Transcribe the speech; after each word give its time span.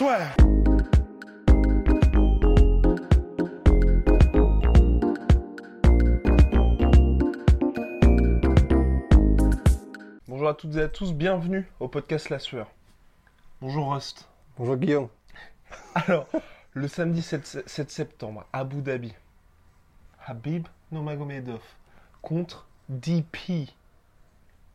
Bonjour 0.00 0.14
à 10.48 10.54
toutes 10.54 10.76
et 10.76 10.80
à 10.80 10.88
tous, 10.88 11.12
bienvenue 11.12 11.70
au 11.80 11.88
podcast 11.88 12.30
La 12.30 12.38
Sueur. 12.38 12.70
Bonjour 13.60 13.92
Rust. 13.92 14.26
Bonjour 14.56 14.78
Guillaume. 14.78 15.08
Alors, 15.94 16.26
le 16.72 16.88
samedi 16.88 17.20
7, 17.20 17.68
7 17.68 17.90
septembre, 17.90 18.46
Abu 18.54 18.80
Dhabi, 18.80 19.12
Habib 20.24 20.66
Nurmagomedov 20.92 21.60
contre 22.22 22.66
DP. 22.88 23.68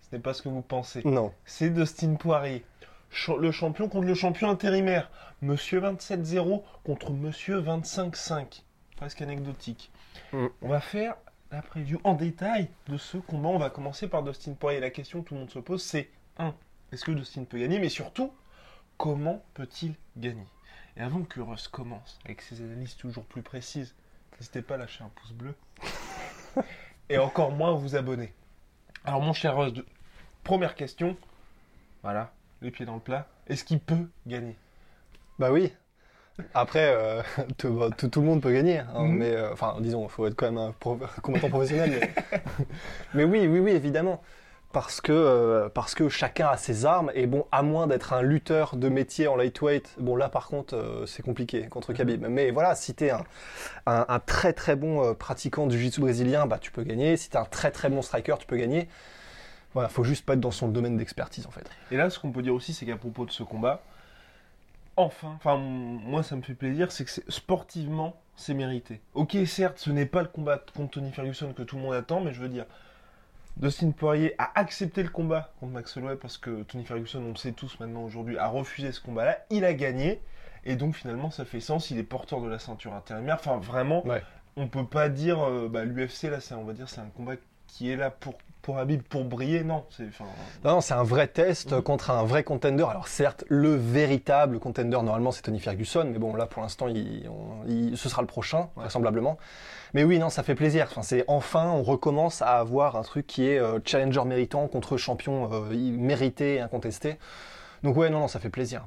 Ce 0.02 0.16
n'est 0.16 0.22
pas 0.22 0.36
ce 0.36 0.44
que 0.44 0.50
vous 0.50 0.62
pensez. 0.62 1.02
Non. 1.04 1.34
C'est 1.46 1.72
Dustin 1.72 2.14
Poirier. 2.14 2.64
Le 3.40 3.52
champion 3.52 3.88
contre 3.88 4.06
le 4.06 4.14
champion 4.14 4.50
intérimaire. 4.50 5.10
Monsieur 5.42 5.80
27-0 5.82 6.64
contre 6.84 7.12
Monsieur 7.12 7.62
25-5. 7.62 8.62
Presque 8.98 9.22
anecdotique. 9.22 9.92
Mm. 10.34 10.48
On 10.62 10.68
va 10.68 10.82
faire 10.82 11.16
la 11.52 11.62
preview 11.62 12.00
en 12.04 12.14
détail 12.14 12.70
de 12.88 12.98
ce 12.98 13.18
combat. 13.18 13.50
On 13.50 13.58
va 13.58 13.70
commencer 13.70 14.08
par 14.08 14.24
Dustin 14.24 14.54
Poirier. 14.54 14.80
La 14.80 14.90
question 14.90 15.22
que 15.22 15.30
tout 15.30 15.34
le 15.36 15.42
monde 15.42 15.50
se 15.50 15.60
pose, 15.60 15.82
c'est 15.82 16.10
1. 16.40 16.54
Est-ce 16.92 17.06
que 17.06 17.12
Dustin 17.12 17.44
peut 17.46 17.58
gagner? 17.60 17.80
Mais 17.80 17.90
surtout, 17.90 18.34
comment 18.98 19.44
peut-il 19.54 19.96
gagner? 20.18 20.48
Et 20.98 21.02
avant 21.02 21.24
que 21.24 21.40
Russ 21.42 21.68
commence 21.68 22.20
avec 22.26 22.42
ses 22.42 22.62
analyses 22.62 22.96
toujours 22.96 23.26
plus 23.26 23.42
précises, 23.42 23.96
n'hésitez 24.40 24.62
pas 24.62 24.76
à 24.76 24.78
lâcher 24.78 25.04
un 25.04 25.10
pouce 25.10 25.32
bleu. 25.34 25.54
Et 27.10 27.18
encore 27.18 27.52
moins 27.52 27.72
à 27.72 27.76
vous 27.76 27.96
abonner. 27.96 28.34
Alors 29.04 29.22
mon 29.22 29.34
cher 29.34 29.56
Russ, 29.58 29.74
de- 29.74 29.86
première 30.44 30.76
question. 30.76 31.16
Voilà, 32.02 32.32
les 32.66 32.72
pieds 32.72 32.86
dans 32.86 32.96
le 32.96 33.00
plat. 33.02 33.28
Est-ce 33.48 33.64
qu'il 33.64 33.80
peut 33.80 34.08
gagner? 34.28 34.56
Bah 35.40 35.52
oui. 35.52 35.72
Après, 36.54 36.94
euh, 36.94 37.22
tout, 37.58 37.72
bah, 37.74 37.90
tout- 37.98 38.08
tout 38.10 38.22
le 38.22 38.28
monde 38.28 38.42
peut 38.42 38.54
gagner. 38.54 38.80
hein, 38.80 39.08
Mhm. 39.08 39.16
Mais 39.18 39.32
euh, 39.32 39.54
enfin, 39.54 39.78
disons, 39.80 40.04
il 40.06 40.10
faut 40.10 40.28
être 40.28 40.36
quand 40.36 40.48
même 40.48 40.58
un 40.58 40.72
pro- 40.74 41.00
combattant 41.22 41.50
professionnel. 41.50 41.92
Mais... 41.92 42.40
mais 43.14 43.24
oui, 43.24 43.48
oui, 43.48 43.60
oui, 43.60 43.72
évidemment. 43.72 44.22
Parce 44.74 45.00
que, 45.00 45.14
euh, 45.14 45.70
parce 45.70 45.96
que 45.96 46.10
chacun 46.10 46.50
a 46.50 46.58
ses 46.58 46.86
armes. 46.86 47.10
Et 47.16 47.28
bon, 47.28 47.46
à 47.52 47.62
moins 47.64 47.88
d'être 47.88 48.12
un 48.14 48.22
lutteur 48.22 48.76
de 48.76 48.90
métier 48.90 49.28
en 49.28 49.38
lightweight, 49.38 49.96
bon 50.00 50.18
là 50.18 50.28
par 50.28 50.48
contre, 50.48 51.04
c'est 51.08 51.24
compliqué 51.24 51.68
contre 51.70 51.94
Khabib. 51.94 52.26
Mais 52.30 52.52
voilà, 52.52 52.76
si 52.76 52.94
t'es 52.94 53.12
un, 53.12 53.24
un, 53.86 54.06
un 54.10 54.20
très 54.20 54.54
très 54.54 54.76
bon 54.76 55.14
pratiquant 55.16 55.68
du 55.68 55.78
jiu-jitsu 55.78 56.02
brésilien, 56.02 56.46
bah 56.48 56.58
tu 56.60 56.72
peux 56.72 56.84
gagner. 56.84 57.18
Si 57.18 57.30
t'es 57.30 57.38
un 57.38 57.46
très 57.46 57.72
très 57.72 57.90
bon 57.90 58.02
striker, 58.02 58.36
tu 58.40 58.48
peux 58.48 58.58
gagner. 58.58 58.90
Voilà, 59.76 59.90
faut 59.90 60.04
juste 60.04 60.26
pas 60.26 60.34
être 60.34 60.40
dans 60.40 60.50
son 60.52 60.70
domaine 60.70 60.98
d'expertise 60.98 61.46
en 61.46 61.52
fait. 61.52 61.70
Et 61.92 61.98
là, 61.98 62.10
ce 62.10 62.18
qu'on 62.18 62.32
peut 62.32 62.42
dire 62.42 62.56
aussi, 62.56 62.74
c'est 62.74 62.86
qu'à 62.88 62.96
propos 62.98 63.26
de 63.26 63.32
ce 63.32 63.44
combat, 63.44 63.84
enfin, 64.98 65.34
enfin, 65.36 65.58
moi, 65.58 66.24
ça 66.24 66.36
me 66.36 66.42
fait 66.42 66.54
plaisir, 66.56 66.92
c'est 66.92 67.06
que 67.06 67.12
sportivement, 67.32 68.16
c'est 68.36 68.54
mérité. 68.54 69.02
Ok, 69.14 69.38
certes, 69.46 69.78
ce 69.80 69.90
n'est 69.92 70.06
pas 70.06 70.22
le 70.22 70.28
combat 70.30 70.58
contre 70.76 70.92
Tony 70.92 71.12
Ferguson 71.12 71.54
que 71.54 71.64
tout 71.64 71.76
le 71.76 71.82
monde 71.84 71.94
attend, 71.94 72.22
mais 72.22 72.34
je 72.34 72.40
veux 72.42 72.50
dire, 72.50 72.66
Dustin 73.58 73.92
Poirier 73.92 74.34
a 74.38 74.52
accepté 74.60 75.04
le 75.04 75.10
combat 75.10 75.54
contre 75.60 75.74
Max 75.74 75.96
Holloway 75.96 76.16
parce 76.18 76.38
que 76.38 76.64
Tony 76.64 76.84
Ferguson, 76.86 77.22
on 77.26 77.30
le 77.30 77.36
sait 77.36 77.54
tous 77.54 77.80
maintenant 77.80 78.04
aujourd'hui, 78.04 78.38
a 78.38 78.48
refusé 78.48 78.92
ce 78.92 79.00
combat-là. 79.02 79.40
Il 79.50 79.64
a 79.64 79.74
gagné, 79.74 80.22
et 80.66 80.76
donc 80.76 80.96
finalement, 80.96 81.32
ça 81.32 81.46
fait 81.46 81.60
sens. 81.62 81.92
Il 81.92 81.98
est 81.98 82.04
porteur 82.04 82.42
de 82.42 82.50
la 82.50 82.60
ceinture 82.60 82.94
intérimaire. 82.94 83.36
Enfin, 83.40 83.58
vraiment, 83.58 84.06
Ouais. 84.06 84.22
on 84.58 84.68
peut 84.68 84.86
pas 84.86 85.08
dire, 85.10 85.42
euh, 85.42 85.70
bah, 85.70 85.86
l'UFC 85.86 86.24
là, 86.30 86.40
on 86.58 86.64
va 86.64 86.74
dire, 86.74 86.90
c'est 86.90 87.00
un 87.02 87.10
combat 87.16 87.34
qui 87.68 87.90
est 87.90 87.96
là 87.98 88.10
pour 88.12 88.36
pour 88.66 88.80
Habib 88.80 89.04
pour 89.04 89.26
briller. 89.26 89.64
Non, 89.64 89.86
c'est, 89.92 90.06
Non, 90.64 90.82
c'est 90.82 90.96
un 90.96 91.04
vrai 91.04 91.28
test 91.28 91.72
Mhm. 91.72 91.82
contre 91.84 92.10
un 92.10 92.24
vrai 92.24 92.44
contender. 92.44 92.84
Alors 92.90 93.08
certes, 93.08 93.44
le 93.48 93.76
véritable 93.76 94.60
contender 94.60 94.98
normalement 95.04 95.32
c'est 95.32 95.44
Tony 95.44 95.60
Ferguson, 95.60 96.10
mais 96.12 96.18
bon 96.18 96.36
là 96.36 96.48
pour 96.48 96.64
l'instant 96.64 96.88
il, 96.88 97.30
on- 97.30 97.68
il- 97.70 97.96
ce 97.96 98.10
sera 98.10 98.24
le 98.24 98.28
prochain 98.28 98.70
vraisemblablement. 98.76 99.38
Mais 99.94 100.04
oui, 100.04 100.18
non, 100.18 100.30
ça 100.30 100.42
fait 100.42 100.56
plaisir. 100.56 100.88
Enfin, 100.90 101.04
c'est 101.04 101.24
enfin 101.28 101.70
on 101.70 101.84
recommence 101.84 102.42
à 102.42 102.58
avoir 102.58 102.96
un 102.96 103.04
truc 103.04 103.28
qui 103.28 103.48
est 103.48 103.60
euh, 103.60 103.80
challenger 103.86 104.24
méritant 104.26 104.68
contre 104.68 104.98
champion 104.98 105.48
euh, 105.54 105.70
mérité 105.72 106.56
et 106.56 106.60
incontesté. 106.60 107.18
Donc 107.84 107.96
ouais, 107.98 108.10
non, 108.10 108.22
non, 108.22 108.28
ça 108.28 108.40
fait 108.40 108.50
plaisir. 108.50 108.84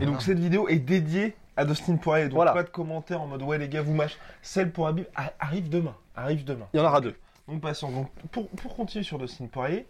Et 0.00 0.06
donc 0.06 0.20
cette 0.22 0.40
vidéo 0.40 0.66
est 0.68 0.80
dédiée 0.80 1.36
à 1.56 1.64
Dustin 1.64 1.94
Poirier. 1.96 2.24
Donc 2.24 2.34
Voilà. 2.34 2.52
pas 2.52 2.64
de 2.64 2.68
commentaires 2.68 3.22
en 3.22 3.28
mode 3.28 3.42
ouais 3.42 3.58
les 3.58 3.68
gars 3.68 3.82
vous 3.82 3.94
mâchez. 3.94 4.16
Celle 4.42 4.72
pour 4.72 4.88
Habib 4.88 5.04
arrive 5.38 5.68
demain. 5.68 5.94
Arrive 6.16 6.44
demain. 6.44 6.66
il 6.74 6.78
y 6.78 6.82
en 6.82 6.86
aura 6.86 7.00
deux. 7.00 7.14
Donc 7.48 7.60
patience. 7.60 7.92
Donc 7.92 8.10
pour, 8.32 8.48
pour 8.48 8.76
continuer 8.76 9.04
sur 9.04 9.18
Dustin 9.18 9.46
Poirier, 9.46 9.86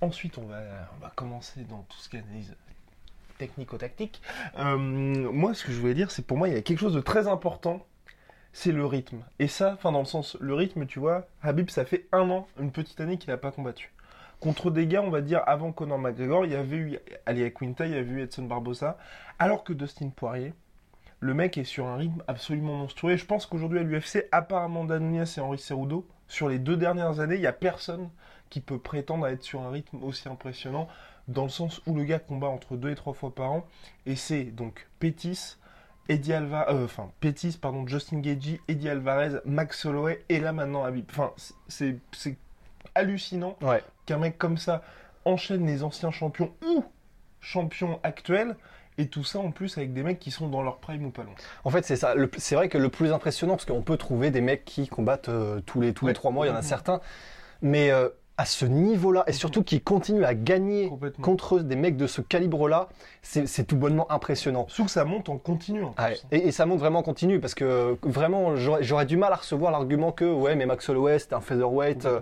ensuite 0.00 0.38
on 0.38 0.46
va, 0.46 0.60
on 0.96 1.00
va 1.00 1.10
commencer 1.14 1.64
dans 1.64 1.82
tout 1.82 1.98
ce 1.98 2.08
qui 2.08 2.18
analyse 2.18 2.54
technico-tactique. 3.38 4.20
Euh, 4.58 4.76
moi 4.76 5.54
ce 5.54 5.64
que 5.64 5.72
je 5.72 5.80
voulais 5.80 5.94
dire 5.94 6.10
c'est 6.10 6.26
pour 6.26 6.36
moi 6.36 6.48
il 6.48 6.54
y 6.54 6.56
a 6.56 6.62
quelque 6.62 6.78
chose 6.78 6.94
de 6.94 7.00
très 7.00 7.26
important. 7.26 7.84
C'est 8.56 8.70
le 8.70 8.86
rythme. 8.86 9.24
Et 9.40 9.48
ça, 9.48 9.72
enfin 9.72 9.90
dans 9.90 9.98
le 9.98 10.04
sens, 10.04 10.36
le 10.40 10.54
rythme, 10.54 10.86
tu 10.86 11.00
vois, 11.00 11.26
Habib, 11.42 11.70
ça 11.70 11.84
fait 11.84 12.06
un 12.12 12.30
an, 12.30 12.46
une 12.60 12.70
petite 12.70 13.00
année 13.00 13.18
qu'il 13.18 13.30
n'a 13.30 13.36
pas 13.36 13.50
combattu. 13.50 13.92
Contre 14.38 14.70
des 14.70 14.86
gars, 14.86 15.02
on 15.02 15.10
va 15.10 15.22
dire, 15.22 15.42
avant 15.46 15.72
Conor 15.72 15.98
McGregor, 15.98 16.46
il 16.46 16.52
y 16.52 16.54
avait 16.54 16.76
eu 16.76 16.98
Alia 17.26 17.50
Quinta, 17.50 17.84
il 17.84 17.94
y 17.94 17.96
avait 17.96 18.12
eu 18.12 18.22
Edson 18.22 18.44
Barbosa. 18.44 18.96
Alors 19.40 19.64
que 19.64 19.72
Dustin 19.72 20.10
Poirier, 20.10 20.54
le 21.18 21.34
mec 21.34 21.58
est 21.58 21.64
sur 21.64 21.86
un 21.86 21.96
rythme 21.96 22.22
absolument 22.28 22.76
monstrueux. 22.76 23.14
Et 23.14 23.16
je 23.16 23.24
pense 23.24 23.46
qu'aujourd'hui 23.46 23.80
à 23.80 23.82
l'UFC, 23.82 24.28
Amanda 24.30 25.00
Nunes 25.00 25.24
et 25.36 25.40
Henri 25.40 25.58
Cerudo, 25.58 26.06
sur 26.28 26.48
les 26.48 26.58
deux 26.58 26.76
dernières 26.76 27.20
années, 27.20 27.34
il 27.36 27.40
n'y 27.40 27.46
a 27.46 27.52
personne 27.52 28.08
qui 28.50 28.60
peut 28.60 28.78
prétendre 28.78 29.24
à 29.26 29.32
être 29.32 29.42
sur 29.42 29.62
un 29.62 29.70
rythme 29.70 30.02
aussi 30.02 30.28
impressionnant, 30.28 30.88
dans 31.28 31.44
le 31.44 31.48
sens 31.48 31.80
où 31.86 31.94
le 31.94 32.04
gars 32.04 32.18
combat 32.18 32.48
entre 32.48 32.76
deux 32.76 32.90
et 32.90 32.94
trois 32.94 33.14
fois 33.14 33.34
par 33.34 33.50
an. 33.52 33.66
Et 34.06 34.16
c'est 34.16 34.44
donc 34.44 34.86
Pétis, 35.00 35.56
Eddie 36.08 36.32
Alva, 36.34 36.66
euh, 36.70 36.84
enfin 36.84 37.10
Pétis, 37.20 37.58
pardon, 37.60 37.86
Justin 37.86 38.20
Gagey, 38.20 38.60
Eddie 38.68 38.88
Alvarez, 38.90 39.40
Max 39.44 39.84
Holloway, 39.86 40.22
et 40.28 40.38
là 40.38 40.52
maintenant 40.52 40.84
Habib. 40.84 41.06
Enfin, 41.10 41.32
c'est 41.68 41.96
c'est 42.12 42.36
hallucinant 42.94 43.56
Ouais. 43.62 43.82
qu'un 44.06 44.18
mec 44.18 44.38
comme 44.38 44.58
ça 44.58 44.82
enchaîne 45.24 45.66
les 45.66 45.82
anciens 45.82 46.10
champions 46.10 46.52
ou 46.66 46.84
champions 47.40 47.98
actuels. 48.02 48.56
Et 48.96 49.06
tout 49.08 49.24
ça 49.24 49.40
en 49.40 49.50
plus 49.50 49.76
avec 49.76 49.92
des 49.92 50.02
mecs 50.02 50.20
qui 50.20 50.30
sont 50.30 50.48
dans 50.48 50.62
leur 50.62 50.78
prime 50.78 51.06
ou 51.06 51.10
pas 51.10 51.24
loin. 51.24 51.34
En 51.64 51.70
fait, 51.70 51.84
c'est 51.84 51.96
ça. 51.96 52.14
C'est 52.38 52.54
vrai 52.54 52.68
que 52.68 52.78
le 52.78 52.88
plus 52.88 53.12
impressionnant, 53.12 53.54
parce 53.54 53.64
qu'on 53.64 53.82
peut 53.82 53.96
trouver 53.96 54.30
des 54.30 54.40
mecs 54.40 54.64
qui 54.64 54.86
combattent 54.86 55.28
euh, 55.28 55.60
tous 55.66 55.80
les 55.80 55.92
tous 55.92 56.04
Ouais, 56.04 56.12
les 56.12 56.14
trois 56.14 56.30
mois, 56.30 56.46
il 56.46 56.50
y 56.50 56.52
en 56.52 56.56
a 56.56 56.62
certains, 56.62 57.00
mais 57.60 57.90
euh, 57.90 58.08
à 58.36 58.44
ce 58.44 58.64
niveau-là, 58.66 59.24
et 59.26 59.32
surtout 59.32 59.62
qui 59.62 59.80
continuent 59.80 60.24
à 60.24 60.34
gagner 60.34 60.92
contre 61.22 61.60
des 61.60 61.76
mecs 61.76 61.96
de 61.96 62.06
ce 62.08 62.20
calibre-là, 62.20 62.88
c'est 63.22 63.64
tout 63.66 63.76
bonnement 63.76 64.10
impressionnant. 64.10 64.66
Sauf 64.68 64.86
que 64.86 64.92
ça 64.92 65.04
monte 65.04 65.28
en 65.28 65.38
continu 65.38 65.84
en 65.84 65.90
plus. 65.90 66.04
Ouais. 66.04 66.16
Et, 66.32 66.48
et 66.48 66.52
ça 66.52 66.66
monte 66.66 66.80
vraiment 66.80 67.02
continu 67.02 67.38
parce 67.40 67.54
que 67.54 67.96
vraiment 68.02 68.56
j'aurais 68.56 69.06
du 69.06 69.16
mal 69.16 69.32
à 69.32 69.36
recevoir 69.36 69.70
l'argument 69.72 70.10
que 70.12 70.24
ouais 70.24 70.56
mais 70.56 70.66
Max 70.66 70.88
Holloway 70.88 71.20
c'était 71.20 71.34
un 71.34 71.40
featherweight 71.40 72.06
euh, 72.06 72.20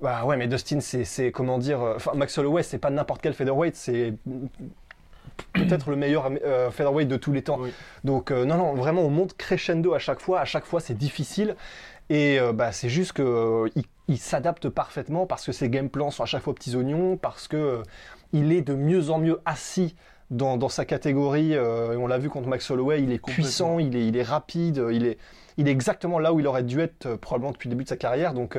bah 0.00 0.24
ouais 0.24 0.38
mais 0.38 0.46
Dustin 0.46 0.80
c'est 0.80 1.30
comment 1.30 1.58
dire 1.58 1.80
enfin 1.96 2.12
Max 2.14 2.36
Holloway 2.38 2.62
c'est 2.62 2.78
pas 2.78 2.90
n'importe 2.90 3.20
quel 3.20 3.34
featherweight 3.34 3.76
c'est 3.76 4.14
peut-être 5.52 5.90
le 5.90 5.96
meilleur 5.96 6.30
euh, 6.44 6.70
featherweight 6.70 7.08
de 7.08 7.16
tous 7.16 7.32
les 7.32 7.42
temps 7.42 7.58
Oui. 7.60 7.72
donc 8.04 8.30
euh, 8.30 8.44
non 8.44 8.56
non 8.56 8.74
vraiment 8.74 9.02
on 9.02 9.10
monte 9.10 9.36
crescendo 9.36 9.94
à 9.94 9.98
chaque 9.98 10.20
fois 10.20 10.40
à 10.40 10.44
chaque 10.44 10.64
fois 10.64 10.80
c'est 10.80 10.94
difficile 10.96 11.56
et 12.10 12.38
euh, 12.38 12.52
bah 12.52 12.72
c'est 12.72 12.88
juste 12.88 13.12
que 13.12 13.22
euh, 13.22 13.68
il, 13.76 13.84
il 14.08 14.18
s'adapte 14.18 14.68
parfaitement 14.68 15.26
parce 15.26 15.44
que 15.46 15.52
ses 15.52 15.68
game 15.70 15.88
plans 15.88 16.10
sont 16.10 16.22
à 16.22 16.26
chaque 16.26 16.42
fois 16.42 16.54
petits 16.54 16.76
oignons 16.76 17.16
parce 17.16 17.48
que 17.48 17.82
il 18.32 18.52
est 18.52 18.62
de 18.62 18.74
mieux 18.74 19.10
en 19.10 19.18
mieux 19.18 19.40
assis 19.44 19.94
dans, 20.30 20.56
dans 20.56 20.68
sa 20.68 20.84
catégorie. 20.84 21.56
on 21.58 22.06
l'a 22.06 22.18
vu 22.18 22.28
contre 22.30 22.48
Max 22.48 22.68
Holloway, 22.70 23.02
il 23.02 23.12
est 23.12 23.18
puissant, 23.24 23.78
il 23.78 23.94
est, 23.94 24.06
il 24.08 24.16
est 24.16 24.22
rapide, 24.22 24.82
il 24.90 25.06
est, 25.06 25.18
il 25.58 25.68
est 25.68 25.70
exactement 25.70 26.18
là 26.18 26.32
où 26.32 26.40
il 26.40 26.46
aurait 26.46 26.62
dû 26.64 26.80
être 26.80 27.14
probablement 27.16 27.52
depuis 27.52 27.68
le 27.68 27.74
début 27.74 27.84
de 27.84 27.88
sa 27.90 27.96
carrière. 27.96 28.34
Donc 28.34 28.58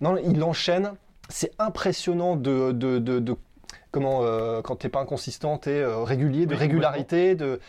non, 0.00 0.16
il 0.16 0.42
enchaîne. 0.42 0.92
C'est 1.28 1.52
impressionnant 1.58 2.36
de, 2.36 2.72
de, 2.72 2.98
de, 2.98 3.18
de- 3.20 3.36
comment 3.90 4.20
euh, 4.22 4.62
quand 4.62 4.76
t'es 4.76 4.88
pas 4.88 5.00
inconsistant, 5.00 5.58
t'es 5.58 5.70
euh, 5.70 6.02
régulier, 6.02 6.46
de 6.46 6.54
Oui, 6.54 6.60
régularité, 6.60 7.34
de 7.34 7.60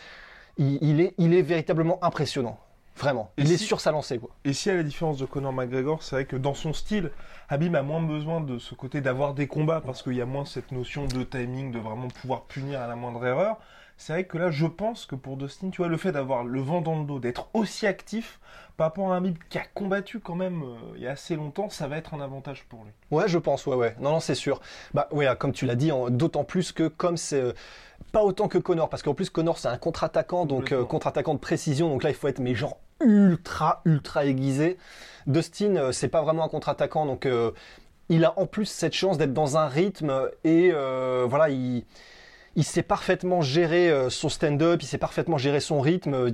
il, 0.58 0.78
il 0.80 1.00
est, 1.00 1.14
il 1.18 1.34
est 1.34 1.42
véritablement 1.42 2.02
impressionnant. 2.02 2.58
Vraiment. 2.96 3.30
Et 3.36 3.42
il 3.42 3.52
est 3.52 3.58
sur 3.58 3.80
sa 3.80 3.92
lancée, 3.92 4.18
quoi. 4.18 4.30
Et 4.46 4.54
si 4.54 4.70
à 4.70 4.74
la 4.74 4.82
différence 4.82 5.18
de 5.18 5.26
Conor 5.26 5.52
McGregor, 5.52 6.02
c'est 6.02 6.16
vrai 6.16 6.24
que 6.24 6.36
dans 6.36 6.54
son 6.54 6.72
style, 6.72 7.10
Habib 7.50 7.76
a 7.76 7.82
moins 7.82 8.00
besoin 8.00 8.40
de 8.40 8.58
ce 8.58 8.74
côté 8.74 9.02
d'avoir 9.02 9.34
des 9.34 9.46
combats 9.46 9.82
parce 9.82 10.02
qu'il 10.02 10.14
y 10.14 10.22
a 10.22 10.26
moins 10.26 10.46
cette 10.46 10.72
notion 10.72 11.04
de 11.06 11.22
timing, 11.22 11.72
de 11.72 11.78
vraiment 11.78 12.08
pouvoir 12.08 12.44
punir 12.44 12.80
à 12.80 12.86
la 12.86 12.96
moindre 12.96 13.24
erreur. 13.26 13.58
C'est 13.96 14.12
vrai 14.12 14.24
que 14.24 14.36
là, 14.36 14.50
je 14.50 14.66
pense 14.66 15.06
que 15.06 15.14
pour 15.14 15.36
Dustin, 15.36 15.70
tu 15.70 15.78
vois, 15.78 15.88
le 15.88 15.96
fait 15.96 16.12
d'avoir 16.12 16.44
le 16.44 16.60
vent 16.60 16.82
dans 16.82 16.98
le 16.98 17.04
dos, 17.04 17.18
d'être 17.18 17.48
aussi 17.54 17.86
actif 17.86 18.38
par 18.76 18.88
rapport 18.88 19.12
à 19.12 19.14
un 19.14 19.18
Habib 19.18 19.38
qui 19.48 19.58
a 19.58 19.64
combattu 19.74 20.20
quand 20.20 20.34
même 20.34 20.62
euh, 20.62 20.76
il 20.96 21.02
y 21.02 21.06
a 21.06 21.12
assez 21.12 21.34
longtemps, 21.34 21.70
ça 21.70 21.88
va 21.88 21.96
être 21.96 22.12
un 22.12 22.20
avantage 22.20 22.64
pour 22.68 22.84
lui. 22.84 22.90
Ouais, 23.10 23.26
je 23.26 23.38
pense, 23.38 23.64
ouais, 23.66 23.74
ouais. 23.74 23.96
Non, 23.98 24.10
non, 24.10 24.20
c'est 24.20 24.34
sûr. 24.34 24.60
Bah, 24.92 25.08
ouais, 25.12 25.26
comme 25.38 25.52
tu 25.52 25.64
l'as 25.64 25.76
dit, 25.76 25.90
d'autant 26.10 26.44
plus 26.44 26.72
que 26.72 26.88
comme 26.88 27.16
c'est 27.16 27.40
euh, 27.40 27.52
pas 28.12 28.22
autant 28.22 28.48
que 28.48 28.58
Connor, 28.58 28.90
parce 28.90 29.02
qu'en 29.02 29.14
plus 29.14 29.30
Connor 29.30 29.56
c'est 29.56 29.68
un 29.68 29.78
contre-attaquant, 29.78 30.44
donc 30.44 30.72
euh, 30.72 30.84
contre-attaquant 30.84 31.34
de 31.34 31.38
précision, 31.38 31.88
donc 31.88 32.02
là 32.02 32.10
il 32.10 32.16
faut 32.16 32.28
être 32.28 32.38
mais 32.38 32.54
genre 32.54 32.78
ultra, 33.00 33.80
ultra 33.86 34.26
aiguisé. 34.26 34.76
Dustin, 35.26 35.90
c'est 35.92 36.08
pas 36.08 36.22
vraiment 36.22 36.44
un 36.44 36.48
contre-attaquant, 36.48 37.06
donc 37.06 37.28
il 38.08 38.24
a 38.24 38.38
en 38.38 38.46
plus 38.46 38.66
cette 38.66 38.94
chance 38.94 39.18
d'être 39.18 39.34
dans 39.34 39.56
un 39.56 39.66
rythme 39.66 40.30
et 40.44 40.70
voilà, 40.70 41.50
il, 41.50 41.84
il 42.56 42.64
sait 42.64 42.82
parfaitement 42.82 43.42
gérer 43.42 43.90
euh, 43.90 44.10
son 44.10 44.28
stand-up, 44.28 44.82
il 44.82 44.86
sait 44.86 44.98
parfaitement 44.98 45.38
gérer 45.38 45.60
son 45.60 45.80
rythme. 45.80 46.14
euh, 46.14 46.30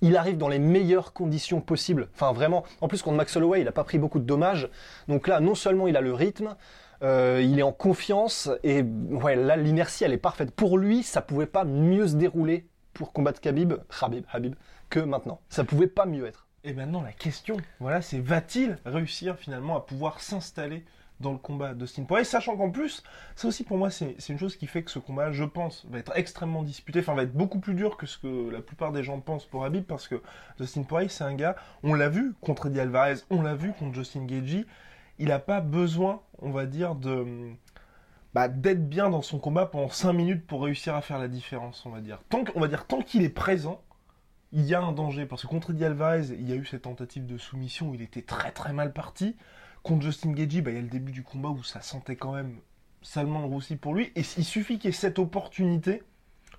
il 0.00 0.16
arrive 0.16 0.36
dans 0.36 0.48
les 0.48 0.60
meilleures 0.60 1.12
conditions 1.12 1.60
possibles. 1.60 2.08
Enfin, 2.14 2.32
vraiment. 2.32 2.64
En 2.80 2.88
plus, 2.88 3.02
contre 3.02 3.16
Max 3.16 3.34
Holloway, 3.36 3.62
il 3.62 3.64
n'a 3.64 3.72
pas 3.72 3.84
pris 3.84 3.98
beaucoup 3.98 4.20
de 4.20 4.24
dommages. 4.24 4.68
Donc 5.08 5.26
là, 5.26 5.40
non 5.40 5.56
seulement 5.56 5.88
il 5.88 5.96
a 5.96 6.00
le 6.00 6.14
rythme, 6.14 6.54
euh, 7.02 7.42
il 7.42 7.58
est 7.58 7.62
en 7.62 7.72
confiance, 7.72 8.48
et 8.62 8.82
ouais, 8.82 9.34
là, 9.34 9.56
l'inertie, 9.56 10.04
elle 10.04 10.12
est 10.12 10.18
parfaite. 10.18 10.52
Pour 10.52 10.78
lui, 10.78 11.02
ça 11.02 11.20
pouvait 11.20 11.46
pas 11.46 11.64
mieux 11.64 12.06
se 12.06 12.14
dérouler 12.14 12.68
pour 12.92 13.12
combattre 13.12 13.40
Khabib, 13.40 13.74
Khabib, 13.98 14.24
Habib, 14.30 14.54
que 14.88 15.00
maintenant. 15.00 15.40
Ça 15.48 15.64
pouvait 15.64 15.86
pas 15.88 16.06
mieux 16.06 16.26
être. 16.26 16.46
Et 16.64 16.72
maintenant, 16.72 17.02
la 17.02 17.12
question, 17.12 17.56
voilà, 17.80 18.02
c'est 18.02 18.18
va-t-il 18.18 18.78
réussir 18.84 19.36
finalement 19.36 19.76
à 19.76 19.80
pouvoir 19.80 20.20
s'installer 20.20 20.84
dans 21.20 21.32
le 21.32 21.38
combat 21.38 21.74
de 21.74 21.80
Dustin 21.80 22.04
Poirier, 22.04 22.24
sachant 22.24 22.56
qu'en 22.56 22.70
plus, 22.70 23.02
ça 23.34 23.48
aussi 23.48 23.64
pour 23.64 23.76
moi, 23.76 23.90
c'est 23.90 24.16
une 24.28 24.38
chose 24.38 24.56
qui 24.56 24.66
fait 24.66 24.82
que 24.82 24.90
ce 24.90 24.98
combat, 24.98 25.32
je 25.32 25.44
pense, 25.44 25.84
va 25.90 25.98
être 25.98 26.12
extrêmement 26.16 26.62
disputé, 26.62 27.00
enfin 27.00 27.14
va 27.14 27.24
être 27.24 27.32
beaucoup 27.32 27.58
plus 27.58 27.74
dur 27.74 27.96
que 27.96 28.06
ce 28.06 28.18
que 28.18 28.50
la 28.50 28.60
plupart 28.60 28.92
des 28.92 29.02
gens 29.02 29.18
pensent 29.20 29.46
pour 29.46 29.64
Habib, 29.64 29.84
parce 29.84 30.08
que 30.08 30.22
Dustin 30.58 30.82
Poirier, 30.82 31.08
c'est 31.08 31.24
un 31.24 31.34
gars, 31.34 31.56
on 31.82 31.94
l'a 31.94 32.08
vu 32.08 32.34
contre 32.40 32.66
Eddie 32.66 32.80
Alvarez, 32.80 33.16
on 33.30 33.42
l'a 33.42 33.54
vu 33.54 33.72
contre 33.72 33.94
Justin 33.94 34.24
Gagey, 34.26 34.64
il 35.18 35.28
n'a 35.28 35.40
pas 35.40 35.60
besoin, 35.60 36.22
on 36.40 36.50
va 36.50 36.66
dire, 36.66 36.94
bah, 38.34 38.48
d'être 38.48 38.88
bien 38.88 39.10
dans 39.10 39.22
son 39.22 39.38
combat 39.38 39.66
pendant 39.66 39.88
5 39.88 40.12
minutes 40.12 40.46
pour 40.46 40.62
réussir 40.62 40.94
à 40.94 41.00
faire 41.02 41.18
la 41.18 41.28
différence, 41.28 41.84
on 41.86 41.90
va 41.90 42.00
dire. 42.00 42.20
Tant 42.28 42.44
on 42.54 42.60
va 42.60 42.68
dire 42.68 42.86
tant 42.86 43.00
qu'il 43.00 43.24
est 43.24 43.28
présent, 43.28 43.82
il 44.52 44.64
y 44.64 44.74
a 44.74 44.80
un 44.80 44.92
danger 44.92 45.26
parce 45.26 45.42
que 45.42 45.46
contre 45.48 45.70
Eddie 45.72 45.84
Alvarez, 45.84 46.28
il 46.30 46.48
y 46.48 46.52
a 46.52 46.56
eu 46.56 46.64
cette 46.64 46.82
tentative 46.82 47.26
de 47.26 47.36
soumission 47.36 47.88
où 47.88 47.94
il 47.94 48.02
était 48.02 48.22
très 48.22 48.52
très 48.52 48.72
mal 48.72 48.92
parti. 48.92 49.36
Contre 49.88 50.02
Justin 50.02 50.32
Gagey, 50.32 50.60
bah, 50.60 50.70
il 50.70 50.74
y 50.74 50.78
a 50.78 50.82
le 50.82 50.88
début 50.88 51.12
du 51.12 51.22
combat 51.22 51.48
où 51.48 51.62
ça 51.64 51.80
sentait 51.80 52.16
quand 52.16 52.34
même 52.34 52.58
salement 53.00 53.40
le 53.40 53.46
roussi 53.46 53.76
pour 53.76 53.94
lui. 53.94 54.12
Et 54.16 54.22
il 54.36 54.44
suffit 54.44 54.78
qu'il 54.78 54.90
y 54.90 54.92
ait 54.92 54.96
cette 54.96 55.18
opportunité 55.18 56.02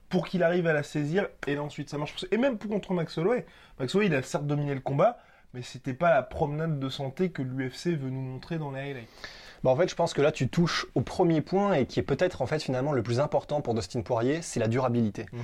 pour 0.10 0.28
qu'il 0.28 0.42
arrive 0.42 0.66
à 0.66 0.74
la 0.74 0.82
saisir 0.82 1.28
et 1.46 1.54
là 1.54 1.62
ensuite 1.62 1.92
ça 1.92 2.00
marche. 2.00 2.26
Et 2.32 2.38
même 2.38 2.58
pour 2.58 2.72
contre 2.72 2.92
Max 2.94 3.20
Holloway. 3.20 3.46
Max 3.78 3.94
Holloway, 3.94 4.08
il 4.08 4.16
a 4.16 4.24
certes 4.24 4.48
dominé 4.48 4.74
le 4.74 4.80
combat, 4.80 5.20
mais 5.54 5.62
c'était 5.62 5.94
pas 5.94 6.10
la 6.10 6.24
promenade 6.24 6.80
de 6.80 6.90
santé 6.90 7.30
que 7.30 7.44
l'UFC 7.44 7.90
veut 7.90 8.10
nous 8.10 8.20
montrer 8.20 8.58
dans 8.58 8.72
les 8.72 8.80
highlights. 8.80 9.08
Bah, 9.64 9.70
en 9.70 9.76
fait, 9.76 9.88
je 9.88 9.96
pense 9.96 10.16
que 10.16 10.24
là, 10.24 10.32
tu 10.32 10.50
touches 10.50 10.88
au 10.96 11.02
premier 11.02 11.42
point 11.42 11.74
et 11.74 11.86
qui 11.86 12.00
est 12.00 12.04
peut-être 12.04 12.42
en 12.42 12.48
fait 12.48 12.64
finalement 12.64 12.94
le 12.94 13.04
plus 13.04 13.20
important 13.20 13.62
pour 13.62 13.76
Dustin 13.76 14.02
Poirier, 14.02 14.42
c'est 14.42 14.60
la 14.60 14.68
durabilité. 14.68 15.28
Mhm. 15.32 15.44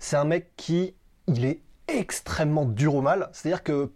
C'est 0.00 0.16
un 0.16 0.24
mec 0.24 0.50
qui, 0.56 0.96
il 1.28 1.44
est 1.44 1.60
extrêmement 1.86 2.64
dur 2.64 2.96
au 2.96 3.00
mal. 3.00 3.28
C'est-à-dire 3.30 3.62
que 3.62 3.92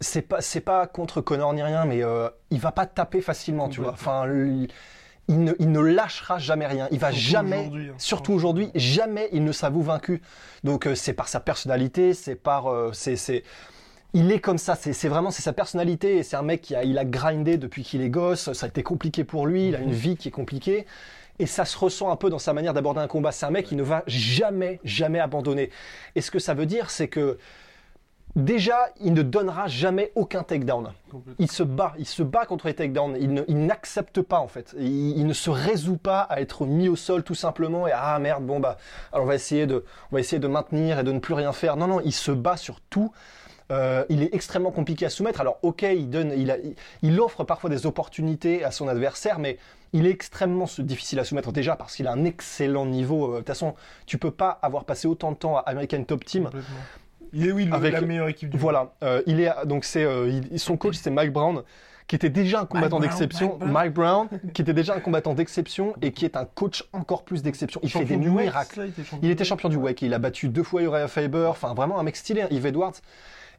c'est 0.00 0.22
pas, 0.22 0.40
c'est 0.40 0.60
pas 0.60 0.86
contre 0.86 1.20
Connor 1.20 1.52
ni 1.54 1.62
rien, 1.62 1.84
mais 1.84 2.02
euh, 2.02 2.28
il 2.50 2.60
va 2.60 2.72
pas 2.72 2.86
taper 2.86 3.20
facilement, 3.20 3.68
tu 3.68 3.80
vois. 3.80 3.92
Enfin, 3.92 4.26
lui, 4.26 4.68
il 5.28 5.44
ne, 5.44 5.52
il 5.58 5.70
ne 5.70 5.80
lâchera 5.80 6.38
jamais 6.38 6.66
rien. 6.66 6.88
Il 6.90 6.98
va 6.98 7.10
Surtout 7.10 7.30
jamais, 7.30 7.58
aujourd'hui, 7.58 7.88
hein. 7.90 7.94
surtout 7.98 8.32
aujourd'hui, 8.32 8.70
jamais 8.74 9.28
il 9.32 9.44
ne 9.44 9.52
s'avoue 9.52 9.82
vaincu. 9.82 10.22
Donc 10.64 10.86
euh, 10.86 10.94
c'est 10.94 11.12
par 11.12 11.28
sa 11.28 11.40
personnalité, 11.40 12.14
c'est 12.14 12.36
par, 12.36 12.68
euh, 12.68 12.92
c'est, 12.92 13.16
c'est, 13.16 13.42
il 14.14 14.32
est 14.32 14.40
comme 14.40 14.58
ça. 14.58 14.74
C'est, 14.74 14.92
c'est 14.92 15.08
vraiment, 15.08 15.30
c'est 15.30 15.42
sa 15.42 15.52
personnalité. 15.52 16.16
Et 16.16 16.22
c'est 16.22 16.36
un 16.36 16.42
mec 16.42 16.62
qui 16.62 16.74
a, 16.74 16.84
il 16.84 16.96
a 16.96 17.04
grindé 17.04 17.58
depuis 17.58 17.82
qu'il 17.82 18.00
est 18.00 18.10
gosse. 18.10 18.52
Ça 18.52 18.66
a 18.66 18.68
été 18.68 18.82
compliqué 18.82 19.24
pour 19.24 19.46
lui. 19.46 19.68
Il 19.68 19.76
a 19.76 19.80
une 19.80 19.92
vie 19.92 20.16
qui 20.16 20.28
est 20.28 20.32
compliquée. 20.32 20.86
Et 21.40 21.46
ça 21.46 21.64
se 21.64 21.78
ressent 21.78 22.10
un 22.10 22.16
peu 22.16 22.30
dans 22.30 22.38
sa 22.40 22.52
manière 22.52 22.74
d'aborder 22.74 23.00
un 23.00 23.06
combat. 23.06 23.30
C'est 23.30 23.46
un 23.46 23.50
mec 23.50 23.66
qui 23.66 23.76
ne 23.76 23.82
va 23.82 24.02
jamais, 24.06 24.80
jamais 24.82 25.20
abandonner. 25.20 25.70
Et 26.16 26.20
ce 26.20 26.30
que 26.30 26.38
ça 26.38 26.54
veut 26.54 26.66
dire, 26.66 26.90
c'est 26.90 27.08
que 27.08 27.38
déjà, 28.38 28.88
il 29.00 29.12
ne 29.12 29.22
donnera 29.22 29.66
jamais 29.68 30.12
aucun 30.14 30.42
takedown. 30.42 30.92
Il 31.38 31.50
se 31.50 31.62
bat, 31.62 31.92
il 31.98 32.06
se 32.06 32.22
bat 32.22 32.46
contre 32.46 32.66
les 32.66 32.74
takedowns. 32.74 33.16
Il 33.48 33.66
n'accepte 33.66 34.22
pas 34.22 34.38
en 34.40 34.48
fait. 34.48 34.74
Il, 34.78 35.18
il 35.18 35.26
ne 35.26 35.32
se 35.32 35.50
résout 35.50 35.96
pas 35.96 36.20
à 36.20 36.40
être 36.40 36.64
mis 36.66 36.88
au 36.88 36.96
sol 36.96 37.22
tout 37.22 37.34
simplement 37.34 37.86
et 37.86 37.92
ah 37.94 38.18
merde 38.18 38.44
bon 38.44 38.60
bah 38.60 38.76
alors 39.12 39.24
on 39.24 39.28
va 39.28 39.34
essayer 39.34 39.66
de, 39.66 39.84
on 40.10 40.16
va 40.16 40.20
essayer 40.20 40.38
de 40.38 40.48
maintenir 40.48 40.98
et 40.98 41.04
de 41.04 41.12
ne 41.12 41.18
plus 41.18 41.34
rien 41.34 41.52
faire. 41.52 41.76
Non 41.76 41.86
non, 41.86 42.00
il 42.04 42.12
se 42.12 42.30
bat 42.32 42.56
sur 42.56 42.80
tout. 42.80 43.10
Euh, 43.70 44.04
il 44.08 44.22
est 44.22 44.34
extrêmement 44.34 44.70
compliqué 44.70 45.04
à 45.04 45.10
soumettre. 45.10 45.40
Alors 45.42 45.58
ok, 45.62 45.82
il 45.82 46.08
donne, 46.08 46.32
il, 46.36 46.50
a- 46.50 46.56
il- 46.58 46.74
il 47.02 47.20
offre 47.20 47.44
parfois 47.44 47.68
des 47.68 47.84
opportunités 47.84 48.64
à 48.64 48.70
son 48.70 48.88
adversaire, 48.88 49.38
mais 49.38 49.58
il 49.92 50.06
est 50.06 50.10
extrêmement 50.10 50.64
difficile 50.78 51.18
à 51.18 51.24
soumettre 51.24 51.52
déjà 51.52 51.76
parce 51.76 51.94
qu'il 51.94 52.06
a 52.06 52.12
un 52.12 52.24
excellent 52.24 52.86
niveau. 52.86 53.26
Euh, 53.26 53.32
De 53.32 53.36
toute 53.38 53.48
façon, 53.48 53.74
tu 54.06 54.16
peux 54.16 54.30
pas 54.30 54.58
avoir 54.62 54.84
passé 54.84 55.06
autant 55.06 55.32
de 55.32 55.36
temps 55.36 55.56
à 55.58 55.60
American 55.60 56.02
Top 56.04 56.24
Team. 56.24 56.48
Il 57.32 57.46
est 57.46 57.52
oui 57.52 57.64
le- 57.66 57.74
Avec- 57.74 57.92
la 57.92 58.00
meilleure 58.00 58.28
équipe 58.28 58.50
du 58.50 58.56
monde. 58.56 58.62
voilà, 58.62 58.92
euh, 59.02 59.22
il 59.26 59.40
est 59.40 59.50
donc 59.66 59.84
c'est 59.84 60.04
euh, 60.04 60.28
il- 60.50 60.58
son 60.58 60.76
coach 60.76 60.96
c'est 60.96 61.10
Mike 61.10 61.32
Brown 61.32 61.62
qui 62.06 62.16
était 62.16 62.30
déjà 62.30 62.60
un 62.60 62.64
combattant 62.64 63.00
d'exception, 63.00 63.58
Mike 63.60 63.92
Brown 63.92 64.28
qui 64.54 64.62
était 64.62 64.72
déjà 64.72 64.94
un 64.94 65.00
combattant 65.00 65.34
d'exception 65.34 65.94
et 66.00 66.12
qui 66.12 66.24
est 66.24 66.36
un 66.38 66.46
coach 66.46 66.82
encore 66.94 67.22
plus 67.22 67.42
d'exception. 67.42 67.80
Il 67.84 67.90
fait 67.90 68.04
des 68.06 68.16
miracles. 68.16 68.88
il 69.22 69.30
était 69.30 69.44
champion 69.44 69.68
du 69.68 69.76
WEC, 69.76 70.00
il 70.02 70.14
a 70.14 70.18
battu 70.18 70.48
deux 70.48 70.62
fois 70.62 70.80
Uriah 70.82 71.06
Faber, 71.08 71.46
enfin 71.50 71.74
vraiment 71.74 71.98
un 71.98 72.02
mec 72.02 72.16
stylé, 72.16 72.42
hein, 72.42 72.48
Yves 72.50 72.64
Edwards. 72.66 72.94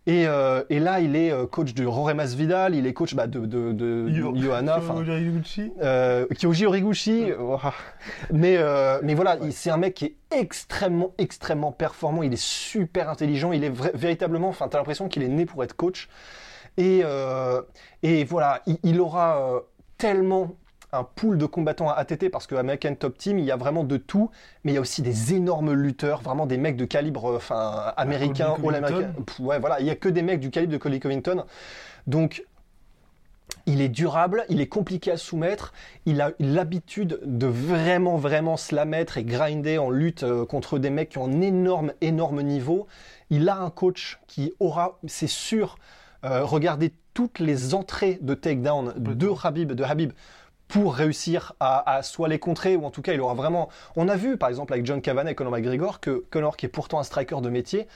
Et, 0.08 0.26
euh, 0.28 0.64
et 0.70 0.80
là, 0.80 1.02
il 1.02 1.16
est 1.16 1.32
euh, 1.32 1.46
coach 1.46 1.74
de 1.74 1.84
Jorge 1.84 2.14
Masvidal, 2.14 2.74
il 2.74 2.88
est 2.88 2.94
coach 2.94 3.14
bah, 3.14 3.28
de, 3.28 3.42
de, 3.42 3.74
de 3.74 4.10
Yo- 4.10 4.36
Johanna, 4.36 4.78
enfin, 4.78 4.96
Kyoji 4.96 5.12
Horiguchi. 5.12 5.72
euh, 5.82 6.26
Kyoji 6.36 6.66
Horiguchi. 6.66 7.32
ouah. 7.40 7.74
Mais, 8.32 8.56
euh, 8.58 9.00
mais 9.04 9.14
voilà, 9.14 9.38
il- 9.44 9.54
c'est 9.54 9.70
un 9.70 9.78
mec 9.78 9.94
qui 9.94 10.06
est 10.06 10.16
extrêmement, 10.32 11.14
extrêmement 11.18 11.72
performant. 11.72 12.24
Il 12.24 12.34
est 12.34 12.42
super 12.42 13.10
intelligent. 13.10 13.52
Il 13.52 13.64
est 13.64 13.74
véritablement, 13.96 14.48
enfin, 14.50 14.68
t'as 14.68 14.78
l'impression 14.80 15.10
qu'il 15.10 15.22
est 15.22 15.28
né 15.28 15.46
pour 15.46 15.64
être 15.64 15.76
coach. 15.76 16.08
Et, 16.78 17.04
et 18.04 18.24
voilà, 18.24 18.62
il, 18.66 18.78
il 18.84 19.02
aura 19.02 19.62
tellement 19.98 20.56
un 20.92 21.04
pool 21.04 21.38
de 21.38 21.46
combattants 21.46 21.90
à 21.90 21.94
ATT 21.94 22.30
parce 22.30 22.48
que 22.48 22.56
American 22.56 22.96
Top 22.96 23.18
Team, 23.18 23.40
il 23.40 23.46
y 23.46 23.52
a 23.52 23.58
vraiment 23.58 23.84
de 23.84 23.98
tout, 23.98 24.32
mais 24.64 24.72
il 24.72 24.76
y 24.76 24.78
a 24.78 24.82
aussi 24.82 25.02
des 25.02 25.34
énormes 25.34 25.74
lutteurs, 25.74 26.22
vraiment 26.22 26.46
des 26.46 26.58
mecs 26.58 26.78
de 26.78 26.86
calibre, 26.86 27.32
euh, 27.32 27.38
enfin, 27.38 27.94
américain, 27.98 28.56
Colby 28.56 28.68
all 28.70 28.76
américain. 28.76 29.02
Covington. 29.02 29.24
Pff, 29.24 29.40
Ouais, 29.40 29.60
voilà, 29.60 29.80
il 29.80 29.86
y 29.86 29.90
a 29.90 29.96
que 29.96 30.10
des 30.10 30.22
mecs 30.22 30.40
du 30.40 30.50
calibre 30.50 30.74
de 30.74 30.78
Colby 30.78 31.00
Covington. 31.00 31.46
Donc, 32.08 32.46
il 33.66 33.82
est 33.82 33.90
durable, 33.90 34.46
il 34.50 34.62
est 34.62 34.68
compliqué 34.68 35.12
à 35.12 35.18
soumettre, 35.18 35.74
il 36.06 36.22
a 36.22 36.32
l'habitude 36.40 37.20
de 37.24 37.46
vraiment, 37.46 38.18
vraiment 38.18 38.58
se 38.58 38.74
la 38.74 38.86
mettre 38.86 39.18
et 39.18 39.24
grinder 39.24 39.78
en 39.78 39.90
lutte 39.92 40.24
euh, 40.24 40.46
contre 40.46 40.80
des 40.80 40.90
mecs 40.90 41.10
qui 41.10 41.18
ont 41.20 41.28
un 41.28 41.42
énorme, 41.42 41.94
énorme 42.02 42.42
niveau. 42.42 42.88
Il 43.30 43.48
a 43.48 43.58
un 43.58 43.70
coach 43.70 44.20
qui 44.28 44.54
aura, 44.60 44.98
c'est 45.06 45.28
sûr, 45.28 45.78
euh, 46.26 46.44
regardé 46.44 46.94
toutes 47.14 47.40
les 47.40 47.74
entrées 47.74 48.18
de 48.22 48.34
takedown 48.34 48.94
de 48.98 49.30
Habib, 49.44 49.74
de 49.74 49.84
Habib 49.84 50.14
pour 50.70 50.96
réussir 50.96 51.54
à, 51.60 51.96
à 51.98 52.02
soit 52.04 52.30
les 52.30 52.40
contrer 52.40 52.78
ou 52.78 52.86
en 52.86 52.92
tout 52.92 53.02
cas 53.02 53.12
il 53.14 53.20
aura 53.20 53.34
vraiment. 53.34 53.68
On 53.98 54.08
a 54.08 54.16
vu 54.16 54.38
par 54.38 54.48
exemple 54.48 54.72
avec 54.72 54.86
John 54.86 55.02
Kavanagh 55.02 55.34
et 55.34 55.36
Conor 55.36 55.52
McGregor 55.52 56.00
que 56.00 56.24
Conor 56.32 56.56
qui 56.56 56.66
est 56.66 56.70
pourtant 56.70 57.00
un 57.00 57.04
striker 57.04 57.42
de 57.42 57.50
métier, 57.50 57.88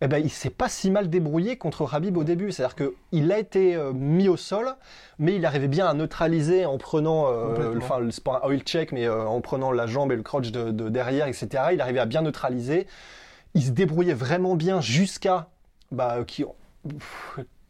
eh 0.00 0.06
ben, 0.06 0.18
il 0.18 0.30
s'est 0.30 0.50
pas 0.50 0.68
si 0.68 0.92
mal 0.92 1.10
débrouillé 1.10 1.56
contre 1.56 1.92
Habib 1.92 2.16
au 2.16 2.22
début. 2.22 2.52
C'est-à-dire 2.52 2.76
qu'il 3.10 3.32
a 3.32 3.38
été 3.40 3.74
euh, 3.74 3.92
mis 3.92 4.28
au 4.28 4.36
sol, 4.36 4.76
mais 5.18 5.34
il 5.34 5.44
arrivait 5.44 5.66
bien 5.66 5.88
à 5.88 5.92
neutraliser 5.94 6.66
en 6.66 6.78
prenant, 6.78 7.26
euh, 7.32 7.74
enfin, 7.78 7.98
le- 7.98 8.12
c'est 8.12 8.22
pas 8.22 8.40
un 8.44 8.46
oil 8.48 8.60
check, 8.60 8.92
mais 8.92 9.06
euh, 9.08 9.24
en 9.26 9.40
prenant 9.40 9.72
la 9.72 9.88
jambe 9.88 10.12
et 10.12 10.16
le 10.16 10.22
crotch 10.22 10.52
de, 10.52 10.70
de 10.70 10.88
derrière, 10.88 11.26
etc. 11.26 11.48
Il 11.72 11.80
arrivait 11.80 11.98
à 11.98 12.06
bien 12.06 12.22
neutraliser. 12.22 12.86
Il 13.54 13.62
se 13.64 13.70
débrouillait 13.70 14.14
vraiment 14.14 14.54
bien 14.54 14.80
jusqu'à 14.80 15.48
bah, 15.90 16.18
qui 16.24 16.44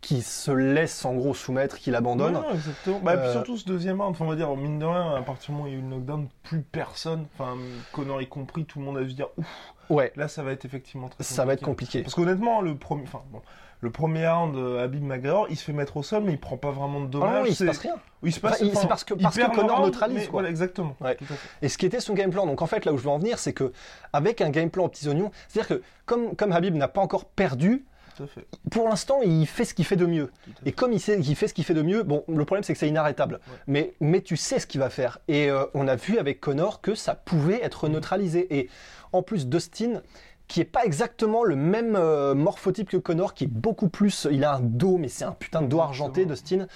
qui 0.01 0.23
se 0.23 0.51
laisse 0.53 1.05
en 1.05 1.15
gros 1.15 1.35
soumettre, 1.35 1.77
qu'il 1.79 1.95
abandonne. 1.97 2.35
Non, 2.35 2.43
non, 2.43 2.55
exactement. 2.55 3.01
Bah, 3.01 3.15
et 3.15 3.17
puis 3.19 3.27
Euh, 3.27 3.33
surtout 3.33 3.57
ce 3.57 3.65
deuxième 3.67 4.01
round, 4.01 4.13
enfin, 4.13 4.25
on 4.25 4.29
va 4.29 4.37
dire, 4.37 4.55
mine 4.57 4.79
de 4.79 4.85
rien, 4.85 5.15
à 5.17 5.23
partir 5.23 5.47
du 5.51 5.53
moment 5.53 5.65
où 5.65 5.67
il 5.69 5.73
y 5.73 5.77
a 5.77 5.79
eu 5.79 5.83
le 5.83 5.89
knockdown, 5.89 6.29
plus 6.45 6.61
personne, 6.63 7.27
enfin, 7.35 7.57
Connor 7.93 8.23
y 8.23 8.29
compris, 8.29 8.65
tout 8.65 8.79
le 8.79 8.85
monde 8.85 8.97
a 8.99 9.03
dû 9.03 9.11
se 9.11 9.15
dire, 9.17 9.29
ouf, 9.37 9.47
Ouais, 9.91 10.13
là, 10.17 10.29
ça 10.29 10.43
va 10.43 10.53
être 10.53 10.65
effectivement 10.67 11.09
très 11.09 11.25
ça 11.25 11.45
va 11.47 11.55
être 11.55 11.63
compliqué. 11.65 12.03
Parce 12.03 12.15
qu'honnêtement, 12.15 12.61
le 12.61 12.75
premier, 12.77 13.05
enfin, 13.05 13.23
bon, 13.33 13.41
le 13.81 13.91
premier 13.91 14.29
round, 14.29 14.55
euh, 14.55 14.85
Habib 14.85 15.03
McGregor, 15.03 15.47
il 15.51 15.57
se 15.57 15.65
fait 15.65 15.73
mettre 15.73 15.97
au 15.97 16.03
sol, 16.03 16.23
mais 16.25 16.33
il 16.33 16.39
prend 16.39 16.59
pas 16.59 16.71
vraiment 16.71 17.01
de 17.01 17.07
Ah 17.07 17.11
dommages. 17.11 17.35
non, 17.41 17.45
il 17.47 17.55
se 17.57 17.65
passe 17.65 17.79
rien. 17.79 17.95
il 18.23 18.33
se 18.33 18.39
passe, 18.41 18.63
Enfin, 18.63 18.81
c'est 18.83 18.87
parce 18.89 19.05
que- 19.05 19.15
parce 19.15 19.37
que 19.37 19.55
Connor 19.55 19.77
round, 19.79 19.87
neutralise, 19.87 20.17
mais 20.19 20.25
quoi. 20.27 20.33
Voilà, 20.33 20.51
exactement. 20.51 20.95
Ouais. 21.01 21.17
Et 21.63 21.69
ce 21.71 21.79
qui 21.79 21.87
était 21.87 22.01
son 22.01 22.13
game 22.15 22.31
plan. 22.31 22.45
Donc 22.47 22.61
en 22.61 22.67
fait, 22.67 22.85
là 22.85 22.93
où 22.93 22.99
je 22.99 23.03
veux 23.05 23.09
en 23.11 23.19
venir, 23.19 23.39
c'est 23.39 23.53
que 23.55 23.73
avec 24.13 24.41
un 24.43 24.51
game 24.51 24.69
plan 24.71 24.85
aux 24.85 24.89
petits 24.89 25.09
oignons, 25.09 25.31
c'est-à-dire 25.49 25.69
que 25.79 25.83
comme, 26.07 26.37
comme 26.37 26.53
Habib 26.53 26.75
n'a 26.75 26.89
pas 26.89 27.01
encore 27.01 27.25
perdu, 27.25 27.87
Tout 28.19 28.25
à 28.25 28.27
fait. 28.27 28.47
Pour 28.71 28.89
l'instant, 28.89 29.21
il 29.25 29.47
fait 29.47 29.65
ce 29.65 29.73
qu'il 29.75 29.85
fait 29.85 29.97
de 29.97 30.05
mieux. 30.07 30.31
Et 30.67 30.73
comme 30.73 30.93
il 30.93 31.01
sait 31.01 31.19
qu'il 31.21 31.37
fait 31.37 31.49
ce 31.49 31.55
qu'il 31.55 31.65
fait 31.65 31.73
de 31.75 31.83
mieux, 31.83 32.03
bon, 32.03 32.25
le 32.29 32.45
problème 32.45 32.63
c'est 32.65 32.73
que 32.75 32.79
c'est 32.79 32.89
inarrêtable. 32.89 33.35
Ouais. 33.49 33.57
Mais, 33.67 33.95
mais 34.01 34.21
tu 34.21 34.37
sais 34.37 34.59
ce 34.59 34.67
qu'il 34.67 34.81
va 34.81 34.91
faire. 34.91 35.19
Et 35.29 35.51
euh, 35.51 35.65
on 35.75 35.89
a 35.89 35.97
vu 35.97 36.19
avec 36.19 36.41
Connor 36.41 36.81
que 36.81 36.95
ça 36.95 37.15
pouvait 37.15 37.63
être 37.63 37.87
Mhm. 37.87 37.95
neutralisé. 37.95 38.59
Et 38.59 38.69
en 39.13 39.23
plus, 39.23 39.47
Dustin, 39.47 40.03
qui 40.49 40.61
est 40.61 40.65
pas 40.65 40.85
exactement 40.85 41.45
le 41.45 41.57
même 41.57 41.95
euh, 41.97 42.35
morphotype 42.35 42.89
que 42.91 42.97
Connor, 42.97 43.35
qui 43.35 43.45
est 43.45 43.49
beaucoup 43.51 43.89
plus. 43.89 44.27
Il 44.31 44.45
a 44.45 44.55
un 44.55 44.61
dos, 44.61 44.97
mais 44.99 45.09
c'est 45.09 45.25
un 45.25 45.33
putain 45.33 45.63
de 45.63 45.67
dos 45.69 45.81
argenté. 45.81 46.25
Dustin. 46.27 46.67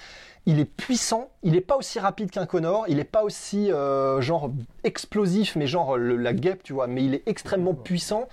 Il 0.45 0.59
est 0.59 0.65
puissant, 0.65 1.29
il 1.41 1.53
n'est 1.53 1.61
pas 1.61 1.77
aussi 1.77 1.99
rapide 1.99 2.29
qu'un 2.29 2.45
Connor, 2.45 2.83
il 2.89 2.97
n'est 2.97 3.05
pas 3.05 3.23
aussi 3.23 3.71
euh, 3.71 4.19
genre 4.19 4.51
explosif, 4.83 5.55
mais 5.55 5.67
genre 5.67 5.97
le- 5.97 6.17
la 6.17 6.33
guêpe, 6.33 6.63
tu 6.63 6.73
vois, 6.73 6.85
mais 6.87 7.03
il 7.03 7.13
est 7.15 7.23
extrêmement 7.27 7.73
puissant. 7.73 8.27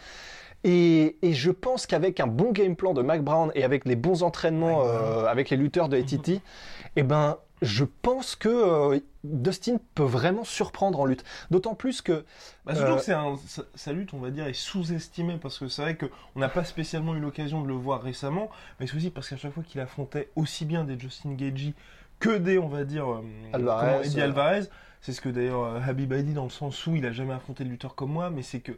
Et, 0.65 1.17
et 1.23 1.33
je 1.33 1.51
pense 1.51 1.87
qu'avec 1.87 2.21
un 2.21 2.27
bon 2.27 2.53
game 2.53 2.77
plan 2.77 2.93
de 2.93 3.01
Mac 3.03 3.23
Brown 3.25 3.51
et 3.55 3.65
avec 3.65 3.87
les 3.87 3.97
bons 3.97 4.23
entraînements 4.23 4.85
euh, 4.87 5.25
avec 5.27 5.49
les 5.51 5.57
lutteurs 5.57 5.89
de 5.89 5.97
ATT, 5.97 6.43
eh 6.97 7.03
ben, 7.03 7.39
je 7.63 7.85
pense 8.03 8.37
que 8.37 8.49
euh, 8.49 8.99
Dustin 9.25 9.77
peut 9.95 10.03
vraiment 10.03 10.45
surprendre 10.45 11.01
en 11.01 11.05
lutte. 11.07 11.25
D'autant 11.51 11.75
plus 11.75 12.03
que 12.03 12.25
Bah, 12.67 12.75
surtout 12.75 12.93
Euh, 12.93 12.97
que 12.97 13.03
c'est 13.03 13.13
un, 13.15 13.37
sa, 13.47 13.63
sa 13.75 13.93
lutte, 13.93 14.13
on 14.13 14.19
va 14.19 14.31
dire, 14.31 14.47
est 14.47 14.53
sous-estimée 14.55 15.39
parce 15.41 15.59
que 15.59 15.69
c'est 15.69 15.83
vrai 15.83 15.97
qu'on 15.97 16.41
n'a 16.41 16.49
pas 16.51 16.65
spécialement 16.65 17.15
eu 17.15 17.21
l'occasion 17.21 17.63
de 17.63 17.69
le 17.69 17.75
voir 17.75 18.03
récemment, 18.03 18.51
mais 18.79 18.87
c'est 18.87 18.97
aussi 18.97 19.11
parce 19.11 19.29
qu'à 19.31 19.37
chaque 19.39 19.53
fois 19.55 19.63
qu'il 19.63 19.81
affrontait 19.81 20.29
aussi 20.37 20.65
bien 20.67 20.85
des 20.85 20.99
Justin 20.99 21.33
Gagey 21.35 21.73
que 22.19 22.37
des, 22.37 22.59
on 22.59 22.69
va 22.69 22.85
dire, 22.85 23.11
euh, 23.11 23.23
Alvarez, 23.55 23.87
comment- 23.93 24.03
Eddie 24.03 24.21
euh. 24.21 24.25
Alvarez. 24.25 24.61
C'est 25.01 25.13
ce 25.13 25.21
que 25.21 25.29
d'ailleurs 25.29 25.65
euh, 25.65 25.81
Habib 25.87 26.13
a 26.13 26.23
dit 26.23 26.35
dans 26.35 26.45
le 26.45 26.51
sens 26.51 26.87
où 26.87 26.95
il 26.95 27.07
a 27.07 27.13
jamais 27.13 27.33
affronté 27.33 27.65
de 27.65 27.69
lutteur 27.71 27.95
comme 27.95 28.11
moi, 28.13 28.31
mais 28.31 28.43
c'est 28.43 28.61
que 28.61 28.73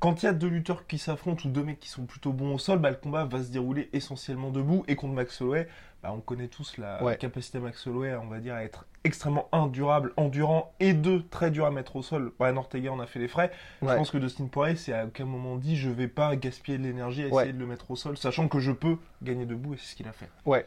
quand 0.00 0.22
il 0.22 0.26
y 0.26 0.28
a 0.28 0.32
deux 0.32 0.48
lutteurs 0.48 0.86
qui 0.86 0.96
s'affrontent 0.98 1.42
ou 1.48 1.50
deux 1.50 1.64
mecs 1.64 1.80
qui 1.80 1.88
sont 1.88 2.04
plutôt 2.06 2.32
bons 2.32 2.54
au 2.54 2.58
sol, 2.58 2.78
bah, 2.78 2.90
le 2.90 2.96
combat 2.96 3.24
va 3.24 3.42
se 3.42 3.50
dérouler 3.50 3.88
essentiellement 3.92 4.50
debout. 4.50 4.84
Et 4.86 4.94
contre 4.94 5.14
Max 5.14 5.40
Holloway, 5.40 5.66
bah, 6.04 6.12
on 6.14 6.20
connaît 6.20 6.46
tous 6.46 6.78
la 6.78 7.02
Ouais. 7.02 7.16
capacité 7.16 7.58
de 7.58 7.64
Max 7.64 7.84
Holloway, 7.84 8.14
on 8.14 8.28
va 8.28 8.38
dire, 8.38 8.54
à 8.54 8.62
être 8.62 8.86
extrêmement 9.02 9.48
indurable, 9.50 10.12
endurant 10.16 10.72
et 10.78 10.92
deux, 10.92 11.24
très 11.30 11.50
dur 11.50 11.66
à 11.66 11.72
mettre 11.72 11.96
au 11.96 12.02
sol. 12.02 12.30
Brian 12.38 12.56
Ortega 12.56 12.92
en 12.92 13.00
a 13.00 13.06
fait 13.06 13.18
les 13.18 13.26
frais. 13.26 13.50
Ouais. 13.82 13.90
Je 13.92 13.96
pense 13.96 14.12
que 14.12 14.18
Dustin 14.18 14.46
Poirier, 14.46 14.76
c'est 14.76 14.92
à 14.92 15.04
aucun 15.04 15.24
moment 15.24 15.56
dit 15.56 15.76
je 15.76 15.90
vais 15.90 16.06
pas 16.08 16.36
gaspiller 16.36 16.78
de 16.78 16.84
l'énergie 16.84 17.22
à 17.24 17.26
essayer 17.26 17.36
Ouais. 17.36 17.52
de 17.52 17.58
le 17.58 17.66
mettre 17.66 17.90
au 17.90 17.96
sol, 17.96 18.16
sachant 18.16 18.46
que 18.46 18.60
je 18.60 18.70
peux 18.70 18.98
gagner 19.22 19.46
debout 19.46 19.74
et 19.74 19.78
c'est 19.78 19.86
ce 19.92 19.96
qu'il 19.96 20.06
a 20.06 20.12
fait. 20.12 20.28
Ouais, 20.46 20.64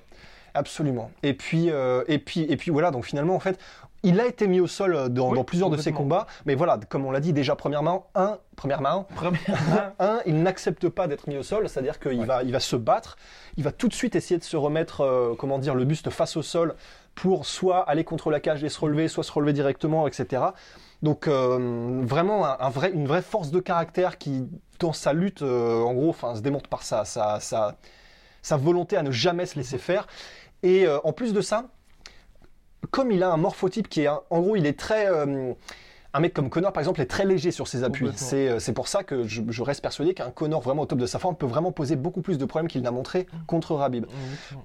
absolument. 0.53 1.09
Et 1.23 1.33
puis, 1.33 1.69
euh, 1.69 2.03
et 2.09 2.19
puis, 2.19 2.41
et 2.41 2.57
puis 2.57 2.71
voilà. 2.71 2.91
Donc 2.91 3.05
finalement, 3.05 3.35
en 3.35 3.39
fait, 3.39 3.57
il 4.03 4.19
a 4.19 4.25
été 4.25 4.47
mis 4.47 4.59
au 4.59 4.67
sol 4.67 4.95
euh, 4.95 5.09
dans, 5.09 5.29
Oui, 5.29 5.35
dans 5.35 5.43
plusieurs 5.43 5.69
de 5.69 5.77
ses 5.77 5.91
combats. 5.91 6.25
Mais 6.45 6.55
voilà, 6.55 6.79
comme 6.89 7.05
on 7.05 7.11
l'a 7.11 7.19
dit 7.19 7.33
déjà, 7.33 7.55
premièrement, 7.55 8.07
un, 8.15 8.37
premièrement, 8.55 9.03
Première 9.15 9.41
un, 9.99 10.19
il 10.25 10.41
n'accepte 10.41 10.89
pas 10.89 11.07
d'être 11.07 11.27
mis 11.27 11.37
au 11.37 11.43
sol, 11.43 11.67
c'est-à-dire 11.69 11.99
qu'il 11.99 12.19
Ouais. 12.19 12.25
va, 12.25 12.43
il 12.43 12.51
va 12.51 12.59
se 12.59 12.75
battre, 12.75 13.17
il 13.57 13.63
va 13.63 13.71
tout 13.71 13.87
de 13.87 13.93
suite 13.93 14.15
essayer 14.15 14.37
de 14.37 14.43
se 14.43 14.57
remettre, 14.57 15.01
euh, 15.01 15.35
comment 15.37 15.59
dire, 15.59 15.75
le 15.75 15.85
buste 15.85 16.09
face 16.09 16.35
au 16.37 16.41
sol 16.41 16.75
pour 17.15 17.45
soit 17.45 17.79
aller 17.89 18.03
contre 18.03 18.31
la 18.31 18.39
cage 18.39 18.63
et 18.63 18.69
se 18.69 18.79
relever, 18.79 19.07
soit 19.07 19.23
se 19.23 19.31
relever 19.31 19.53
directement, 19.53 20.07
etc. 20.07 20.43
Donc 21.03 21.27
euh, 21.27 21.99
vraiment 22.03 22.45
un, 22.45 22.57
un 22.59 22.69
vrai, 22.69 22.91
une 22.91 23.07
vraie 23.07 23.21
force 23.21 23.51
de 23.51 23.59
caractère 23.59 24.17
qui, 24.17 24.47
dans 24.79 24.93
sa 24.93 25.13
lutte, 25.13 25.41
euh, 25.41 25.81
en 25.81 25.93
gros, 25.93 26.13
se 26.13 26.41
démontre 26.41 26.69
par 26.69 26.83
sa, 26.83 27.05
sa, 27.05 27.39
sa, 27.39 27.75
sa 28.41 28.57
volonté 28.57 28.97
à 28.97 29.03
ne 29.03 29.11
jamais 29.11 29.45
se 29.45 29.55
laisser 29.57 29.77
faire. 29.77 30.07
Et 30.63 30.85
euh, 30.87 30.99
en 31.03 31.11
plus 31.11 31.33
de 31.33 31.41
ça, 31.41 31.65
comme 32.89 33.11
il 33.11 33.21
a 33.23 33.31
un 33.31 33.37
morphotype 33.37 33.87
qui 33.89 34.01
est, 34.01 34.07
un- 34.07 34.21
en 34.29 34.41
gros, 34.41 34.55
il 34.55 34.65
est 34.65 34.77
très, 34.77 35.07
euh, 35.09 35.53
un 36.13 36.19
mec 36.19 36.33
comme 36.33 36.49
Connor, 36.49 36.73
par 36.73 36.81
exemple, 36.81 36.99
est 36.99 37.05
très 37.05 37.25
léger 37.25 37.51
sur 37.51 37.67
ses 37.67 37.83
appuis. 37.85 38.09
C'est 38.15 38.49
euh, 38.49 38.59
c'est 38.59 38.73
pour 38.73 38.87
ça 38.89 39.03
que 39.03 39.25
je, 39.27 39.41
je 39.47 39.61
reste 39.63 39.81
persuadé 39.81 40.13
qu'un 40.13 40.29
Connor 40.31 40.59
vraiment 40.61 40.81
au 40.81 40.85
top 40.85 40.99
de 40.99 41.05
sa 41.05 41.19
forme 41.19 41.35
peut 41.37 41.45
vraiment 41.45 41.71
poser 41.71 41.95
beaucoup 41.95 42.21
plus 42.21 42.37
de 42.37 42.43
problèmes 42.45 42.67
qu'il 42.67 42.81
n'a 42.81 42.91
montré 42.91 43.27
contre 43.47 43.75
Rabib. 43.75 44.05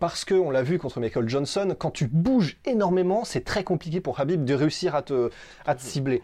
Parce 0.01 0.25
que 0.25 0.35
on 0.35 0.51
l'a 0.51 0.63
vu 0.63 0.79
contre 0.79 0.99
Michael 0.99 1.29
Johnson, 1.29 1.77
quand 1.79 1.93
tu 1.93 2.09
bouges 2.09 2.59
énormément, 2.65 3.25
c'est 3.25 3.45
très 3.45 3.63
compliqué 3.63 4.01
pour 4.01 4.19
Habib 4.19 4.45
de 4.45 4.55
réussir 4.55 4.95
à 4.97 5.03
te, 5.03 5.31
à 5.67 5.75
te 5.77 5.83
cibler. 5.83 6.21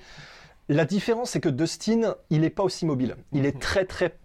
La 0.68 0.84
différence, 0.84 1.30
c'est 1.30 1.40
que 1.40 1.48
Dustin, 1.48 2.14
il 2.30 2.40
n'est 2.40 2.50
pas 2.50 2.62
aussi 2.62 2.86
mobile. 2.86 3.16
Il 3.32 3.44
est 3.46 3.54
Mhm. 3.54 3.60
très 3.60 3.84
très 3.84 4.16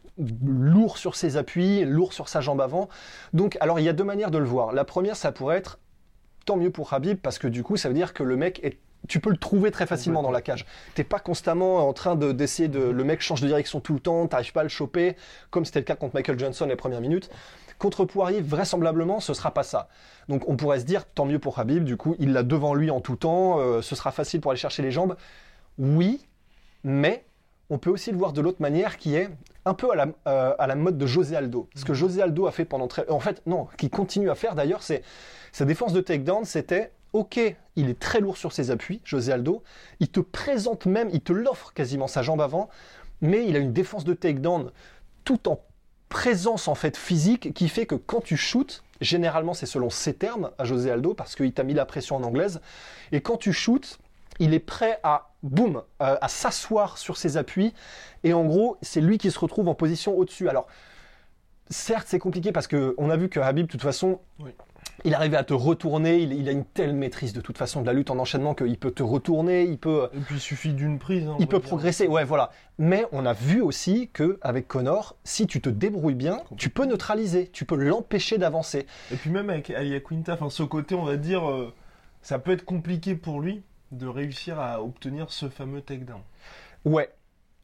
lourd 0.48 0.98
sur 0.98 1.16
ses 1.16 1.38
appuis, 1.38 1.86
lourd 1.86 2.12
sur 2.14 2.28
sa 2.28 2.42
jambe 2.42 2.60
avant. 2.62 2.90
Donc, 3.34 3.56
alors 3.60 3.80
il 3.80 3.86
y 3.86 3.90
a 3.90 3.94
deux 3.94 4.04
manières 4.04 4.32
de 4.32 4.40
le 4.40 4.46
voir. 4.46 4.72
La 4.74 4.84
première, 4.84 5.16
ça 5.16 5.32
pourrait 5.32 5.58
être 5.58 5.78
tant 6.48 6.58
mieux 6.58 6.72
pour 6.72 6.92
Habib 6.94 7.20
parce 7.22 7.38
que 7.38 7.48
du 7.48 7.62
coup, 7.62 7.78
ça 7.78 7.90
veut 7.90 7.94
dire 7.94 8.14
que 8.16 8.24
le 8.24 8.36
mec 8.36 8.60
est 8.64 8.80
tu 9.08 9.20
peux 9.20 9.30
le 9.30 9.38
trouver 9.38 9.70
très 9.70 9.86
facilement 9.86 10.24
dans 10.24 10.32
la 10.32 10.42
cage. 10.42 10.66
T'es 10.96 11.04
pas 11.04 11.20
constamment 11.20 11.88
en 11.88 11.94
train 11.94 12.16
de- 12.16 12.32
d'essayer 12.32 12.68
de, 12.68 12.80
Le 12.80 13.04
mec 13.04 13.22
change 13.22 13.42
de 13.42 13.48
direction 13.48 13.80
tout 13.80 13.94
le 13.94 14.00
temps, 14.00 14.26
t'arrives 14.28 14.52
pas 14.52 14.62
à 14.62 14.64
le 14.64 14.70
choper, 14.70 15.16
comme 15.52 15.66
c'était 15.66 15.80
le 15.80 15.86
cas 15.86 15.96
contre 15.96 16.16
Michael 16.16 16.38
Johnson 16.40 16.66
les 16.66 16.76
premières 16.76 17.00
minutes. 17.00 17.30
Contre 17.78 18.06
Poirier, 18.06 18.42
vraisemblablement, 18.42 19.20
ce 19.20 19.36
sera 19.36 19.52
pas 19.54 19.62
ça. 19.64 19.88
Donc 20.30 20.50
on 20.50 20.58
pourrait 20.58 20.80
se 20.80 20.86
dire, 20.86 21.06
tant 21.06 21.26
mieux 21.26 21.38
pour 21.38 21.60
Habib, 21.60 21.84
du 21.84 21.96
coup, 21.96 22.16
il 22.18 22.34
l'a 22.34 22.42
devant 22.42 22.74
lui 22.74 22.90
en 22.90 23.00
tout 23.00 23.16
temps, 23.18 23.60
euh, 23.60 23.84
ce 23.84 23.96
sera 23.96 24.12
facile 24.12 24.42
pour 24.42 24.50
aller 24.52 24.60
chercher 24.60 24.82
les 24.82 24.92
jambes. 24.92 25.16
Oui, 25.78 26.26
mais 26.84 27.24
on 27.70 27.78
peut 27.78 27.90
aussi 27.90 28.12
le 28.12 28.18
voir 28.18 28.34
de 28.34 28.42
l'autre 28.42 28.62
manière 28.62 28.98
qui 28.98 29.16
est 29.16 29.30
un 29.66 29.74
peu 29.74 29.92
à 29.92 29.96
la, 29.96 30.08
euh, 30.28 30.54
à 30.58 30.68
la 30.68 30.76
mode 30.76 30.98
de 30.98 31.06
José 31.06 31.36
Aldo. 31.36 31.68
Ce 31.76 31.84
que 31.84 31.94
José 31.94 32.22
Aldo 32.22 32.48
a 32.48 32.52
fait 32.52 32.66
pendant 32.66 32.88
très... 32.88 33.08
En 33.10 33.20
fait, 33.20 33.42
non, 33.46 33.68
qui 33.78 33.90
continue 33.90 34.30
à 34.30 34.36
faire 34.36 34.56
d'ailleurs, 34.56 34.82
c'est 34.82 35.04
sa 35.52 35.66
défense 35.66 35.94
de 35.94 36.02
takedown, 36.02 36.46
c'était 36.46 36.92
ok, 37.14 37.40
il 37.76 37.90
est 37.90 38.00
très 38.00 38.20
lourd 38.20 38.38
sur 38.38 38.52
ses 38.52 38.72
appuis, 38.72 39.02
José 39.04 39.32
Aldo, 39.32 39.64
il 40.00 40.10
te 40.10 40.20
présente 40.20 40.86
même, 40.86 41.10
il 41.12 41.22
te 41.22 41.34
l'offre 41.34 41.74
quasiment 41.74 42.08
sa 42.08 42.22
jambe 42.22 42.42
avant, 42.42 42.70
mais 43.22 43.46
il 43.48 43.56
a 43.56 43.60
une 43.60 43.74
défense 43.74 44.04
de 44.04 44.14
takedown 44.14 44.72
tout 45.24 45.50
en 45.50 45.60
présence 46.10 46.68
en 46.68 46.76
fait 46.76 46.96
physique 46.96 47.54
qui 47.54 47.68
fait 47.68 47.86
que 47.86 47.96
quand 47.96 48.22
tu 48.22 48.38
shootes, 48.38 48.84
généralement 49.02 49.54
c'est 49.54 49.66
selon 49.66 49.90
ses 49.90 50.14
termes 50.14 50.52
à 50.58 50.64
José 50.64 50.92
Aldo 50.92 51.14
parce 51.14 51.36
qu'il 51.36 51.52
t'a 51.52 51.64
mis 51.64 51.74
la 51.74 51.86
pression 51.86 52.16
en 52.16 52.24
anglaise, 52.24 52.62
et 53.12 53.22
quand 53.22 53.38
tu 53.38 53.52
shootes, 53.52 54.00
il 54.40 54.54
est 54.54 54.60
prêt 54.60 55.00
à 55.04 55.32
boum, 55.48 55.78
euh, 56.02 56.16
à 56.22 56.28
s'asseoir 56.28 56.98
sur 56.98 57.18
ses 57.18 57.38
appuis 57.38 57.74
et 58.24 58.34
en 58.34 58.46
gros 58.46 58.78
c'est 58.82 59.02
lui 59.02 59.18
qui 59.18 59.32
se 59.32 59.40
retrouve 59.40 59.68
en 59.68 59.76
position 59.76 60.18
au-dessus. 60.18 60.50
Alors 60.50 60.68
certes 61.70 62.08
c'est 62.08 62.20
compliqué 62.20 62.52
parce 62.52 62.68
que 62.68 62.96
on 62.98 63.10
a 63.10 63.18
vu 63.18 63.30
que 63.30 63.40
Habib 63.40 63.66
de 63.66 63.72
toute 63.72 63.82
façon 63.82 64.20
Oui. 64.40 64.52
il 65.04 65.14
arrivait 65.14 65.36
à 65.38 65.44
te 65.44 65.54
retourner, 65.54 66.18
il, 66.20 66.32
il 66.34 66.48
a 66.48 66.52
une 66.52 66.64
telle 66.64 66.94
maîtrise 66.94 67.34
de 67.34 67.42
toute 67.42 67.58
façon 67.58 67.82
de 67.82 67.86
la 67.88 67.94
lutte 67.94 68.10
en 68.10 68.18
enchaînement 68.20 68.54
qu'il 68.56 68.78
peut 68.78 68.92
te 68.92 69.04
retourner, 69.04 69.64
il 69.64 69.78
peut 69.78 70.10
Et 70.14 70.20
puis 70.20 70.36
il 70.36 70.40
suffit 70.42 70.74
d'une 70.74 70.98
prise. 70.98 71.28
hein, 71.28 71.36
il 71.40 71.48
peut 71.48 71.60
dire. 71.60 71.68
progresser, 71.68 72.08
ouais, 72.08 72.24
voilà. 72.24 72.52
Mais 72.78 73.06
on 73.12 73.26
a 73.26 73.34
vu 73.34 73.62
aussi 73.62 74.10
que 74.14 74.40
avec 74.42 74.68
Connor, 74.68 75.16
si 75.26 75.46
tu 75.46 75.60
te 75.62 75.70
débrouilles 75.70 76.16
bien, 76.16 76.42
tu 76.58 76.70
peux 76.70 76.86
neutraliser, 76.86 77.50
tu 77.52 77.66
peux 77.66 77.76
l'empêcher 77.76 78.38
d'avancer. 78.38 78.86
Et 79.12 79.16
puis 79.18 79.30
même 79.30 79.50
avec 79.50 79.70
Alia 79.72 80.00
Quinta, 80.00 80.34
enfin 80.36 80.50
ce 80.50 80.64
côté, 80.64 80.96
on 80.96 81.04
va 81.04 81.18
dire, 81.18 81.50
euh, 81.50 81.74
ça 82.22 82.40
peut 82.40 82.52
être 82.52 82.66
compliqué 82.66 83.16
pour 83.16 83.42
lui 83.42 83.64
de 83.92 84.08
réussir 84.08 84.60
à 84.60 84.82
obtenir 84.82 85.32
ce 85.32 85.50
fameux 85.50 85.82
takedown. 85.82 86.22
Ouais, 86.86 87.10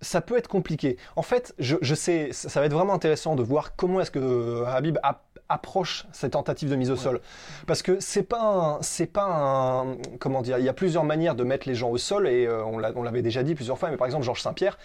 ça 0.01 0.21
peut 0.21 0.37
être 0.37 0.47
compliqué. 0.47 0.97
En 1.15 1.21
fait, 1.21 1.53
je, 1.59 1.75
je 1.81 1.95
sais, 1.95 2.29
ça 2.31 2.59
va 2.59 2.65
être 2.65 2.73
vraiment 2.73 2.93
intéressant 2.93 3.35
de 3.35 3.43
voir 3.43 3.75
comment 3.75 4.01
est-ce 4.01 4.11
que 4.11 4.19
euh, 4.19 4.65
Habib 4.65 4.97
ap- 5.03 5.23
approche 5.49 6.05
cette 6.13 6.31
tentative 6.33 6.69
de 6.69 6.75
mise 6.75 6.89
au 6.89 6.95
sol, 6.95 7.21
parce 7.67 7.81
que 7.81 7.99
c'est 7.99 8.23
pas, 8.23 8.41
un- 8.41 8.81
c'est 8.81 9.05
pas 9.05 9.25
un, 9.25 9.97
comment 10.19 10.41
dire, 10.41 10.57
il 10.57 10.65
y 10.65 10.69
a 10.69 10.73
plusieurs 10.73 11.03
manières 11.03 11.35
de 11.35 11.43
mettre 11.43 11.67
les 11.67 11.75
gens 11.75 11.89
au 11.89 11.97
sol 11.97 12.27
et 12.27 12.45
euh, 12.47 12.63
on 12.65 12.77
l'a- 12.79 12.91
on 12.95 13.03
l'avait 13.03 13.21
déjà 13.21 13.43
dit 13.43 13.53
plusieurs 13.55 13.77
fois. 13.77 13.89
Mais 13.91 13.97
par 13.97 14.07
exemple, 14.07 14.23
Georges 14.23 14.41
Saint-Pierre, 14.41 14.77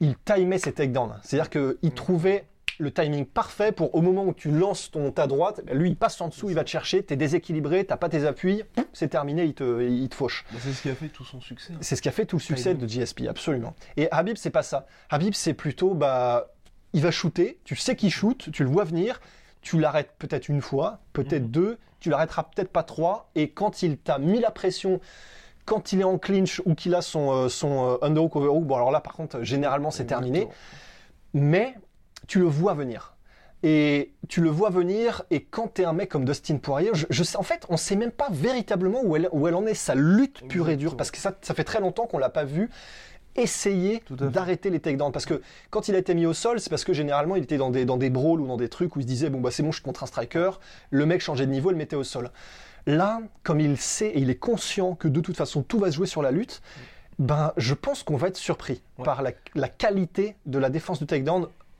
il 0.00 0.16
timait 0.18 0.58
ses 0.58 0.72
takedowns, 0.72 1.14
c'est-à-dire 1.22 1.50
qu'il 1.50 1.92
trouvait 1.92 2.46
le 2.78 2.90
timing 2.92 3.24
parfait 3.26 3.72
pour 3.72 3.94
au 3.94 4.00
moment 4.00 4.24
où 4.24 4.32
tu 4.34 4.50
lances 4.50 4.90
ton 4.90 5.10
ta 5.12 5.26
droite, 5.26 5.60
lui 5.72 5.90
il 5.90 5.96
passe 5.96 6.20
en 6.20 6.28
dessous, 6.28 6.48
il 6.50 6.54
va 6.54 6.64
te 6.64 6.70
chercher, 6.70 7.02
t'es 7.02 7.16
déséquilibré, 7.16 7.84
t'as 7.84 7.96
pas 7.96 8.08
tes 8.08 8.24
appuis, 8.26 8.62
c'est 8.92 9.08
terminé, 9.08 9.44
il 9.44 9.54
te, 9.54 9.82
il 9.82 10.08
te 10.08 10.14
fauche. 10.14 10.44
C'est 10.58 10.72
ce 10.72 10.82
qui 10.82 10.90
a 10.90 10.94
fait 10.94 11.08
tout 11.08 11.24
son 11.24 11.40
succès. 11.40 11.72
hein. 11.72 11.78
C'est 11.80 11.96
ce 11.96 12.02
qui 12.02 12.08
a 12.08 12.12
fait 12.12 12.26
tout 12.26 12.36
le 12.36 12.42
succès 12.42 12.74
de 12.74 12.86
GSP, 12.86 13.22
absolument. 13.28 13.74
Et 13.96 14.10
Habib, 14.10 14.36
c'est 14.36 14.50
pas 14.50 14.62
ça. 14.62 14.86
Habib, 15.10 15.34
c'est 15.34 15.54
plutôt, 15.54 15.94
bah, 15.94 16.48
il 16.92 17.02
va 17.02 17.10
shooter, 17.10 17.58
tu 17.64 17.76
sais 17.76 17.96
qu'il 17.96 18.10
shoot, 18.10 18.50
tu 18.52 18.64
le 18.64 18.70
vois 18.70 18.84
venir, 18.84 19.20
tu 19.62 19.78
l'arrêtes 19.78 20.12
peut-être 20.18 20.48
une 20.48 20.60
fois, 20.60 21.00
peut-être 21.12 21.44
Mhm. 21.44 21.50
deux, 21.50 21.78
tu 22.00 22.10
l'arrêteras 22.10 22.42
peut-être 22.44 22.68
pas 22.70 22.82
trois, 22.82 23.30
et 23.34 23.50
quand 23.50 23.82
il 23.82 23.96
t'a 23.98 24.18
mis 24.18 24.38
la 24.40 24.50
pression, 24.50 25.00
quand 25.64 25.92
il 25.92 26.00
est 26.02 26.04
en 26.04 26.18
clinch 26.18 26.60
ou 26.66 26.74
qu'il 26.74 26.94
a 26.94 27.00
son, 27.00 27.32
euh, 27.32 27.48
son 27.48 27.92
euh, 27.92 27.96
underhook 28.02 28.36
overhook, 28.36 28.64
bon 28.64 28.74
alors 28.76 28.90
là 28.90 29.00
par 29.00 29.14
contre, 29.14 29.42
généralement 29.42 29.90
c'est 29.90 30.04
terminé, 30.04 30.46
mais 31.32 31.74
tu 32.26 32.38
le 32.38 32.46
vois 32.46 32.74
venir. 32.74 33.10
Et 33.62 34.12
tu 34.28 34.42
le 34.42 34.50
vois 34.50 34.68
venir, 34.68 35.22
et 35.30 35.42
quand 35.42 35.74
tu 35.74 35.82
es 35.82 35.84
un 35.86 35.94
mec 35.94 36.10
comme 36.10 36.26
Dustin 36.26 36.58
Poirier, 36.58 36.90
je, 36.92 37.06
je 37.08 37.22
sais, 37.22 37.38
en 37.38 37.42
fait, 37.42 37.64
on 37.70 37.78
sait 37.78 37.96
même 37.96 38.10
pas 38.10 38.28
véritablement 38.30 39.00
où 39.02 39.16
elle, 39.16 39.28
où 39.32 39.48
elle 39.48 39.54
en 39.54 39.64
est, 39.64 39.72
sa 39.72 39.94
lutte 39.94 40.46
pure 40.48 40.68
et 40.68 40.76
dure, 40.76 40.96
parce 40.98 41.10
que 41.10 41.16
ça, 41.16 41.34
ça 41.40 41.54
fait 41.54 41.64
très 41.64 41.80
longtemps 41.80 42.06
qu'on 42.06 42.18
l'a 42.18 42.28
pas 42.28 42.44
vu 42.44 42.68
essayer 43.36 44.02
d'arrêter 44.10 44.70
les 44.70 44.80
takedowns. 44.80 45.12
Parce 45.12 45.26
que 45.26 45.40
quand 45.70 45.88
il 45.88 45.94
a 45.94 45.98
été 45.98 46.14
mis 46.14 46.26
au 46.26 46.34
sol, 46.34 46.60
c'est 46.60 46.70
parce 46.70 46.84
que 46.84 46.92
généralement 46.92 47.36
il 47.36 47.42
était 47.42 47.56
dans 47.56 47.70
des, 47.70 47.84
dans 47.84 47.96
des 47.96 48.10
brawls 48.10 48.40
ou 48.40 48.46
dans 48.46 48.56
des 48.56 48.68
trucs 48.68 48.94
où 48.96 49.00
il 49.00 49.02
se 49.02 49.08
disait, 49.08 49.30
bon 49.30 49.40
bah 49.40 49.50
c'est 49.50 49.62
bon, 49.62 49.72
je 49.72 49.76
suis 49.76 49.82
contre 49.84 50.02
un 50.04 50.06
striker, 50.06 50.50
le 50.90 51.06
mec 51.06 51.20
changeait 51.20 51.46
de 51.46 51.50
niveau, 51.50 51.70
il 51.70 51.72
le 51.72 51.78
mettait 51.78 51.96
au 51.96 52.04
sol. 52.04 52.30
Là, 52.86 53.20
comme 53.42 53.60
il 53.60 53.76
sait 53.78 54.08
et 54.08 54.18
il 54.20 54.30
est 54.30 54.36
conscient 54.36 54.94
que 54.94 55.08
de 55.08 55.20
toute 55.20 55.36
façon 55.36 55.62
tout 55.62 55.78
va 55.78 55.90
se 55.90 55.96
jouer 55.96 56.06
sur 56.06 56.22
la 56.22 56.30
lutte, 56.30 56.60
ben 57.18 57.52
je 57.56 57.74
pense 57.74 58.02
qu'on 58.02 58.16
va 58.16 58.28
être 58.28 58.36
surpris 58.36 58.82
Ouais. 58.98 59.04
par 59.04 59.22
la, 59.22 59.32
la 59.54 59.68
qualité 59.68 60.36
de 60.46 60.58
la 60.58 60.68
défense 60.70 60.98
du 61.00 61.06
takedown 61.06 61.48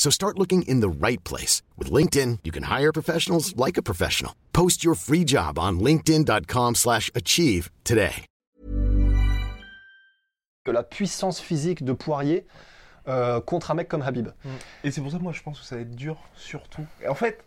So 0.00 0.08
start 0.08 0.38
looking 0.38 0.62
in 0.62 0.80
the 0.80 0.88
right 0.88 1.22
place. 1.24 1.60
With 1.76 1.92
LinkedIn, 1.92 2.38
you 2.42 2.52
can 2.52 2.62
hire 2.62 2.90
professionals 2.90 3.54
like 3.54 3.76
a 3.76 3.82
professional. 3.82 4.32
Post 4.52 4.82
your 4.82 4.94
free 4.94 5.24
job 5.24 5.58
on 5.58 5.78
linkedin.com 5.78 6.76
slash 6.76 7.10
achieve 7.14 7.70
today. 7.84 8.24
Que 10.64 10.72
la 10.72 10.82
puissance 10.82 11.38
physique 11.38 11.84
de 11.84 11.92
Poirier 11.92 12.46
euh, 13.08 13.42
contre 13.42 13.72
un 13.72 13.74
mec 13.74 13.88
comme 13.88 14.00
Habib. 14.00 14.28
Et 14.84 14.90
c'est 14.90 15.02
pour 15.02 15.10
ça 15.10 15.18
que 15.18 15.22
moi 15.22 15.32
je 15.32 15.42
pense 15.42 15.60
que 15.60 15.66
ça 15.66 15.76
va 15.76 15.82
être 15.82 15.94
dur, 15.94 16.16
surtout. 16.34 16.86
Et 17.02 17.08
en 17.08 17.14
fait, 17.14 17.44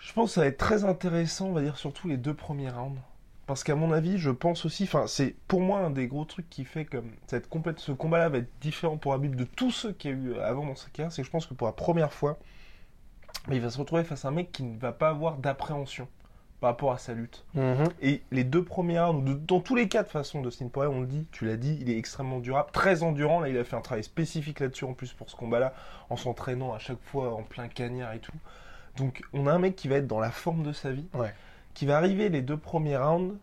je 0.00 0.12
pense 0.12 0.30
que 0.30 0.34
ça 0.34 0.40
va 0.40 0.48
être 0.48 0.58
très 0.58 0.82
intéressant, 0.82 1.46
on 1.46 1.52
va 1.52 1.62
dire, 1.62 1.76
surtout 1.76 2.08
les 2.08 2.16
deux 2.16 2.34
premiers 2.34 2.70
rounds. 2.70 2.98
Parce 3.52 3.64
qu'à 3.64 3.74
mon 3.74 3.92
avis, 3.92 4.16
je 4.16 4.30
pense 4.30 4.64
aussi, 4.64 4.84
enfin, 4.84 5.06
c'est 5.06 5.34
pour 5.46 5.60
moi 5.60 5.80
un 5.80 5.90
des 5.90 6.06
gros 6.06 6.24
trucs 6.24 6.48
qui 6.48 6.64
fait 6.64 6.86
que 6.86 7.02
complète, 7.50 7.80
ce 7.80 7.92
combat-là 7.92 8.30
va 8.30 8.38
être 8.38 8.48
différent 8.62 8.96
pour 8.96 9.12
Habib 9.12 9.34
de 9.36 9.44
tous 9.44 9.70
ceux 9.70 9.92
qu'il 9.92 10.10
y 10.10 10.14
a 10.14 10.16
eu 10.16 10.34
avant 10.38 10.64
dans 10.64 10.74
sa 10.74 10.88
carrière. 10.88 11.12
C'est 11.12 11.20
que 11.20 11.26
je 11.26 11.30
pense 11.30 11.44
que 11.44 11.52
pour 11.52 11.66
la 11.66 11.74
première 11.74 12.14
fois, 12.14 12.38
il 13.50 13.60
va 13.60 13.68
se 13.68 13.76
retrouver 13.76 14.04
face 14.04 14.24
à 14.24 14.28
un 14.28 14.30
mec 14.30 14.52
qui 14.52 14.62
ne 14.62 14.78
va 14.78 14.92
pas 14.92 15.10
avoir 15.10 15.36
d'appréhension 15.36 16.08
par 16.60 16.70
rapport 16.70 16.92
à 16.92 16.96
sa 16.96 17.12
lutte. 17.12 17.44
Et 18.00 18.22
les 18.30 18.44
deux 18.44 18.62
de- 18.62 19.34
dans 19.34 19.60
tous 19.60 19.74
les 19.74 19.86
cas 19.86 20.02
de 20.02 20.08
façon, 20.08 20.40
Dustin 20.40 20.68
Poirier, 20.68 20.90
on 20.90 21.02
le 21.02 21.06
dit, 21.06 21.28
tu 21.30 21.44
l'as 21.44 21.58
dit, 21.58 21.76
il 21.78 21.90
est 21.90 21.98
extrêmement 21.98 22.38
durable, 22.38 22.70
très 22.72 23.02
endurant. 23.02 23.40
Là, 23.40 23.50
il 23.50 23.58
a 23.58 23.64
fait 23.64 23.76
un 23.76 23.82
travail 23.82 24.02
spécifique 24.04 24.60
là-dessus 24.60 24.86
en 24.86 24.94
plus 24.94 25.12
pour 25.12 25.28
ce 25.28 25.36
combat-là, 25.36 25.74
en 26.08 26.16
s'entraînant 26.16 26.72
à 26.72 26.78
chaque 26.78 27.02
fois 27.02 27.34
en 27.34 27.42
plein 27.42 27.68
cagnard 27.68 28.14
et 28.14 28.20
tout. 28.20 28.32
Donc, 28.96 29.20
on 29.34 29.46
a 29.46 29.52
un 29.52 29.58
mec 29.58 29.76
qui 29.76 29.88
va 29.88 29.96
être 29.96 30.06
dans 30.06 30.20
la 30.20 30.30
forme 30.30 30.62
de 30.62 30.72
sa 30.72 30.90
vie, 30.90 31.06
Ouais. 31.12 31.34
Qui 31.74 31.86
va 31.86 31.96
arriver 31.96 32.28
les 32.28 32.42
deux 32.42 32.56
premiers 32.56 32.96
rounds. 32.96 33.36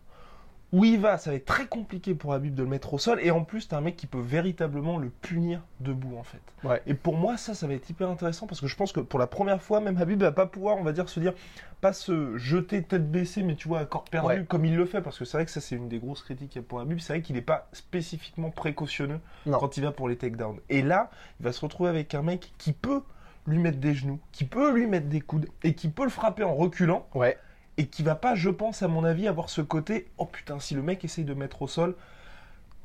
Où 0.72 0.84
il 0.84 1.00
va, 1.00 1.18
ça 1.18 1.30
va 1.30 1.36
être 1.36 1.46
très 1.46 1.66
compliqué 1.66 2.14
pour 2.14 2.32
Habib 2.32 2.54
de 2.54 2.62
le 2.62 2.68
mettre 2.68 2.94
au 2.94 2.98
sol. 2.98 3.18
Et 3.24 3.32
en 3.32 3.42
plus, 3.42 3.66
t'as 3.66 3.78
un 3.78 3.80
mec 3.80 3.96
qui 3.96 4.06
peut 4.06 4.20
véritablement 4.20 4.98
le 4.98 5.08
punir 5.10 5.62
debout, 5.80 6.16
en 6.16 6.22
fait. 6.22 6.38
Ouais. 6.62 6.80
Et 6.86 6.94
pour 6.94 7.16
moi, 7.16 7.36
ça, 7.36 7.54
ça 7.54 7.66
va 7.66 7.74
être 7.74 7.90
hyper 7.90 8.08
intéressant 8.08 8.46
parce 8.46 8.60
que 8.60 8.68
je 8.68 8.76
pense 8.76 8.92
que 8.92 9.00
pour 9.00 9.18
la 9.18 9.26
première 9.26 9.60
fois, 9.60 9.80
même 9.80 9.96
Habib 10.00 10.20
va 10.22 10.30
pas 10.30 10.46
pouvoir, 10.46 10.76
on 10.76 10.84
va 10.84 10.92
dire, 10.92 11.08
se 11.08 11.18
dire, 11.18 11.32
pas 11.80 11.92
se 11.92 12.36
jeter 12.38 12.84
tête 12.84 13.10
baissée, 13.10 13.42
mais 13.42 13.56
tu 13.56 13.66
vois, 13.66 13.80
à 13.80 13.84
corps 13.84 14.04
perdu, 14.04 14.28
Ouais. 14.28 14.44
comme 14.48 14.64
il 14.64 14.76
le 14.76 14.86
fait. 14.86 15.00
Parce 15.02 15.18
que 15.18 15.24
c'est 15.24 15.38
vrai 15.38 15.44
que 15.44 15.50
ça, 15.50 15.60
c'est 15.60 15.74
une 15.74 15.88
des 15.88 15.98
grosses 15.98 16.22
critiques 16.22 16.50
qu'il 16.50 16.62
y 16.62 16.64
a 16.64 16.68
pour 16.68 16.78
Habib. 16.78 17.00
C'est 17.00 17.14
vrai 17.14 17.22
qu'il 17.22 17.34
n'est 17.34 17.42
pas 17.42 17.66
spécifiquement 17.72 18.50
précautionneux 18.50 19.18
Non. 19.46 19.58
quand 19.58 19.76
il 19.76 19.82
va 19.82 19.90
pour 19.90 20.08
les 20.08 20.14
takedowns. 20.16 20.60
Et 20.68 20.82
là, 20.82 21.10
il 21.40 21.46
va 21.46 21.50
se 21.50 21.62
retrouver 21.62 21.90
avec 21.90 22.14
un 22.14 22.22
mec 22.22 22.52
qui 22.58 22.74
peut 22.74 23.02
lui 23.48 23.58
mettre 23.58 23.78
des 23.78 23.92
genoux, 23.94 24.20
qui 24.30 24.44
peut 24.44 24.72
lui 24.72 24.86
mettre 24.86 25.08
des 25.08 25.20
coudes 25.20 25.48
et 25.64 25.74
qui 25.74 25.88
peut 25.88 26.04
le 26.04 26.10
frapper 26.10 26.44
en 26.44 26.54
reculant 26.54 27.08
Ouais. 27.16 27.36
Et 27.80 27.86
qui 27.86 28.02
va 28.02 28.14
pas, 28.14 28.34
je 28.34 28.50
pense, 28.50 28.82
à 28.82 28.88
mon 28.88 29.04
avis, 29.04 29.26
avoir 29.26 29.48
ce 29.50 29.62
côté 29.62 30.08
oh 30.18 30.26
putain, 30.26 30.60
si 30.60 30.74
le 30.74 30.82
mec 30.82 31.04
essaye 31.04 31.24
de 31.24 31.34
mettre 31.34 31.62
au 31.62 31.66
sol, 31.68 31.94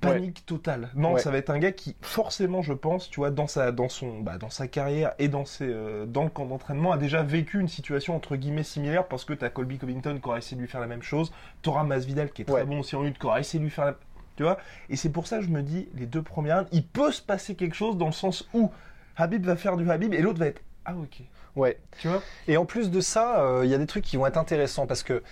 panique 0.01 0.45
totale. 0.45 0.89
Non, 0.95 1.13
Ouais. 1.13 1.19
ça 1.19 1.31
va 1.31 1.37
être 1.37 1.49
un 1.49 1.57
gars 1.57 1.71
qui, 1.71 1.95
forcément, 2.01 2.61
je 2.61 2.73
pense, 2.73 3.09
tu 3.09 3.19
vois, 3.19 3.31
dans 3.31 3.47
sa, 3.47 3.71
dans 3.71 3.89
son, 3.89 4.19
bah, 4.19 4.37
dans 4.37 4.49
sa 4.49 4.67
carrière 4.67 5.13
et 5.19 5.27
dans, 5.29 5.45
ses, 5.45 5.65
euh, 5.67 6.05
dans 6.05 6.23
le 6.23 6.29
camp 6.29 6.45
d'entraînement, 6.45 6.91
a 6.91 6.97
déjà 6.97 7.23
vécu 7.23 7.59
une 7.59 7.67
situation 7.67 8.15
entre 8.15 8.35
guillemets 8.35 8.63
similaire 8.63 9.07
parce 9.07 9.25
que 9.25 9.33
t'as 9.33 9.49
Colby 9.49 9.77
Covington 9.79 10.19
qui 10.21 10.27
aura 10.27 10.37
essayé 10.37 10.55
de 10.57 10.61
lui 10.61 10.67
faire 10.69 10.81
la 10.81 10.87
même 10.87 11.01
chose, 11.01 11.31
t'auras 11.61 11.83
Masvidal 11.83 12.31
qui 12.31 12.43
est 12.43 12.45
très 12.45 12.55
Ouais. 12.55 12.65
bon 12.65 12.79
aussi 12.79 12.95
en 12.95 13.01
lutte, 13.03 13.17
qui 13.17 13.25
aura 13.25 13.39
essayé 13.39 13.59
de 13.59 13.63
lui 13.65 13.71
faire 13.71 13.85
la. 13.85 13.95
Tu 14.35 14.43
vois 14.43 14.57
Et 14.89 14.95
c'est 14.97 15.09
pour 15.11 15.27
ça 15.27 15.37
que 15.39 15.43
je 15.45 15.49
me 15.49 15.63
dis, 15.63 15.87
les 15.95 16.05
deux 16.05 16.21
premières 16.21 16.65
il 16.71 16.85
peut 16.85 17.11
se 17.11 17.21
passer 17.21 17.55
quelque 17.55 17.75
chose 17.75 17.97
dans 17.97 18.07
le 18.07 18.11
sens 18.11 18.47
où 18.53 18.69
Habib 19.15 19.45
va 19.45 19.55
faire 19.55 19.77
du 19.77 19.89
Habib 19.89 20.13
et 20.13 20.21
l'autre 20.21 20.39
va 20.39 20.47
être 20.47 20.61
ah 20.87 20.93
ok. 20.95 21.21
Ouais. 21.55 21.77
Tu 21.99 22.07
vois? 22.07 22.21
Et 22.47 22.57
en 22.57 22.65
plus 22.65 22.91
de 22.91 22.99
ça, 23.01 23.39
euh, 23.41 23.61
il 23.65 23.69
y 23.71 23.73
a 23.73 23.77
des 23.77 23.85
trucs 23.87 24.03
qui 24.03 24.17
vont 24.17 24.25
être 24.27 24.37
intéressants 24.37 24.87
parce 24.87 25.03
que 25.03 25.23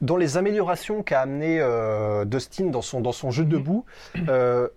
dans 0.00 0.16
les 0.16 0.36
améliorations 0.36 1.02
qu'a 1.02 1.20
amené 1.22 1.58
euh, 1.60 2.24
Dustin 2.24 2.66
dans 2.66 2.82
son, 2.82 3.00
dans 3.00 3.12
son 3.12 3.30
jeu 3.30 3.44
debout, 3.44 3.84
euh, 4.28 4.68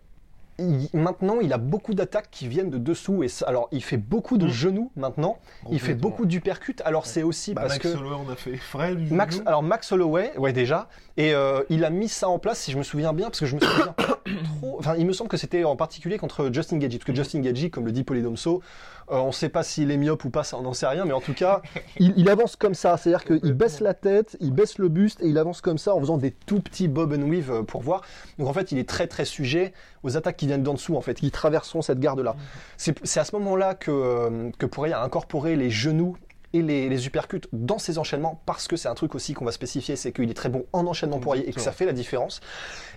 il- 0.57 0.89
maintenant 0.93 1.39
il 1.41 1.53
a 1.53 1.57
beaucoup 1.57 1.93
d'attaques 1.93 2.27
qui 2.31 2.47
viennent 2.47 2.69
de 2.69 2.77
dessous. 2.77 3.23
Et 3.23 3.27
ça- 3.29 3.45
alors 3.47 3.67
il 3.71 3.83
fait 3.83 3.97
beaucoup 3.97 4.37
de 4.37 4.45
Mm. 4.47 4.49
genoux 4.51 4.91
maintenant, 4.95 5.37
il 5.71 5.79
fait 5.79 5.93
beaucoup 5.93 6.25
d'uppercut. 6.25 6.75
Alors 6.83 7.05
c'est 7.05 7.23
aussi 7.23 7.53
Bah, 7.53 7.61
parce 7.61 7.73
Max 7.75 7.83
que. 7.93 7.97
Holloway, 7.97 8.15
on 8.27 8.31
a 8.31 8.35
fait 8.35 8.95
du 8.95 9.13
Max, 9.13 9.41
alors 9.45 9.63
Max 9.63 9.91
Holloway, 9.91 10.31
ouais 10.37 10.51
déjà, 10.53 10.89
et 11.19 11.33
euh, 11.33 11.63
il 11.69 11.83
a 11.83 11.89
mis 11.89 12.07
ça 12.07 12.29
en 12.29 12.39
place 12.39 12.59
si 12.59 12.71
je 12.71 12.77
me 12.77 12.83
souviens 12.83 13.11
bien, 13.11 13.25
parce 13.25 13.41
que 13.41 13.45
je 13.45 13.53
me 13.53 13.59
souviens 13.59 13.87
pas 13.87 14.21
trop. 14.61 14.77
Enfin, 14.79 14.95
il 14.97 15.05
me 15.05 15.11
semble 15.11 15.29
que 15.29 15.35
c'était 15.35 15.65
en 15.65 15.75
particulier 15.75 16.17
contre 16.17 16.49
Justin 16.53 16.77
Gagey, 16.77 16.97
parce 16.97 17.07
que 17.07 17.13
Justin 17.13 17.41
Gagey, 17.41 17.69
comme 17.69 17.85
le 17.85 17.91
dit 17.91 18.05
Polydomso, 18.05 18.63
euh, 19.11 19.17
on 19.17 19.27
ne 19.27 19.31
sait 19.33 19.49
pas 19.49 19.63
s'il 19.63 19.91
est 19.91 19.97
myope 19.97 20.23
ou 20.23 20.29
pas, 20.29 20.45
ça 20.45 20.55
on 20.57 20.61
n'en 20.61 20.71
sait 20.71 20.87
rien, 20.87 21.03
mais 21.03 21.11
en 21.11 21.19
tout 21.19 21.33
cas, 21.33 21.61
il, 21.99 22.13
il 22.15 22.29
avance 22.29 22.55
comme 22.55 22.73
ça, 22.73 22.95
c'est-à-dire 22.95 23.25
qu'il 23.25 23.51
baisse 23.51 23.81
la 23.81 23.93
tête, 23.93 24.37
il 24.39 24.53
baisse 24.53 24.77
le 24.77 24.87
buste 24.87 25.21
et 25.21 25.27
il 25.27 25.37
avance 25.37 25.59
comme 25.59 25.77
ça 25.77 25.93
en 25.93 25.99
faisant 25.99 26.15
des 26.15 26.31
tout 26.31 26.61
petits 26.61 26.87
bob 26.87 27.11
and 27.11 27.29
weave 27.29 27.51
euh, 27.51 27.63
pour 27.63 27.81
voir. 27.81 28.01
Donc 28.37 28.47
en 28.47 28.53
fait, 28.53 28.71
il 28.71 28.77
est 28.77 28.87
très 28.87 29.07
très 29.07 29.25
sujet 29.25 29.73
aux 30.03 30.15
attaques 30.15 30.37
qui 30.37 30.47
viennent 30.47 30.63
d'en 30.63 30.75
dessous, 30.75 30.95
en 30.95 31.01
fait, 31.01 31.15
qui 31.15 31.31
traverseront 31.31 31.81
cette 31.81 31.99
garde-là. 31.99 32.37
C'est 32.77 32.97
c'est 33.03 33.19
à 33.19 33.25
ce 33.25 33.35
moment-là 33.35 33.75
que, 33.75 33.91
euh, 33.91 34.51
que 34.57 34.65
Poirier 34.65 34.93
a 34.93 35.03
incorporé 35.03 35.57
les 35.57 35.69
genoux 35.69 36.15
et 36.53 36.61
les, 36.61 36.89
les 36.89 37.05
uppercuts 37.05 37.47
dans 37.53 37.77
ses 37.77 37.97
enchaînements 37.97 38.41
parce 38.45 38.67
que 38.67 38.75
c'est 38.75 38.87
un 38.87 38.95
truc 38.95 39.15
aussi 39.15 39.33
qu'on 39.33 39.45
va 39.45 39.51
spécifier, 39.51 39.95
c'est 39.95 40.11
qu'il 40.11 40.29
est 40.29 40.35
très 40.35 40.49
bon 40.49 40.65
en 40.73 40.87
enchaînement 40.87 41.19
Poirier 41.19 41.47
et 41.47 41.53
que 41.53 41.61
ça 41.61 41.71
fait 41.71 41.85
la 41.85 41.93
différence. 41.93 42.41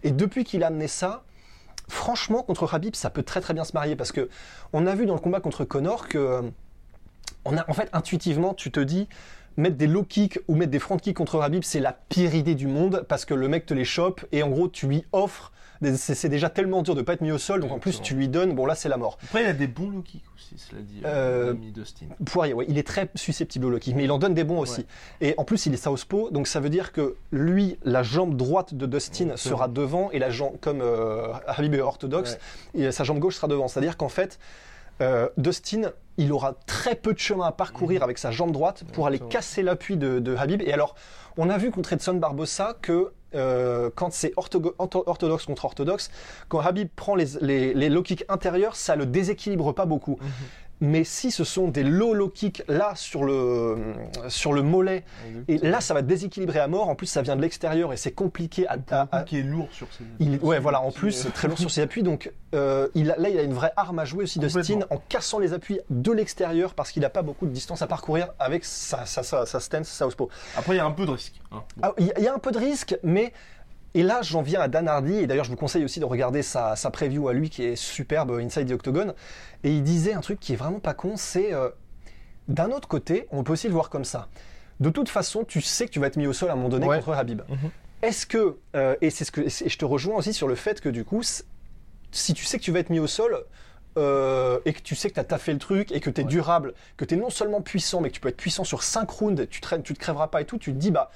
Et 0.02 0.10
depuis 0.10 0.44
qu'il 0.44 0.64
a 0.64 0.68
amené 0.68 0.88
ça, 0.88 1.24
franchement 1.88 2.42
contre 2.42 2.72
Habib, 2.72 2.94
ça 2.94 3.10
peut 3.10 3.22
très 3.22 3.40
très 3.40 3.54
bien 3.54 3.64
se 3.64 3.72
marier 3.72 3.96
parce 3.96 4.12
que 4.12 4.28
on 4.72 4.86
a 4.86 4.94
vu 4.94 5.06
dans 5.06 5.14
le 5.14 5.20
combat 5.20 5.40
contre 5.40 5.64
Connor 5.64 6.08
que 6.08 6.18
euh, 6.18 6.42
on 7.44 7.56
a 7.56 7.68
en 7.68 7.74
fait 7.74 7.88
intuitivement, 7.92 8.54
tu 8.54 8.70
te 8.70 8.80
dis 8.80 9.08
mettre 9.56 9.76
des 9.76 9.86
low 9.86 10.02
kicks 10.02 10.40
ou 10.48 10.54
mettre 10.54 10.70
des 10.70 10.78
front 10.78 10.96
kicks 10.96 11.16
contre 11.16 11.40
Habib, 11.40 11.62
c'est 11.62 11.80
la 11.80 11.92
pire 11.92 12.34
idée 12.34 12.54
du 12.54 12.66
monde 12.66 13.04
parce 13.08 13.24
que 13.24 13.34
le 13.34 13.48
mec 13.48 13.66
te 13.66 13.74
les 13.74 13.84
chope 13.84 14.24
et 14.32 14.42
en 14.42 14.48
gros 14.48 14.68
tu 14.68 14.86
lui 14.86 15.04
offres 15.12 15.52
c'est 15.96 16.28
déjà 16.28 16.48
tellement 16.48 16.82
dur 16.82 16.94
de 16.94 17.02
pas 17.02 17.14
être 17.14 17.20
mis 17.20 17.32
au 17.32 17.38
sol, 17.38 17.60
donc 17.60 17.72
en 17.72 17.78
plus 17.78 18.00
tu 18.00 18.14
lui 18.14 18.28
donnes, 18.28 18.54
bon 18.54 18.66
là 18.66 18.74
c'est 18.74 18.88
la 18.88 18.96
mort. 18.96 19.18
Après, 19.24 19.42
il 19.42 19.46
a 19.46 19.52
des 19.52 19.66
bons 19.66 19.90
low 19.90 20.02
kicks 20.02 20.24
aussi, 20.34 20.54
cela 20.56 20.80
dit, 20.82 21.00
Euh, 21.04 21.52
euh, 21.52 21.54
Dustin. 21.72 22.06
Poirier, 22.24 22.54
ouais, 22.54 22.66
il 22.68 22.78
est 22.78 22.86
très 22.86 23.08
susceptible 23.14 23.66
au 23.66 23.70
low 23.70 23.78
kick, 23.78 23.94
mais 23.94 24.04
il 24.04 24.10
en 24.12 24.18
donne 24.18 24.34
des 24.34 24.44
bons 24.44 24.58
aussi. 24.58 24.86
Et 25.20 25.34
en 25.36 25.44
plus, 25.44 25.66
il 25.66 25.74
est 25.74 25.76
southpaw, 25.76 26.30
donc 26.30 26.46
ça 26.46 26.60
veut 26.60 26.70
dire 26.70 26.92
que 26.92 27.16
lui, 27.30 27.78
la 27.84 28.02
jambe 28.02 28.36
droite 28.36 28.74
de 28.74 28.86
Dustin 28.86 29.36
sera 29.36 29.68
devant 29.68 30.10
et 30.10 30.18
la 30.18 30.30
jambe, 30.30 30.54
comme 30.60 30.80
euh, 30.80 31.32
Habib 31.46 31.74
est 31.74 31.80
orthodoxe, 31.80 32.38
et 32.74 32.90
sa 32.92 33.04
jambe 33.04 33.18
gauche 33.18 33.36
sera 33.36 33.48
devant. 33.48 33.68
C'est-à-dire 33.68 33.96
qu'en 33.96 34.08
fait, 34.08 34.38
euh, 35.02 35.28
Dustin, 35.36 35.92
il 36.16 36.32
aura 36.32 36.54
très 36.66 36.94
peu 36.94 37.12
de 37.12 37.18
chemin 37.18 37.46
à 37.46 37.52
parcourir 37.52 38.02
avec 38.02 38.18
sa 38.18 38.30
jambe 38.30 38.52
droite 38.52 38.84
pour 38.92 39.06
aller 39.06 39.18
casser 39.18 39.62
l'appui 39.62 39.96
de, 39.96 40.18
de 40.18 40.36
Habib. 40.36 40.62
Et 40.62 40.72
alors, 40.72 40.94
on 41.36 41.50
a 41.50 41.58
vu 41.58 41.70
contre 41.70 41.92
Edson 41.92 42.14
Barbosa 42.14 42.76
que 42.80 43.12
euh, 43.34 43.90
quand 43.94 44.12
c'est 44.12 44.32
orthodoxe 44.36 45.46
contre 45.46 45.64
orthodoxe, 45.64 46.10
quand 46.48 46.60
Habib 46.60 46.88
prend 46.94 47.14
les, 47.14 47.26
les, 47.40 47.74
les 47.74 47.88
low 47.88 48.02
kicks 48.02 48.24
intérieurs, 48.28 48.76
ça 48.76 48.94
le 48.94 49.06
déséquilibre 49.06 49.72
pas 49.72 49.86
beaucoup. 49.86 50.18
Mais 50.84 51.04
si 51.04 51.30
ce 51.30 51.44
sont 51.44 51.68
des 51.68 51.84
low 51.84 52.12
low 52.12 52.28
kicks 52.28 52.64
là 52.66 52.92
sur 52.96 53.22
le, 53.22 53.76
sur 54.26 54.52
le 54.52 54.62
mollet, 54.62 55.04
et 55.46 55.58
là 55.58 55.80
ça 55.80 55.94
va 55.94 56.02
déséquilibrer 56.02 56.58
à 56.58 56.66
mort, 56.66 56.88
en 56.88 56.96
plus 56.96 57.06
ça 57.06 57.22
vient 57.22 57.36
de 57.36 57.40
l'extérieur 57.40 57.92
et 57.92 57.96
c'est 57.96 58.10
compliqué 58.10 58.66
à, 58.66 58.76
à- 59.12 59.22
qui 59.22 59.38
est 59.38 59.42
lourd 59.44 59.68
sur 59.70 59.86
ses 59.92 60.02
il, 60.18 60.34
sur 60.38 60.44
ouais, 60.44 60.58
voilà, 60.58 60.80
en 60.82 60.90
plus, 60.90 61.12
c'est 61.12 61.30
très 61.32 61.46
lourd 61.46 61.56
sur 61.58 61.70
ses 61.70 61.82
appuis. 61.82 62.02
Donc 62.02 62.32
euh, 62.56 62.88
il 62.96 63.12
a- 63.12 63.16
là, 63.16 63.28
il 63.28 63.38
a 63.38 63.42
une 63.42 63.54
vraie 63.54 63.72
arme 63.76 64.00
à 64.00 64.04
jouer 64.04 64.24
aussi, 64.24 64.40
Dustin, 64.40 64.60
Complètement. 64.60 64.86
en 64.96 65.00
cassant 65.08 65.38
les 65.38 65.52
appuis 65.52 65.78
de 65.88 66.10
l'extérieur 66.10 66.74
parce 66.74 66.90
qu'il 66.90 67.02
n'a 67.02 67.10
pas 67.10 67.22
beaucoup 67.22 67.46
de 67.46 67.52
distance 67.52 67.80
à 67.82 67.86
parcourir 67.86 68.30
avec 68.40 68.64
sa, 68.64 69.06
sa, 69.06 69.22
sa, 69.22 69.46
sa 69.46 69.60
stance 69.60 69.88
southpaw. 69.88 70.28
Après, 70.56 70.74
il 70.74 70.78
y 70.78 70.80
a 70.80 70.84
un 70.84 70.90
peu 70.90 71.06
de 71.06 71.12
risque. 71.12 71.40
hein. 71.52 71.62
Bon. 71.76 71.82
Ah, 71.88 71.92
y, 71.98 72.10
il 72.18 72.24
y 72.24 72.28
a 72.28 72.34
un 72.34 72.38
peu 72.40 72.50
de 72.50 72.58
risque, 72.58 72.98
mais. 73.04 73.32
Et 73.94 74.02
là, 74.02 74.20
j'en 74.22 74.40
viens 74.42 74.60
à 74.60 74.68
Dan 74.68 74.88
Hardy, 74.88 75.14
et 75.16 75.26
d'ailleurs, 75.26 75.44
je 75.44 75.50
vous 75.50 75.56
conseille 75.56 75.84
aussi 75.84 76.00
de 76.00 76.04
regarder 76.06 76.42
sa, 76.42 76.76
sa 76.76 76.90
preview 76.90 77.28
à 77.28 77.34
lui 77.34 77.50
qui 77.50 77.62
est 77.64 77.76
superbe, 77.76 78.30
Inside 78.40 78.68
the 78.68 78.72
Octagon. 78.72 79.14
Et 79.64 79.70
il 79.74 79.82
disait 79.82 80.14
un 80.14 80.20
truc 80.20 80.40
qui 80.40 80.54
est 80.54 80.56
vraiment 80.56 80.80
pas 80.80 80.94
con 80.94 81.14
c'est. 81.16 81.52
euh, 81.52 81.68
D'un 82.48 82.70
autre 82.70 82.88
côté, 82.88 83.26
on 83.30 83.44
peut 83.44 83.52
aussi 83.52 83.66
le 83.68 83.74
voir 83.74 83.90
comme 83.90 84.04
ça. 84.04 84.28
De 84.80 84.88
toute 84.90 85.08
façon, 85.10 85.44
tu 85.44 85.60
sais 85.60 85.86
que 85.86 85.90
tu 85.92 86.00
vas 86.00 86.06
être 86.06 86.16
mis 86.16 86.26
au 86.26 86.32
sol 86.32 86.48
à 86.48 86.52
un 86.54 86.56
moment 86.56 86.68
donné 86.70 86.86
Ouais. 86.86 86.96
contre 87.00 87.12
Habib. 87.16 87.42
Mhm. 87.48 87.70
Est-ce 88.02 88.26
que. 88.26 88.56
euh, 88.74 88.96
et 89.00 89.10
c'est 89.10 89.24
ce 89.24 89.30
que. 89.30 89.42
Et 89.42 89.68
je 89.68 89.78
te 89.78 89.84
rejoins 89.84 90.16
aussi 90.16 90.32
sur 90.32 90.48
le 90.48 90.54
fait 90.56 90.80
que 90.80 90.88
du 90.88 91.04
coup, 91.04 91.22
si 92.10 92.34
tu 92.34 92.44
sais 92.44 92.58
que 92.58 92.62
tu 92.64 92.72
vas 92.72 92.78
être 92.80 92.90
mis 92.90 92.98
au 93.00 93.06
sol. 93.06 93.44
euh, 93.98 94.58
et 94.64 94.72
que 94.72 94.80
tu 94.80 94.94
sais 94.94 95.10
que 95.10 95.14
tu 95.14 95.20
as 95.20 95.24
taffé 95.24 95.52
le 95.52 95.58
truc 95.58 95.92
et 95.92 96.00
que 96.00 96.08
tu 96.08 96.22
es 96.22 96.24
durable, 96.24 96.72
que 96.96 97.04
tu 97.04 97.12
es 97.12 97.18
non 97.18 97.28
seulement 97.28 97.60
puissant, 97.60 98.00
mais 98.00 98.08
que 98.08 98.14
tu 98.14 98.20
peux 98.22 98.30
être 98.30 98.38
puissant 98.38 98.64
sur 98.64 98.82
5 98.82 99.10
rounds, 99.10 99.46
tu, 99.50 99.60
tu 99.60 99.92
te 99.94 99.98
crèveras 100.00 100.28
pas 100.28 100.40
et 100.40 100.46
tout, 100.46 100.56
tu 100.56 100.72
te 100.72 100.78
dis, 100.78 100.90
bah, 100.90 101.10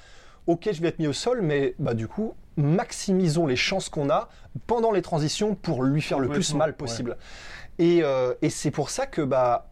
ok, 0.45 0.69
je 0.71 0.79
vais 0.79 0.89
être 0.89 0.99
mis 0.99 1.07
au 1.07 1.13
sol, 1.13 1.41
mais 1.41 1.73
bah, 1.79 1.95
du 1.95 2.07
coup, 2.07 2.35
maximisons 2.57 3.45
les 3.47 3.55
chances 3.55 3.89
qu'on 3.89 4.09
a 4.09 4.29
pendant 4.65 4.91
les 4.91 5.01
transitions 5.01 5.55
pour 5.55 5.83
lui 5.83 6.01
faire 6.01 6.19
le 6.19 6.27
plus 6.29 6.53
mal 6.53 6.75
possible. 6.75 7.17
Et, 7.79 7.99
euh, 8.03 8.33
et 8.41 8.49
c'est 8.49 8.71
pour 8.71 8.89
ça 8.89 9.05
que 9.05 9.21
bah, 9.21 9.69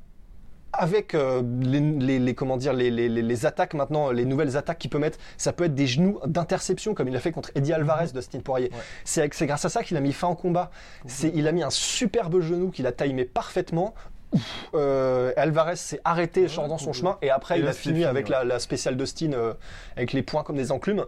avec 0.73 1.15
euh, 1.15 1.41
les, 1.61 1.79
les- 1.79 2.19
les- 2.19 2.35
comment 2.35 2.57
dire 2.57 2.73
les, 2.73 3.45
attaques 3.45 3.73
maintenant, 3.73 4.11
les 4.11 4.25
nouvelles 4.25 4.57
attaques 4.57 4.77
qu'il 4.77 4.89
peut 4.89 4.99
mettre, 4.99 5.17
ça 5.37 5.53
peut 5.53 5.63
être 5.63 5.73
des 5.73 5.87
genoux 5.87 6.19
d'interception 6.25 6.93
comme 6.93 7.07
il 7.07 7.15
a 7.15 7.19
fait 7.19 7.31
contre 7.31 7.49
Eddie 7.55 7.73
Alvarez, 7.73 8.07
Dustin 8.13 8.41
Poirier. 8.41 8.69
Ouais. 8.73 9.29
C'est 9.31 9.47
grâce 9.47 9.65
à 9.65 9.69
ça 9.69 9.83
qu'il 9.83 9.97
a 9.97 10.01
mis 10.01 10.13
fin 10.13 10.27
au 10.27 10.35
combat. 10.35 10.69
C'est 11.07 11.31
il 11.33 11.47
a 11.47 11.51
mis 11.51 11.63
un 11.63 11.69
superbe 11.69 12.41
genou 12.41 12.69
qu'il 12.71 12.85
a 12.87 12.91
timé 12.91 13.25
parfaitement. 13.25 13.95
Ouf, 14.35 14.69
euh, 14.75 15.31
Alvarez 15.37 15.75
s'est 15.75 15.99
arrêté 16.03 16.41
Ouais, 16.43 16.47
genre 16.47 16.67
dans 16.67 16.77
son 16.77 16.93
chemin 16.93 17.17
et 17.21 17.29
après 17.29 17.57
Et 17.57 17.61
il 17.61 17.67
a 17.67 17.73
fini 17.73 17.95
fini, 17.95 18.05
avec 18.05 18.25
ouais. 18.27 18.31
la, 18.31 18.43
la 18.43 18.59
spéciale 18.59 18.97
Dustin 18.97 19.33
euh, 19.33 19.53
avec 19.95 20.13
les 20.13 20.21
points 20.23 20.43
comme 20.43 20.57
des 20.57 20.71
enclumes. 20.71 21.05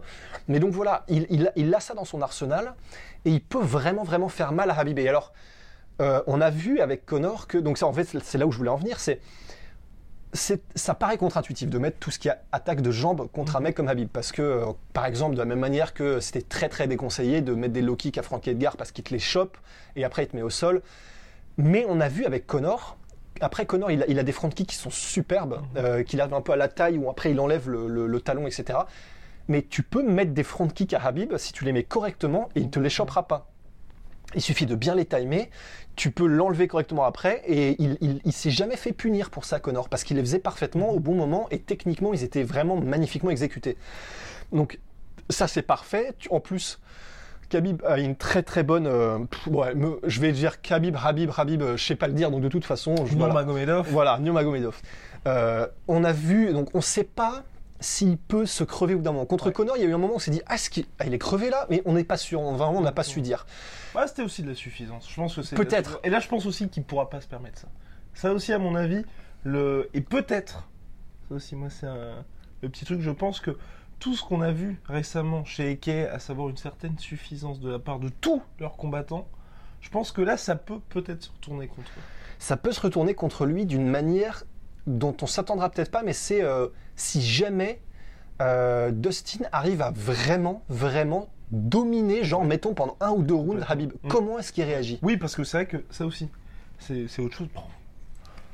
Mais 0.48 0.58
donc 0.60 0.72
voilà, 0.72 1.04
il, 1.08 1.26
il, 1.30 1.46
a- 1.48 1.52
il 1.56 1.74
a 1.74 1.80
ça 1.80 1.94
dans 1.94 2.04
son 2.04 2.22
arsenal 2.22 2.74
et 3.24 3.30
il 3.30 3.40
peut 3.40 3.62
vraiment 3.62 4.02
vraiment 4.04 4.28
faire 4.28 4.52
mal 4.52 4.70
à 4.70 4.78
Habib. 4.78 4.98
Et 4.98 5.08
alors 5.08 5.32
euh, 6.00 6.22
on 6.26 6.40
a 6.40 6.50
vu 6.50 6.80
avec 6.80 7.06
Connor 7.06 7.46
que 7.46 7.58
donc 7.58 7.78
ça 7.78 7.86
en 7.86 7.92
fait 7.92 8.08
c'est 8.22 8.38
là 8.38 8.46
où 8.46 8.52
je 8.52 8.58
voulais 8.58 8.70
en 8.70 8.76
venir, 8.76 8.98
c'est 9.00 9.20
ça 10.74 10.92
paraît 10.94 11.16
contre-intuitif 11.16 11.70
de 11.70 11.78
mettre 11.78 11.96
tout 11.98 12.10
ce 12.10 12.18
qui 12.18 12.28
est 12.28 12.34
attaque 12.52 12.82
de 12.82 12.90
jambes 12.90 13.28
contre 13.32 13.56
un 13.56 13.60
mec 13.60 13.74
comme 13.74 13.88
Habib 13.88 14.08
parce 14.12 14.30
que 14.30 14.42
euh, 14.42 14.64
par 14.92 15.06
exemple 15.06 15.32
de 15.34 15.38
la 15.38 15.46
même 15.46 15.58
manière 15.58 15.94
que 15.94 16.20
c'était 16.20 16.42
très 16.42 16.68
très 16.68 16.86
déconseillé 16.86 17.40
de 17.40 17.54
mettre 17.54 17.72
des 17.72 17.80
low 17.80 17.96
kicks 17.96 18.18
à 18.18 18.22
Frankie 18.22 18.50
Edgar 18.50 18.76
parce 18.76 18.92
qu'il 18.92 19.04
te 19.04 19.10
les 19.12 19.18
chope 19.20 19.56
et 19.96 20.04
après 20.04 20.24
il 20.24 20.28
te 20.28 20.36
met 20.36 20.42
au 20.42 20.50
sol 20.50 20.82
mais 21.56 21.86
on 21.88 21.98
a 22.00 22.08
vu 22.08 22.26
avec 22.26 22.46
Connor 22.46 22.98
après 23.40 23.66
Connor 23.66 23.90
il 23.90 24.02
a, 24.02 24.06
il 24.08 24.18
a 24.18 24.22
des 24.22 24.32
front 24.32 24.48
kicks 24.48 24.68
qui 24.68 24.76
sont 24.76 24.90
superbes 24.90 25.60
euh, 25.76 26.02
qu'il 26.02 26.20
arrive 26.20 26.34
un 26.34 26.40
peu 26.40 26.52
à 26.52 26.56
la 26.56 26.68
taille 26.68 26.98
ou 26.98 27.08
après 27.10 27.30
il 27.30 27.40
enlève 27.40 27.68
le, 27.68 27.88
le- 27.88 28.06
le 28.06 28.20
talon 28.20 28.46
etc 28.46 28.78
mais 29.48 29.62
tu 29.62 29.82
peux 29.82 30.02
mettre 30.02 30.32
des 30.32 30.42
front 30.42 30.68
kicks 30.68 30.94
à 30.94 31.02
Habib 31.04 31.36
si 31.36 31.52
tu 31.52 31.64
les 31.64 31.72
mets 31.72 31.84
correctement 31.84 32.48
et 32.54 32.60
il 32.60 32.70
te 32.70 32.78
les 32.78 32.90
chopera 32.90 33.26
pas 33.26 33.50
il 34.34 34.42
suffit 34.42 34.66
de 34.66 34.74
bien 34.74 34.94
les 34.94 35.06
timer, 35.06 35.48
tu 35.96 36.10
peux 36.10 36.26
l'enlever 36.26 36.68
correctement 36.68 37.04
après, 37.04 37.42
et 37.46 37.82
il, 37.82 37.96
il, 38.02 38.20
il 38.26 38.32
s'est 38.34 38.50
jamais 38.50 38.76
fait 38.76 38.92
punir 38.92 39.30
pour 39.30 39.46
ça, 39.46 39.58
Connor, 39.58 39.88
parce 39.88 40.04
qu'il 40.04 40.18
les 40.18 40.22
faisait 40.22 40.38
parfaitement 40.38 40.90
au 40.90 41.00
bon 41.00 41.14
moment, 41.14 41.46
et 41.50 41.58
techniquement, 41.58 42.12
ils 42.12 42.22
étaient 42.24 42.42
vraiment 42.42 42.76
magnifiquement 42.78 43.30
exécutés. 43.30 43.78
Donc, 44.52 44.80
ça 45.30 45.48
c'est 45.48 45.62
parfait. 45.62 46.12
En 46.28 46.40
plus, 46.40 46.78
Khabib 47.48 47.82
a 47.86 47.98
une 47.98 48.16
très 48.16 48.42
très 48.42 48.62
bonne. 48.62 48.86
euh, 48.86 49.18
pff, 49.20 49.46
ouais, 49.48 49.74
me- 49.74 49.98
je 50.04 50.20
vais 50.20 50.32
dire 50.32 50.60
Khabib, 50.60 50.96
Habib, 51.02 51.30
Habib, 51.36 51.62
euh, 51.62 51.76
je 51.76 51.84
sais 51.84 51.96
pas 51.96 52.06
le 52.08 52.12
dire, 52.14 52.30
donc 52.30 52.40
de 52.42 52.48
toute 52.48 52.64
façon, 52.64 52.94
je, 53.06 53.16
voilà. 53.16 53.32
Magomedov. 53.34 53.88
Voilà, 53.90 54.18
Nurmagomedov. 54.18 54.80
Euh, 55.26 55.66
on 55.88 56.04
a 56.04 56.12
vu, 56.12 56.52
donc 56.52 56.68
on 56.74 56.80
sait 56.80 57.04
pas 57.04 57.44
s'il 57.80 58.16
peut 58.18 58.44
se 58.46 58.64
crever 58.64 58.94
au 58.94 58.98
bout 58.98 59.04
d'un 59.04 59.12
moment. 59.12 59.24
Contre 59.26 59.46
Ouais. 59.46 59.52
Connor, 59.52 59.76
il 59.76 59.82
y 59.82 59.86
a 59.86 59.88
eu 59.88 59.94
un 59.94 59.98
moment 59.98 60.14
où 60.14 60.16
on 60.16 60.20
s'est 60.20 60.30
dit, 60.32 60.42
ah, 60.46 60.56
qu'il 60.56 60.84
ah, 60.98 61.06
il 61.06 61.14
est 61.14 61.18
crevé 61.18 61.48
là 61.48 61.66
Mais 61.70 61.80
on 61.84 61.92
n'est 61.92 62.04
pas 62.04 62.16
sûr, 62.16 62.40
on, 62.40 62.52
vraiment, 62.54 62.78
on 62.78 62.80
n'a 62.82 62.92
pas 62.92 63.04
su 63.04 63.20
dire. 63.20 63.46
Ouais, 63.94 64.06
c'était 64.06 64.22
aussi 64.22 64.42
de 64.42 64.48
la 64.48 64.54
suffisance. 64.54 65.08
Je 65.08 65.14
pense 65.14 65.36
que 65.36 65.42
c'est 65.42 65.56
Peut-être. 65.56 66.00
Et 66.04 66.10
là, 66.10 66.18
je 66.20 66.28
pense 66.28 66.44
aussi 66.46 66.68
qu'il 66.68 66.82
pourra 66.82 67.08
pas 67.08 67.20
se 67.20 67.28
permettre 67.28 67.58
ça. 67.60 67.68
Ça 68.14 68.32
aussi, 68.32 68.52
à 68.52 68.58
mon 68.58 68.74
avis, 68.74 69.04
le 69.44 69.88
et 69.94 70.00
peut-être. 70.00 70.68
Ça 71.28 71.36
aussi, 71.36 71.54
moi, 71.56 71.68
c'est 71.70 71.86
un 71.86 72.24
le 72.62 72.68
petit 72.68 72.84
truc. 72.84 73.00
Je 73.00 73.10
pense 73.12 73.38
que 73.38 73.56
tout 73.98 74.14
ce 74.14 74.22
qu'on 74.24 74.40
a 74.42 74.52
vu 74.52 74.80
récemment 74.86 75.44
chez 75.44 75.72
Eke, 75.72 75.88
à 75.88 76.18
savoir 76.18 76.48
une 76.48 76.56
certaine 76.56 76.98
suffisance 76.98 77.60
de 77.60 77.70
la 77.70 77.78
part 77.78 77.98
de 77.98 78.08
tous 78.08 78.42
leurs 78.60 78.76
combattants, 78.76 79.26
je 79.80 79.90
pense 79.90 80.12
que 80.12 80.20
là, 80.22 80.36
ça 80.36 80.56
peut 80.56 80.80
peut-être 80.88 81.24
se 81.24 81.30
retourner 81.30 81.66
contre 81.68 81.90
eux. 81.96 82.02
ça 82.38 82.56
peut 82.56 82.72
se 82.72 82.80
retourner 82.80 83.14
contre 83.14 83.46
lui 83.46 83.66
d'une 83.66 83.86
manière 83.86 84.44
dont 84.86 85.16
on 85.22 85.26
s'attendra 85.26 85.68
peut-être 85.70 85.90
pas, 85.90 86.02
mais 86.02 86.12
c'est 86.12 86.42
euh, 86.42 86.68
si 86.96 87.20
jamais 87.22 87.80
euh, 88.40 88.90
Dustin 88.92 89.44
arrive 89.52 89.82
à 89.82 89.90
vraiment, 89.90 90.62
vraiment 90.68 91.28
dominer, 91.50 92.24
genre 92.24 92.44
mettons 92.44 92.74
pendant 92.74 92.96
un 93.00 93.10
ou 93.10 93.22
deux 93.22 93.34
rounds. 93.34 93.64
Habib, 93.68 93.92
Mm. 94.02 94.08
comment 94.08 94.38
est-ce 94.38 94.52
qu'il 94.52 94.64
réagit? 94.64 94.98
Oui, 95.02 95.16
parce 95.16 95.34
que 95.34 95.44
c'est 95.44 95.56
vrai 95.58 95.66
que 95.66 95.84
ça 95.90 96.06
aussi, 96.06 96.28
c'est 96.78 97.20
autre 97.20 97.36
chose. 97.36 97.48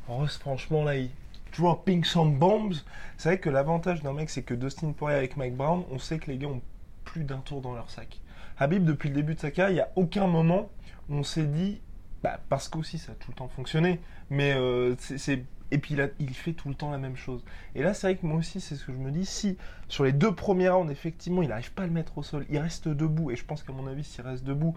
Ross, 0.08 0.36
franchement, 0.38 0.84
là, 0.84 0.96
il 0.96 1.10
dropping 1.56 2.04
some 2.04 2.38
bombs. 2.38 2.84
C'est 3.16 3.28
vrai 3.30 3.38
que 3.38 3.50
l'avantage 3.50 4.02
d'un 4.02 4.12
mec, 4.12 4.30
c'est 4.30 4.42
que 4.42 4.54
Dustin 4.54 4.92
Poirier 4.92 5.18
avec 5.18 5.36
Mike 5.36 5.56
Brown, 5.56 5.84
on 5.90 5.98
sait 5.98 6.18
que 6.18 6.30
les 6.30 6.38
gars 6.38 6.48
ont 6.48 6.62
plus 7.04 7.24
d'un 7.24 7.38
tour 7.38 7.60
dans 7.60 7.74
leur 7.74 7.90
sac. 7.90 8.20
Habib, 8.58 8.84
depuis 8.84 9.08
le 9.08 9.16
début 9.16 9.34
de 9.34 9.40
sa 9.40 9.50
carrière, 9.50 9.70
il 9.70 9.74
n'y 9.74 9.80
a 9.80 9.90
aucun 9.96 10.26
moment 10.26 10.70
où 11.08 11.16
on 11.16 11.22
s'est 11.22 11.46
dit, 11.46 11.80
bah, 12.22 12.40
parce 12.48 12.68
qu'aussi 12.68 12.98
ça 12.98 13.12
a 13.12 13.14
tout 13.14 13.30
le 13.30 13.36
temps 13.36 13.48
fonctionné, 13.48 14.00
mais 14.30 14.52
euh, 14.52 14.94
c'est-. 14.98 15.44
Et 15.70 15.78
puis 15.78 15.96
il, 16.20 16.34
fait 16.34 16.52
tout 16.52 16.68
le 16.68 16.74
temps 16.76 16.92
la 16.92 16.98
même 16.98 17.16
chose. 17.16 17.42
Et 17.74 17.82
là, 17.82 17.94
c'est 17.94 18.06
vrai 18.06 18.16
que 18.16 18.24
moi 18.24 18.38
aussi, 18.38 18.60
c'est 18.60 18.76
ce 18.76 18.84
que 18.84 18.92
je 18.92 18.98
me 18.98 19.10
dis. 19.10 19.26
Si 19.26 19.56
sur 19.88 20.04
les 20.04 20.12
deux 20.12 20.32
premiers 20.32 20.68
rounds, 20.68 20.92
effectivement, 20.92 21.42
il 21.42 21.48
n'arrive 21.48 21.72
pas 21.72 21.82
à 21.82 21.86
le 21.86 21.92
mettre 21.92 22.16
au 22.16 22.22
sol, 22.22 22.46
il 22.48 22.58
reste 22.58 22.86
debout. 22.86 23.32
Et 23.32 23.36
je 23.36 23.44
pense 23.44 23.64
qu'à 23.64 23.72
mon 23.72 23.88
avis, 23.88 24.04
s'il 24.04 24.22
reste 24.22 24.44
debout, 24.44 24.76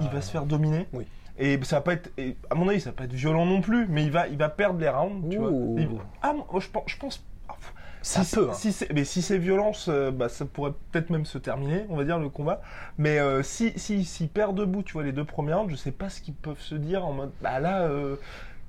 il 0.00 0.08
va 0.08 0.20
se 0.20 0.30
faire 0.30 0.44
dominer. 0.44 0.88
oui. 0.92 1.06
Et 1.38 1.58
ça 1.64 1.76
va 1.76 1.82
pas 1.82 1.92
être, 1.94 2.10
et 2.16 2.36
à 2.50 2.54
mon 2.54 2.68
avis, 2.68 2.80
ça 2.80 2.90
va 2.90 2.96
pas 2.96 3.04
être 3.04 3.12
violent 3.12 3.44
non 3.44 3.60
plus, 3.60 3.86
mais 3.88 4.04
il 4.04 4.10
va, 4.10 4.26
il 4.28 4.38
va 4.38 4.48
perdre 4.48 4.80
les 4.80 4.88
rounds, 4.88 5.28
tu 5.30 5.36
vois. 5.38 5.50
Il- 5.76 5.88
ah, 6.22 6.32
moi, 6.32 6.46
je 6.60 6.68
pense, 6.68 6.84
je 6.86 6.96
pense. 6.96 7.22
ah, 7.48 7.54
pff, 7.54 7.74
Ça 8.02 8.22
si, 8.24 8.36
peut. 8.36 8.48
hein. 8.50 8.54
Si 8.54 8.72
c'est, 8.72 8.90
mais 8.92 9.04
si 9.04 9.20
c'est 9.20 9.36
violence, 9.38 9.88
euh, 9.90 10.10
bah, 10.10 10.28
ça 10.30 10.46
pourrait 10.46 10.72
peut-être 10.92 11.10
même 11.10 11.26
se 11.26 11.36
terminer, 11.38 11.84
on 11.90 11.96
va 11.96 12.04
dire 12.04 12.18
le 12.18 12.28
combat. 12.30 12.62
Mais 12.96 13.18
euh, 13.18 13.42
si, 13.42 13.72
si, 13.76 14.04
s'il 14.04 14.28
perd 14.30 14.54
debout, 14.56 14.82
tu 14.82 14.94
vois, 14.94 15.02
les 15.02 15.12
deux 15.12 15.24
premiers 15.24 15.52
rounds, 15.54 15.70
je 15.70 15.76
sais 15.76 15.92
pas 15.92 16.08
ce 16.08 16.20
qu'ils 16.22 16.34
peuvent 16.34 16.60
se 16.60 16.74
dire 16.74 17.04
en 17.04 17.12
mode, 17.12 17.32
bah 17.42 17.60
là, 17.60 17.82
euh, 17.82 18.16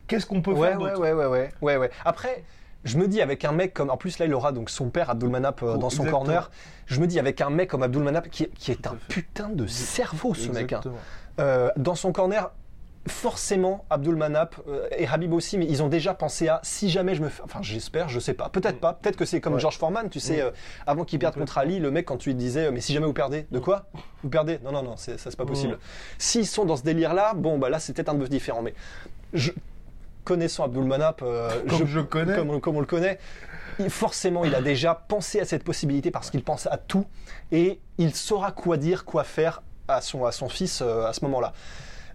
qu'est-ce 0.08 0.26
qu'on 0.26 0.42
peut 0.42 0.52
Ouais, 0.52 0.70
faire 0.70 0.82
ouais, 0.82 0.90
d'autre 0.92 1.02
ouais, 1.02 1.14
ouais, 1.14 1.26
ouais, 1.26 1.50
ouais, 1.62 1.78
ouais. 1.78 1.92
Après, 2.04 2.44
je 2.84 2.98
me 2.98 3.08
dis 3.08 3.22
avec 3.22 3.46
un 3.46 3.52
mec 3.54 3.74
comme, 3.74 3.90
en 3.90 3.98
plus 3.98 4.20
là 4.20 4.26
il 4.26 4.34
aura 4.34 4.52
donc 4.52 4.70
son 4.70 4.90
père 4.90 5.10
Abdulmanap 5.10 5.62
euh, 5.64 5.74
Oh, 5.76 5.78
dans 5.78 5.90
son 5.90 6.04
exactement. 6.04 6.20
corner. 6.26 6.52
Je 6.86 7.00
me 7.02 7.08
dis 7.08 7.20
avec 7.20 7.42
un 7.42 7.50
mec 7.50 7.70
comme 7.70 7.84
Abdulmanap 7.84 8.30
qui, 8.30 8.48
qui 8.50 8.72
est 8.72 8.88
un 8.88 8.96
putain 9.08 9.50
de 9.50 9.68
cerveau 9.68 10.34
ce 10.34 10.52
mec. 10.52 10.74
hein. 10.74 10.82
Euh, 11.40 11.70
dans 11.78 11.96
son 11.96 12.12
corner, 12.12 12.52
forcément, 13.08 13.86
Abdulmanap 13.90 14.56
euh, 14.68 14.88
et 14.98 15.08
Habib 15.08 15.32
aussi, 15.34 15.58
mais 15.58 15.66
ils 15.66 15.82
ont 15.82 15.88
déjà 15.88 16.14
pensé 16.14 16.50
à 16.50 16.60
si 16.64 16.90
jamais 16.90 17.16
je 17.16 17.22
me 17.22 17.30
fais. 17.30 17.42
Enfin, 17.44 17.60
j'espère, 17.62 18.10
je 18.10 18.20
sais 18.20 18.34
pas. 18.34 18.50
Peut-être 18.50 18.78
Mm. 18.78 18.80
pas. 18.80 18.94
Peut-être 18.94 19.16
que 19.16 19.24
c'est 19.26 19.40
comme 19.40 19.54
Ouais. 19.54 19.60
George 19.60 19.78
Foreman, 19.78 20.10
tu 20.10 20.20
sais, 20.20 20.38
Mm. 20.38 20.46
euh, 20.48 20.52
avant 20.86 21.06
qu'il 21.06 21.20
perde 21.20 21.36
contre 21.36 21.58
Ali, 21.58 21.80
le 21.80 21.90
mec, 21.92 22.06
quand 22.06 22.18
tu 22.18 22.30
lui 22.30 22.36
disais, 22.36 22.70
mais 22.72 22.82
si 22.82 22.94
jamais 22.94 23.06
vous 23.06 23.14
perdez, 23.14 23.48
de 23.52 23.60
Mm. 23.60 23.62
quoi 23.62 23.86
Vous 24.24 24.30
perdez 24.30 24.60
Non, 24.64 24.72
non, 24.74 24.84
non, 24.84 24.98
c'est- 24.98 25.18
ça 25.18 25.30
c'est 25.32 25.38
pas 25.38 25.46
possible. 25.46 25.76
Mm. 25.76 25.80
S'ils 26.18 26.48
sont 26.48 26.66
dans 26.66 26.76
ce 26.76 26.84
délire-là, 26.84 27.34
bon, 27.34 27.58
bah 27.58 27.70
là, 27.70 27.80
c'est 27.80 27.94
peut-être 27.94 28.10
un 28.10 28.16
peu 28.18 28.28
différent. 28.28 28.62
Mais 28.62 28.74
je, 29.34 29.52
connaissant 30.26 30.66
Abdulmanap, 30.66 31.22
euh, 31.22 31.50
Comme 31.70 31.88
je 31.88 32.00
connais. 32.02 32.36
comme, 32.36 32.60
comme 32.60 32.76
on 32.76 32.82
le 32.82 32.86
connaît, 32.86 33.20
forcément, 33.88 34.44
il 34.44 34.54
a 34.56 34.62
déjà 34.62 34.96
pensé 34.96 35.40
à 35.40 35.46
cette 35.46 35.64
possibilité 35.64 36.12
parce 36.12 36.30
qu'il 36.30 36.44
pense 36.44 36.68
à 36.68 36.76
tout 36.78 37.06
et 37.54 37.80
il 37.98 38.14
saura 38.14 38.52
quoi 38.52 38.76
dire, 38.76 39.06
quoi 39.06 39.24
faire 39.24 39.62
à 39.88 40.02
son, 40.02 40.26
à 40.26 40.32
son 40.32 40.50
fils 40.50 40.82
euh, 40.82 41.06
à 41.06 41.14
ce 41.14 41.24
moment-là. 41.26 41.54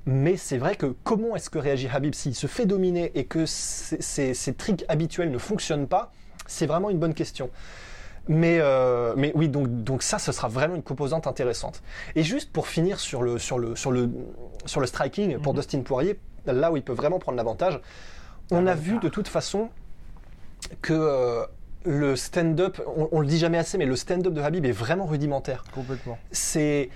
Mais 0.05 0.37
c'est 0.37 0.59
vrai 0.59 0.75
que 0.75 0.87
comment 1.05 1.37
est-ce 1.37 1.49
que 1.51 1.59
réagit 1.59 1.89
Habib 1.93 2.15
s'il 2.15 2.35
se 2.35 2.47
fait 2.49 2.67
dominer 2.67 3.13
et 3.15 3.25
que 3.25 3.47
ses, 3.47 4.01
ses- 4.03 4.35
ses 4.35 4.53
tricks 4.55 4.85
habituels 4.89 5.31
ne 5.31 5.39
fonctionnent 5.39 5.87
pas 5.87 6.13
C'est 6.47 6.67
vraiment 6.67 6.91
une 6.91 6.99
bonne 6.99 7.15
question. 7.15 7.51
Mais, 8.29 8.59
euh, 8.61 9.15
mais 9.17 9.33
oui, 9.35 9.49
donc, 9.49 9.69
donc 9.85 10.03
ça, 10.03 10.19
ce 10.19 10.31
sera 10.33 10.49
vraiment 10.49 10.75
une 10.77 10.83
composante 10.83 11.27
intéressante. 11.27 11.83
Et 12.15 12.23
juste 12.23 12.53
pour 12.53 12.67
finir 12.69 13.01
sur 13.01 13.23
le, 13.23 13.39
sur 13.39 13.59
le, 13.59 13.75
sur 13.77 13.91
le, 13.91 14.11
sur 14.67 14.81
le 14.81 14.87
striking 14.87 15.39
pour 15.39 15.53
Mhm. 15.55 15.61
Dustin 15.61 15.81
Poirier, 15.83 16.19
là 16.47 16.71
où 16.73 16.77
il 16.77 16.83
peut 16.83 16.93
vraiment 16.93 17.19
prendre 17.19 17.37
l'avantage, 17.37 17.81
on 18.51 18.67
a 18.67 18.75
vu 18.75 18.99
de 18.99 19.09
toute 19.09 19.29
façon 19.29 19.71
que 20.83 20.93
euh, 20.93 21.45
le 21.85 22.15
stand-up, 22.17 22.81
on, 22.97 23.09
on 23.13 23.21
le 23.21 23.27
dit 23.27 23.39
jamais 23.39 23.59
assez, 23.59 23.77
mais 23.79 23.87
le 23.87 23.97
stand-up 23.97 24.33
de 24.33 24.41
Habib 24.41 24.65
est 24.67 24.73
vraiment 24.73 25.07
rudimentaire. 25.07 25.65
Complètement. 25.75 26.19
C'est, 26.31 26.91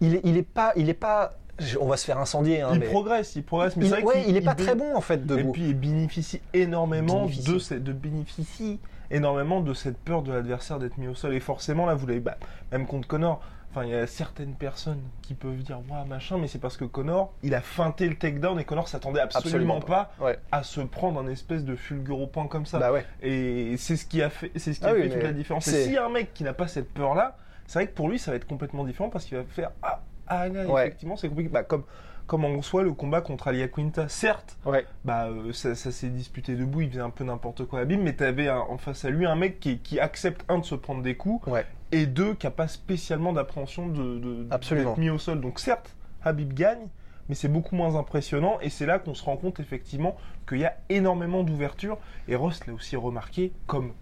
il 0.00 0.16
est, 0.16 0.20
il 0.24 0.36
est 0.36 0.42
pas, 0.42 0.72
il 0.76 0.88
est 0.88 0.94
pas, 0.94 1.34
on 1.80 1.86
va 1.86 1.96
se 1.96 2.04
faire 2.04 2.18
incendier. 2.18 2.60
Hein, 2.62 2.70
il 2.74 2.80
mais 2.80 2.86
progresse, 2.86 3.34
il 3.36 3.42
progresse, 3.44 3.76
mais 3.76 3.86
il, 3.86 3.90
vrai 3.90 4.02
ouais, 4.02 4.22
qu'il- 4.22 4.30
il 4.30 4.36
est 4.36 4.40
pas 4.42 4.54
très 4.54 4.74
bon 4.74 4.94
en 4.96 5.00
fait 5.00 5.14
Et 5.14 5.18
debout. 5.18 5.52
puis 5.52 5.68
il 5.68 5.74
bénéficie 5.74 6.40
énormément 6.54 7.22
Bénéficie. 7.22 7.52
de 7.52 7.58
cette, 7.58 7.84
de 7.84 7.92
bénéficie 7.92 8.78
énormément 9.10 9.60
de 9.60 9.72
cette 9.74 9.98
peur 9.98 10.22
de 10.22 10.32
l'adversaire 10.32 10.78
d'être 10.78 10.98
mis 10.98 11.06
au 11.08 11.14
sol. 11.14 11.32
Et 11.34 11.40
forcément 11.40 11.86
là, 11.86 11.94
vous 11.94 12.06
l'avez, 12.06 12.20
bah, 12.20 12.36
même 12.72 12.86
contre 12.86 13.06
Connor. 13.08 13.40
Enfin, 13.70 13.84
il 13.84 13.90
y 13.90 13.94
a 13.94 14.06
certaines 14.06 14.54
personnes 14.54 15.02
qui 15.20 15.34
peuvent 15.34 15.58
dire 15.62 15.78
waouh 15.90 16.06
machin, 16.06 16.38
mais 16.38 16.48
c'est 16.48 16.58
parce 16.58 16.78
que 16.78 16.86
Connor, 16.86 17.34
il 17.42 17.54
a 17.54 17.60
feinté 17.60 18.08
le 18.08 18.14
takedown 18.16 18.58
et 18.58 18.64
Connor 18.64 18.88
s'attendait 18.88 19.20
absolument, 19.20 19.74
Absolument 19.76 19.80
pas, 19.80 20.12
Ouais. 20.18 20.38
à 20.50 20.62
se 20.62 20.80
prendre 20.80 21.20
un 21.20 21.26
espèce 21.28 21.62
de 21.62 21.76
fulguro 21.76 22.26
point 22.26 22.46
comme 22.46 22.64
ça. 22.64 22.78
Bah. 22.78 22.90
Et 23.22 23.76
c'est 23.76 23.96
ce 23.96 24.06
qui 24.06 24.22
a 24.22 24.30
fait, 24.30 24.50
c'est 24.56 24.72
ce 24.72 24.80
qui 24.80 24.86
Ah 24.86 24.90
a 24.90 24.94
oui, 24.94 25.02
fait 25.02 25.10
toute 25.10 25.22
la 25.22 25.32
différence. 25.34 25.68
Et 25.68 25.84
s'il 25.84 25.92
y 25.92 25.98
a 25.98 26.06
un 26.06 26.10
mec 26.10 26.32
qui 26.32 26.42
n'a 26.42 26.54
pas 26.54 26.68
cette 26.68 26.90
peur-là, 26.94 27.36
c'est 27.66 27.78
vrai 27.80 27.86
que 27.88 27.94
pour 27.94 28.08
lui, 28.08 28.18
ça 28.18 28.30
va 28.30 28.36
être 28.36 28.46
complètement 28.46 28.84
différent 28.84 29.08
parce 29.10 29.24
qu'il 29.24 29.36
va 29.36 29.44
faire 29.44 29.70
ah, 29.82 30.02
ah 30.28 30.48
là, 30.48 30.66
Ouais. 30.66 30.86
effectivement, 30.86 31.16
c'est 31.16 31.28
compliqué. 31.28 31.48
Bah, 31.50 31.62
comme, 31.62 31.84
comme 32.26 32.44
en 32.44 32.60
soi 32.62 32.82
le 32.82 32.92
combat 32.92 33.20
contre 33.20 33.48
Alia 33.48 33.68
Quinta, 33.68 34.08
certes, 34.08 34.56
Ouais. 34.64 34.84
bah 35.04 35.26
euh, 35.26 35.52
ça, 35.52 35.74
ça 35.74 35.92
s'est 35.92 36.08
disputé 36.08 36.54
debout, 36.56 36.80
il 36.82 36.90
faisait 36.90 37.00
un 37.00 37.10
peu 37.10 37.24
n'importe 37.24 37.64
quoi 37.66 37.80
à 37.80 37.84
Bim, 37.84 37.98
mais 37.98 38.14
t'avais 38.14 38.50
en 38.50 38.78
face 38.78 39.04
à 39.04 39.10
lui 39.10 39.26
un 39.26 39.36
mec 39.36 39.60
qui, 39.60 39.78
qui 39.78 40.00
accepte 40.00 40.44
un 40.48 40.58
de 40.58 40.64
se 40.64 40.74
prendre 40.74 41.02
des 41.02 41.16
coups 41.16 41.46
Ouais. 41.46 41.64
et 41.92 42.06
deux 42.06 42.34
qui 42.34 42.46
a 42.46 42.50
pas 42.50 42.66
spécialement 42.68 43.32
d'appréhension 43.32 43.86
de, 43.88 44.44
d'être 44.44 44.98
mis 44.98 45.10
au 45.10 45.18
sol. 45.18 45.40
Donc 45.40 45.60
certes, 45.60 45.94
Habib 46.24 46.52
gagne, 46.52 46.88
mais 47.28 47.34
c'est 47.36 47.48
beaucoup 47.48 47.76
moins 47.76 47.94
impressionnant 47.96 48.58
et 48.60 48.70
c'est 48.70 48.86
là 48.86 48.98
qu'on 48.98 49.14
se 49.14 49.24
rend 49.24 49.36
compte 49.36 49.60
effectivement 49.60 50.16
qu'il 50.48 50.58
y 50.58 50.64
a 50.64 50.76
énormément 50.88 51.42
d'ouverture 51.44 51.98
et 52.28 52.34
Ross 52.36 52.66
l'a 52.66 52.72
aussi 52.72 52.96
remarqué 52.96 53.52
comme. 53.68 53.92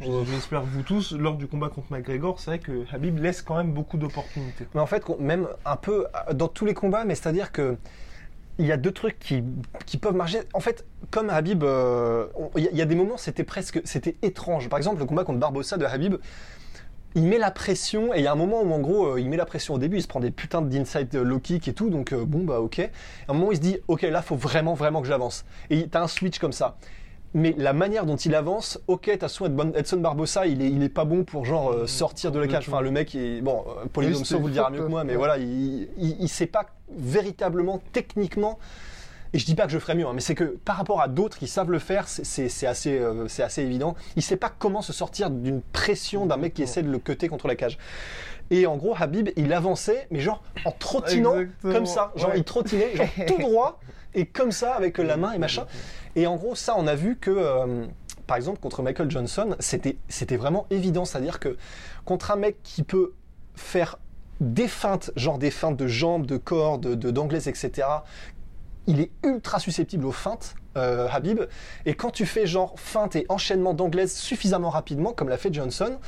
J'espère 0.00 0.62
vous 0.62 0.82
tous 0.82 1.12
lors 1.12 1.36
du 1.36 1.46
combat 1.46 1.68
contre 1.68 1.92
McGregor, 1.92 2.38
c'est 2.40 2.50
vrai 2.50 2.58
que 2.58 2.84
Habib 2.92 3.18
laisse 3.18 3.42
quand 3.42 3.56
même 3.56 3.72
beaucoup 3.72 3.96
d'opportunités. 3.96 4.66
Mais 4.74 4.80
en 4.80 4.86
fait, 4.86 5.04
même 5.18 5.48
un 5.64 5.76
peu 5.76 6.06
euh, 6.28 6.32
dans 6.34 6.48
tous 6.48 6.66
les 6.66 6.74
combats, 6.74 7.04
mais 7.04 7.14
c'est-à-dire 7.14 7.52
que 7.52 7.76
il 8.58 8.66
y 8.66 8.72
a 8.72 8.76
deux 8.76 8.92
trucs 8.92 9.18
qui, 9.18 9.42
qui 9.84 9.96
peuvent 9.98 10.14
marcher. 10.14 10.38
En 10.52 10.60
fait, 10.60 10.84
comme 11.10 11.28
Habib, 11.28 11.64
euh, 11.64 12.26
il 12.56 12.62
y, 12.72 12.82
a- 12.82 12.84
des 12.84 12.94
moments, 12.94 13.16
c'était 13.16 13.42
presque, 13.42 13.80
c'était 13.84 14.14
étrange. 14.22 14.68
Par 14.68 14.76
exemple, 14.78 15.00
le 15.00 15.06
combat 15.06 15.24
contre 15.24 15.40
Barbossa 15.40 15.76
de 15.76 15.84
Habib, 15.84 16.16
il 17.16 17.24
met 17.24 17.38
la 17.38 17.50
pression, 17.50 18.14
et 18.14 18.18
il 18.18 18.24
y 18.24 18.28
a 18.28 18.32
un 18.32 18.36
moment 18.36 18.62
où, 18.62 18.72
en 18.72 18.78
gros, 18.78 19.06
euh, 19.14 19.20
il 19.20 19.28
met 19.28 19.36
la 19.36 19.44
pression 19.46 19.74
au 19.74 19.78
début, 19.78 19.96
il 19.96 20.02
se 20.02 20.06
prend 20.08 20.20
des 20.20 20.30
putains 20.30 20.62
d'inside 20.62 21.12
low 21.16 21.40
kick 21.40 21.66
et 21.66 21.72
tout, 21.72 21.90
donc 21.90 22.12
euh, 22.12 22.24
bon, 22.24 22.44
bah 22.44 22.60
ok. 22.60 22.78
À 22.78 23.32
un 23.32 23.34
moment, 23.34 23.50
il 23.50 23.56
se 23.56 23.60
dit, 23.60 23.78
ok, 23.88 24.02
là, 24.02 24.22
faut 24.22 24.36
vraiment, 24.36 24.74
vraiment 24.74 25.00
que 25.02 25.08
j'avance. 25.08 25.44
Et 25.70 25.88
t'as 25.88 26.02
un 26.02 26.08
switch 26.08 26.38
comme 26.38 26.52
ça. 26.52 26.76
Mais 27.34 27.52
la 27.58 27.72
manière 27.72 28.06
dont 28.06 28.16
il 28.16 28.34
avance, 28.34 28.80
ok, 28.86 29.10
t'as 29.18 29.28
soin 29.28 29.50
Edson 29.74 29.96
Barbossa, 29.96 30.46
il 30.46 30.62
est, 30.62 30.70
il 30.70 30.82
est 30.84 30.88
pas 30.88 31.04
bon 31.04 31.24
pour 31.24 31.44
genre 31.44 31.72
euh, 31.72 31.86
sortir 31.88 32.30
de 32.30 32.38
la 32.38 32.46
cage. 32.46 32.68
Enfin, 32.68 32.80
le 32.80 32.92
mec, 32.92 33.14
est, 33.16 33.40
bon, 33.40 33.64
euh, 33.66 33.86
Polydomso 33.92 34.24
c'était 34.24 34.40
vous 34.40 34.46
le 34.46 34.52
dira 34.52 34.70
mieux 34.70 34.78
que 34.78 34.84
moi, 34.84 35.02
mais 35.02 35.12
ouais. 35.12 35.18
voilà, 35.18 35.38
il, 35.38 35.88
il, 35.98 36.16
il 36.20 36.28
sait 36.28 36.46
pas 36.46 36.66
véritablement, 36.96 37.80
techniquement. 37.92 38.58
Et 39.32 39.38
je 39.40 39.46
dis 39.46 39.56
pas 39.56 39.64
que 39.66 39.72
je 39.72 39.80
ferais 39.80 39.96
mieux, 39.96 40.06
hein, 40.06 40.12
mais 40.14 40.20
c'est 40.20 40.36
que 40.36 40.44
par 40.44 40.76
rapport 40.76 41.00
à 41.00 41.08
d'autres 41.08 41.36
qui 41.38 41.48
savent 41.48 41.72
le 41.72 41.80
faire, 41.80 42.06
c'est- 42.06 42.66
assez, 42.68 42.96
euh, 43.00 43.26
c'est 43.26 43.42
assez 43.42 43.62
évident. 43.62 43.96
Il 44.14 44.22
sait 44.22 44.36
pas 44.36 44.48
comment 44.56 44.80
se 44.80 44.92
sortir 44.92 45.28
d'une 45.28 45.60
pression 45.60 46.26
d'un 46.26 46.36
mec 46.36 46.54
qui 46.54 46.62
essaie 46.62 46.84
de 46.84 46.90
le 46.90 47.00
cutter 47.00 47.26
contre 47.26 47.48
la 47.48 47.56
cage. 47.56 47.78
Et 48.52 48.66
en 48.66 48.76
gros, 48.76 48.94
Habib, 48.96 49.30
il 49.36 49.52
avançait, 49.52 50.06
mais 50.12 50.20
genre 50.20 50.40
en 50.64 50.70
trottinant 50.70 51.36
Exactement, 51.40 51.72
comme 51.72 51.86
ça. 51.86 52.12
Genre, 52.14 52.30
ouais. 52.30 52.38
il 52.38 52.44
trottinait, 52.44 52.94
genre 52.94 53.08
tout 53.26 53.38
droit, 53.38 53.80
et 54.14 54.26
comme 54.26 54.52
ça, 54.52 54.74
avec 54.74 54.98
la 54.98 55.16
main 55.16 55.32
et 55.32 55.38
machin. 55.38 55.66
Et 56.16 56.26
en 56.26 56.36
gros, 56.36 56.54
ça, 56.54 56.74
on 56.76 56.86
a 56.86 56.94
vu 56.94 57.16
que, 57.16 57.30
euh, 57.30 57.86
par 58.26 58.36
exemple, 58.36 58.60
contre 58.60 58.82
Michael 58.82 59.10
Johnson, 59.10 59.56
c'était 59.58 59.96
c'était 60.08 60.36
vraiment 60.36 60.66
évident. 60.70 61.04
C'est-à-dire 61.04 61.40
que 61.40 61.56
contre 62.04 62.30
un 62.30 62.36
mec 62.36 62.56
qui 62.62 62.82
peut 62.82 63.12
faire 63.54 63.98
des 64.40 64.68
feintes, 64.68 65.10
genre 65.16 65.38
des 65.38 65.50
feintes 65.50 65.76
de 65.76 65.86
jambes, 65.86 66.26
de 66.26 66.36
corps, 66.36 66.78
de 66.78 67.48
etc., 67.48 67.88
il 68.86 69.00
est 69.00 69.10
ultra 69.22 69.58
susceptible 69.58 70.04
aux 70.04 70.12
feintes, 70.12 70.54
euh, 70.76 71.08
Habib. 71.10 71.40
Et 71.86 71.94
quand 71.94 72.10
tu 72.10 72.26
fais 72.26 72.46
genre 72.46 72.74
feinte 72.76 73.16
et 73.16 73.26
enchaînement 73.28 73.74
d'anglaise 73.74 74.14
suffisamment 74.14 74.70
rapidement, 74.70 75.12
comme 75.12 75.28
l'a 75.28 75.38
fait 75.38 75.52
Johnson, 75.52 75.98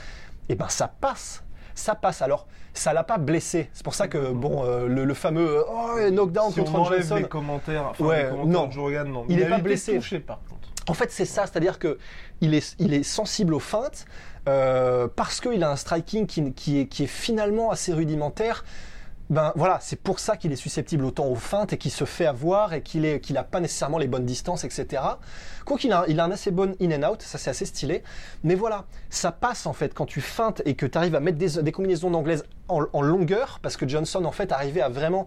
et 0.48 0.54
ben 0.54 0.68
ça 0.68 0.88
passe. 0.88 1.42
Ça 1.76 1.94
passe. 1.94 2.22
Alors, 2.22 2.48
ça 2.74 2.92
l'a 2.92 3.04
pas 3.04 3.18
blessé. 3.18 3.70
C'est 3.72 3.84
pour 3.84 3.94
ça 3.94 4.08
que, 4.08 4.32
bon, 4.32 4.64
euh, 4.64 4.88
le, 4.88 5.04
le 5.04 5.14
fameux 5.14 5.58
euh, 5.58 5.62
oh, 5.70 6.10
knockdown 6.10 6.50
Si 6.52 6.60
on 6.60 6.64
contre 6.64 6.80
enlève 6.80 7.00
Johnson. 7.02 7.14
les 7.16 7.28
commentaires, 7.28 7.86
enfin, 7.90 8.04
Ouais, 8.04 8.24
les 8.24 8.30
commentaires 8.30 8.52
non. 8.62 8.66
de 8.66 8.78
Rogan, 8.78 9.08
non. 9.12 9.24
Il 9.28 9.36
Mais 9.36 9.42
est 9.42 9.48
pas 9.48 9.58
blessé. 9.58 9.94
touché 9.96 10.18
par 10.18 10.40
contre. 10.48 10.68
En 10.88 10.94
fait, 10.94 11.10
c'est 11.12 11.24
ça, 11.24 11.46
c'est-à-dire 11.46 11.78
que 11.78 11.98
il 12.40 12.54
est, 12.54 12.74
il 12.80 12.92
est 12.94 13.02
sensible 13.02 13.54
aux 13.54 13.60
feintes 13.60 14.04
euh, 14.48 15.06
parce 15.14 15.40
qu'il 15.40 15.62
a 15.64 15.70
un 15.70 15.76
striking 15.76 16.26
qui, 16.26 16.52
qui 16.52 16.80
est, 16.80 16.86
qui 16.86 17.04
est 17.04 17.08
finalement 17.08 17.70
assez 17.70 17.92
rudimentaire. 17.92 18.64
Ben 19.28 19.52
voilà, 19.56 19.78
c'est 19.80 20.00
pour 20.00 20.20
ça 20.20 20.36
qu'il 20.36 20.52
est 20.52 20.56
susceptible 20.56 21.04
autant 21.04 21.26
aux 21.26 21.34
feintes 21.34 21.72
et 21.72 21.78
qu'il 21.78 21.90
se 21.90 22.04
fait 22.04 22.26
avoir 22.26 22.74
et 22.74 22.82
qu'il 22.82 23.04
est, 23.04 23.18
qu'il 23.18 23.36
a 23.36 23.42
pas 23.42 23.58
nécessairement 23.58 23.98
les 23.98 24.06
bonnes 24.06 24.24
distances, 24.24 24.62
etc. 24.62 25.02
Quoi 25.64 25.78
qu'il 25.78 25.92
a, 25.92 26.04
il 26.06 26.20
a 26.20 26.24
un 26.24 26.30
assez 26.30 26.52
bon 26.52 26.76
in 26.80 26.92
and 26.92 27.10
out, 27.10 27.22
ça 27.22 27.36
c'est 27.36 27.50
assez 27.50 27.66
stylé. 27.66 28.04
Mais 28.44 28.54
voilà, 28.54 28.84
ça 29.10 29.32
passe 29.32 29.66
en 29.66 29.72
fait 29.72 29.94
quand 29.94 30.06
tu 30.06 30.20
feintes 30.20 30.62
et 30.64 30.74
que 30.74 30.86
tu 30.86 30.96
arrives 30.96 31.16
à 31.16 31.20
mettre 31.20 31.38
des, 31.38 31.60
des 31.60 31.72
combinaisons 31.72 32.10
d'anglaise 32.10 32.44
en, 32.68 32.84
en 32.92 33.02
longueur, 33.02 33.58
parce 33.62 33.76
que 33.76 33.88
Johnson 33.88 34.24
en 34.24 34.30
fait 34.30 34.52
arrivait 34.52 34.80
à 34.80 34.88
vraiment, 34.88 35.26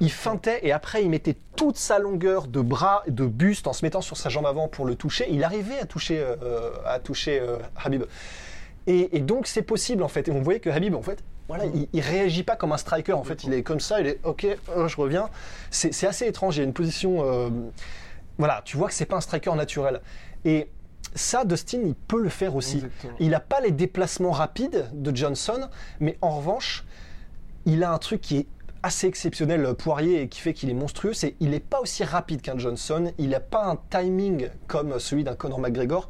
il 0.00 0.10
feintait 0.10 0.58
et 0.64 0.72
après 0.72 1.04
il 1.04 1.10
mettait 1.10 1.36
toute 1.54 1.76
sa 1.76 2.00
longueur 2.00 2.48
de 2.48 2.60
bras, 2.60 3.04
de 3.06 3.26
buste 3.26 3.68
en 3.68 3.72
se 3.72 3.84
mettant 3.84 4.00
sur 4.00 4.16
sa 4.16 4.28
jambe 4.28 4.46
avant 4.46 4.66
pour 4.66 4.86
le 4.86 4.96
toucher. 4.96 5.28
Il 5.30 5.44
arrivait 5.44 5.78
à 5.78 5.86
toucher, 5.86 6.18
euh, 6.18 6.70
à 6.84 6.98
toucher 6.98 7.38
euh, 7.38 7.58
Habib. 7.76 8.02
Et, 8.88 9.16
et 9.16 9.20
donc 9.20 9.46
c'est 9.46 9.62
possible 9.62 10.02
en 10.02 10.08
fait. 10.08 10.26
Et 10.26 10.32
on 10.32 10.42
voyait 10.42 10.60
que 10.60 10.70
Habib 10.70 10.96
en 10.96 11.02
fait, 11.02 11.22
voilà, 11.48 11.66
il, 11.66 11.88
il 11.92 12.00
réagit 12.00 12.42
pas 12.42 12.56
comme 12.56 12.72
un 12.72 12.76
striker. 12.76 13.12
En 13.12 13.24
fait, 13.24 13.44
il 13.44 13.52
est 13.52 13.62
comme 13.62 13.80
ça, 13.80 14.00
il 14.00 14.06
est 14.06 14.20
ok, 14.24 14.44
euh, 14.44 14.88
je 14.88 14.96
reviens. 14.96 15.28
C'est 15.70 16.06
assez 16.06 16.26
étrange. 16.26 16.56
Il 16.56 16.60
y 16.60 16.62
a 16.62 16.64
une 16.64 16.72
position, 16.72 17.22
euh, 17.24 17.50
voilà, 18.38 18.62
tu 18.64 18.76
vois 18.76 18.88
que 18.88 18.94
c'est 18.94 19.06
pas 19.06 19.16
un 19.16 19.20
striker 19.20 19.54
naturel. 19.54 20.00
Et 20.44 20.68
ça, 21.14 21.44
Dustin, 21.44 21.80
il 21.84 21.94
peut 21.94 22.20
le 22.20 22.28
faire 22.28 22.56
aussi. 22.56 22.76
Exactement. 22.76 23.14
Il 23.20 23.30
n'a 23.30 23.40
pas 23.40 23.60
les 23.60 23.70
déplacements 23.70 24.32
rapides 24.32 24.86
de 24.92 25.16
Johnson, 25.16 25.68
mais 26.00 26.18
en 26.20 26.36
revanche, 26.36 26.84
il 27.64 27.82
a 27.84 27.92
un 27.92 27.98
truc 27.98 28.20
qui 28.20 28.38
est 28.38 28.46
assez 28.82 29.06
exceptionnel, 29.06 29.64
euh, 29.64 29.74
Poirier, 29.74 30.22
et 30.22 30.28
qui 30.28 30.40
fait 30.40 30.52
qu'il 30.52 30.70
est 30.70 30.74
monstrueux, 30.74 31.12
c'est 31.12 31.34
il 31.40 31.50
n'est 31.50 31.60
pas 31.60 31.80
aussi 31.80 32.04
rapide 32.04 32.42
qu'un 32.42 32.58
Johnson, 32.58 33.12
il 33.18 33.30
n'a 33.30 33.40
pas 33.40 33.66
un 33.66 33.78
timing 33.90 34.48
comme 34.66 34.98
celui 34.98 35.24
d'un 35.24 35.34
Conor 35.34 35.58
McGregor. 35.60 36.08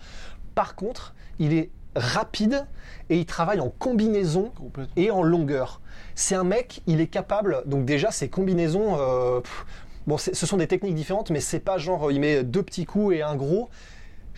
Par 0.54 0.74
contre, 0.74 1.14
il 1.38 1.52
est 1.52 1.70
rapide 1.96 2.66
et 3.10 3.18
il 3.18 3.26
travaille 3.26 3.60
en 3.60 3.70
combinaison 3.70 4.52
et 4.96 5.10
en 5.10 5.22
longueur. 5.22 5.80
C'est 6.14 6.34
un 6.34 6.44
mec, 6.44 6.82
il 6.86 7.00
est 7.00 7.06
capable, 7.06 7.62
donc 7.66 7.84
déjà 7.84 8.10
ses 8.10 8.28
combinaisons, 8.28 8.96
euh, 8.98 9.40
pff, 9.40 9.66
bon, 10.06 10.18
ce 10.18 10.34
sont 10.34 10.56
des 10.56 10.66
techniques 10.66 10.94
différentes, 10.94 11.30
mais 11.30 11.40
c'est 11.40 11.60
pas 11.60 11.78
genre 11.78 12.10
il 12.10 12.20
met 12.20 12.42
deux 12.44 12.62
petits 12.62 12.84
coups 12.84 13.16
et 13.16 13.22
un 13.22 13.36
gros. 13.36 13.68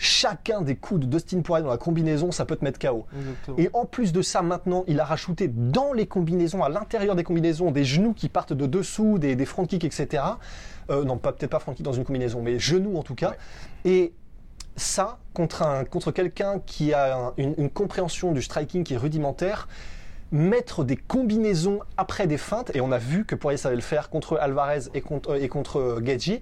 Chacun 0.00 0.62
des 0.62 0.76
coups 0.76 1.00
de 1.00 1.06
Dustin 1.06 1.40
Poirier 1.40 1.64
dans 1.64 1.70
la 1.70 1.76
combinaison, 1.76 2.30
ça 2.30 2.44
peut 2.44 2.54
te 2.54 2.64
mettre 2.64 2.78
KO. 2.78 3.06
Exactement. 3.18 3.58
Et 3.58 3.68
en 3.72 3.84
plus 3.84 4.12
de 4.12 4.22
ça, 4.22 4.42
maintenant, 4.42 4.84
il 4.86 5.00
a 5.00 5.04
rajouté 5.04 5.48
dans 5.48 5.92
les 5.92 6.06
combinaisons, 6.06 6.62
à 6.62 6.68
l'intérieur 6.68 7.16
des 7.16 7.24
combinaisons, 7.24 7.72
des 7.72 7.82
genoux 7.82 8.12
qui 8.12 8.28
partent 8.28 8.52
de 8.52 8.66
dessous, 8.66 9.18
des, 9.18 9.34
des 9.34 9.44
front 9.44 9.66
kicks, 9.66 9.82
etc. 9.82 10.22
Euh, 10.90 11.02
non, 11.02 11.18
pas 11.18 11.32
peut-être 11.32 11.50
pas 11.50 11.58
front 11.58 11.72
kick 11.72 11.84
dans 11.84 11.92
une 11.92 12.04
combinaison, 12.04 12.40
mais 12.42 12.60
genoux 12.60 12.96
en 12.96 13.02
tout 13.02 13.16
cas. 13.16 13.34
Et 13.84 14.12
ça, 14.78 15.18
contre, 15.34 15.62
un, 15.62 15.84
contre 15.84 16.10
quelqu'un 16.12 16.60
qui 16.64 16.94
a 16.94 17.16
un- 17.28 17.32
une, 17.36 17.54
une 17.58 17.70
compréhension 17.70 18.32
du 18.32 18.40
striking 18.42 18.84
qui 18.84 18.94
est 18.94 18.98
rudimentaire, 18.98 19.68
mettre 20.32 20.84
des 20.84 20.96
combinaisons 20.96 21.80
après 21.96 22.26
des 22.26 22.38
feintes, 22.38 22.74
et 22.74 22.80
on 22.80 22.92
a 22.92 22.98
vu 22.98 23.24
que 23.24 23.34
Poirier 23.34 23.56
savait 23.58 23.76
le 23.76 23.82
faire 23.82 24.10
contre 24.10 24.36
Alvarez 24.38 24.82
et 24.94 25.00
contre, 25.00 25.40
et 25.40 25.48
contre 25.48 25.78
euh, 25.78 26.00
Gaethje, 26.00 26.40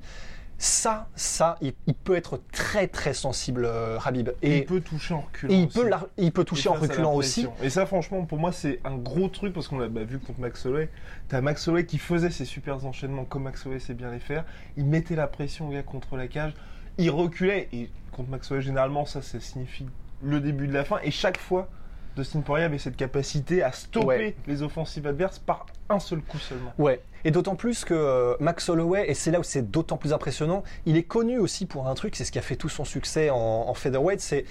ça, 0.59 1.07
ça, 1.17 1.57
il, 1.61 1.75
il 1.87 1.93
peut 1.95 2.17
être 2.17 2.41
très 2.51 2.89
très 2.89 3.13
sensible, 3.13 3.67
euh, 3.67 3.99
Habib. 4.03 4.31
Et, 4.41 4.59
il 4.59 4.65
peut 4.65 4.81
toucher 4.81 5.13
en 5.13 5.21
reculant. 5.21 5.53
et 5.53 5.57
il, 5.59 5.67
aussi. 5.67 5.79
peut 5.79 5.89
la- 5.89 6.07
il 6.17 6.33
peut 6.33 6.45
toucher 6.45 6.69
Et 6.71 6.73
en 6.73 6.75
reculant 6.77 7.13
aussi. 7.15 7.47
Et 7.63 7.69
ça, 7.69 7.85
franchement, 7.85 8.25
pour 8.25 8.39
moi, 8.39 8.53
c'est 8.53 8.81
un 8.85 8.97
gros 8.97 9.29
truc 9.29 9.53
parce 9.53 9.69
qu'on 9.69 9.79
l'a 9.79 9.89
bah, 9.89 10.05
vu 10.05 10.19
contre 10.19 10.41
Max 10.41 10.65
Holloway. 10.65 10.89
T'as 11.29 11.43
Max 11.43 11.69
Holloway 11.69 11.85
qui 11.85 11.99
faisait 11.99 12.31
ses 12.31 12.47
super 12.47 12.85
enchaînements 12.87 13.25
comme 13.27 13.43
Max 13.43 13.67
Holloway 13.67 13.81
sait 13.81 13.93
bien 13.93 14.11
les 14.11 14.19
faire. 14.19 14.47
Il 14.79 14.87
mettait 14.87 15.15
la 15.15 15.27
pression 15.27 15.69
gars 15.69 15.83
contre 15.83 16.17
la 16.17 16.27
cage. 16.27 16.55
Il 16.99 17.11
reculait. 17.11 17.69
Et 17.73 17.91
contre 18.13 18.31
Max 18.31 18.51
Holloway, 18.51 18.65
généralement, 18.65 19.05
ça, 19.07 19.23
ça 19.23 19.39
signifie 19.41 19.87
le 20.23 20.41
début 20.41 20.67
de 20.67 20.73
la 20.73 20.85
fin. 20.85 20.99
Et 21.03 21.11
chaque 21.11 21.39
fois, 21.39 21.69
Dustin 22.17 22.41
Poirier 22.41 22.65
avait 22.65 22.79
cette 22.79 22.97
capacité 22.97 23.63
à 23.63 23.73
stopper 23.73 24.07
Ouais. 24.07 24.37
les 24.47 24.63
offensives 24.63 25.07
adverses 25.07 25.39
par 25.39 25.67
un 25.91 25.99
seul 26.01 26.21
coup 26.23 26.39
seulement. 26.39 26.73
Ouais, 26.79 27.01
et 27.25 27.31
d'autant 27.31 27.55
plus 27.57 27.85
que 27.85 27.93
euh, 27.93 28.35
Max 28.41 28.69
Holloway, 28.71 29.11
et 29.11 29.15
c'est 29.15 29.31
là 29.31 29.39
où 29.39 29.43
c'est 29.43 29.71
d'autant 29.71 29.99
plus 29.99 30.15
impressionnant, 30.15 30.65
il 30.87 30.97
est 30.97 31.03
connu 31.03 31.39
aussi 31.39 31.67
pour 31.67 31.87
un 31.89 31.95
truc, 31.95 32.17
c'est 32.17 32.25
ce 32.25 32.33
qui 32.33 32.39
a 32.39 32.43
fait 32.43 32.57
tout 32.57 32.71
son 32.71 32.85
succès 32.87 33.29
en, 33.29 33.37
en 33.37 33.75
featherweight, 33.75 34.21
c'est 34.21 34.47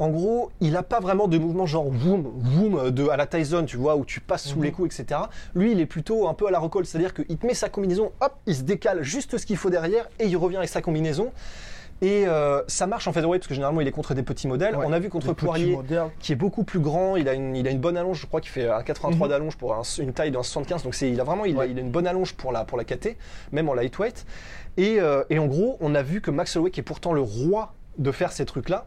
en 0.00 0.08
gros, 0.08 0.50
il 0.60 0.72
n'a 0.72 0.82
pas 0.82 0.98
vraiment 0.98 1.28
de 1.28 1.38
mouvement 1.38 1.66
genre 1.66 1.90
boum, 1.90 2.22
boum 2.22 2.90
de, 2.90 3.08
à 3.08 3.16
la 3.16 3.26
Tyson, 3.26 3.64
tu 3.66 3.76
vois, 3.76 3.94
où 3.96 4.04
tu 4.04 4.18
passes 4.20 4.48
sous 4.48 4.56
Mhm. 4.58 4.64
les 4.64 4.72
coups, 4.72 4.98
etc. 5.00 5.20
Lui, 5.54 5.72
il 5.72 5.78
est 5.80 5.86
plutôt 5.86 6.26
un 6.26 6.34
peu 6.34 6.46
à 6.48 6.50
la 6.50 6.58
recolle, 6.58 6.86
c'est-à-dire 6.86 7.14
qu'il 7.14 7.36
te 7.36 7.46
met 7.46 7.54
sa 7.54 7.68
combinaison, 7.68 8.10
hop, 8.20 8.32
il 8.46 8.56
se 8.56 8.62
décale 8.62 9.02
juste 9.02 9.36
ce 9.38 9.44
qu'il 9.46 9.56
faut 9.58 9.70
derrière 9.70 10.08
et 10.18 10.26
il 10.26 10.36
revient 10.36 10.56
avec 10.56 10.70
sa 10.70 10.80
combinaison. 10.82 11.30
Et 12.02 12.26
euh, 12.26 12.62
ça 12.66 12.86
marche 12.86 13.06
en 13.08 13.12
featherweight 13.12 13.42
parce 13.42 13.48
que 13.48 13.52
généralement 13.54 13.82
il 13.82 13.86
est 13.86 13.92
contre 13.92 14.14
des 14.14 14.22
petits 14.22 14.48
modèles. 14.48 14.74
Ouais. 14.74 14.86
On 14.88 14.92
a 14.94 14.98
vu 14.98 15.10
contre 15.10 15.34
Poirier 15.34 15.78
qui 16.18 16.32
est 16.32 16.34
beaucoup 16.36 16.64
plus 16.64 16.80
grand. 16.80 17.16
Il 17.16 17.28
a 17.28 17.34
une, 17.34 17.54
il 17.54 17.68
a 17.68 17.70
une 17.70 17.78
bonne 17.78 17.98
allonge, 17.98 18.20
je 18.22 18.26
crois 18.26 18.40
qu'il 18.40 18.50
fait 18.50 18.70
un 18.70 18.82
83 18.82 19.26
Mhm. 19.26 19.30
d'allonge 19.30 19.56
pour 19.58 19.74
un- 19.74 19.82
une 19.98 20.14
taille 20.14 20.30
d'un 20.30 20.42
75. 20.42 20.82
Donc 20.82 20.98
il 21.02 21.20
a 21.20 21.24
vraiment, 21.24 21.44
il, 21.44 21.54
a, 21.56 21.58
Ouais. 21.58 21.70
il 21.70 21.76
a 21.76 21.82
une 21.82 21.90
bonne 21.90 22.06
allonge 22.06 22.32
pour 22.32 22.52
la, 22.52 22.64
pour 22.64 22.78
la 22.78 22.84
KT, 22.84 23.18
même 23.52 23.68
en 23.68 23.74
lightweight. 23.74 24.24
Et, 24.78 24.98
euh, 24.98 25.24
et 25.28 25.38
en 25.38 25.44
gros, 25.46 25.76
on 25.82 25.94
a 25.94 26.02
vu 26.02 26.22
que 26.22 26.30
Max 26.30 26.56
Holloway, 26.56 26.70
qui 26.70 26.80
est 26.80 26.84
pourtant 26.84 27.12
le 27.12 27.20
roi 27.20 27.74
de 27.98 28.10
faire 28.12 28.32
ces 28.32 28.46
trucs-là, 28.46 28.86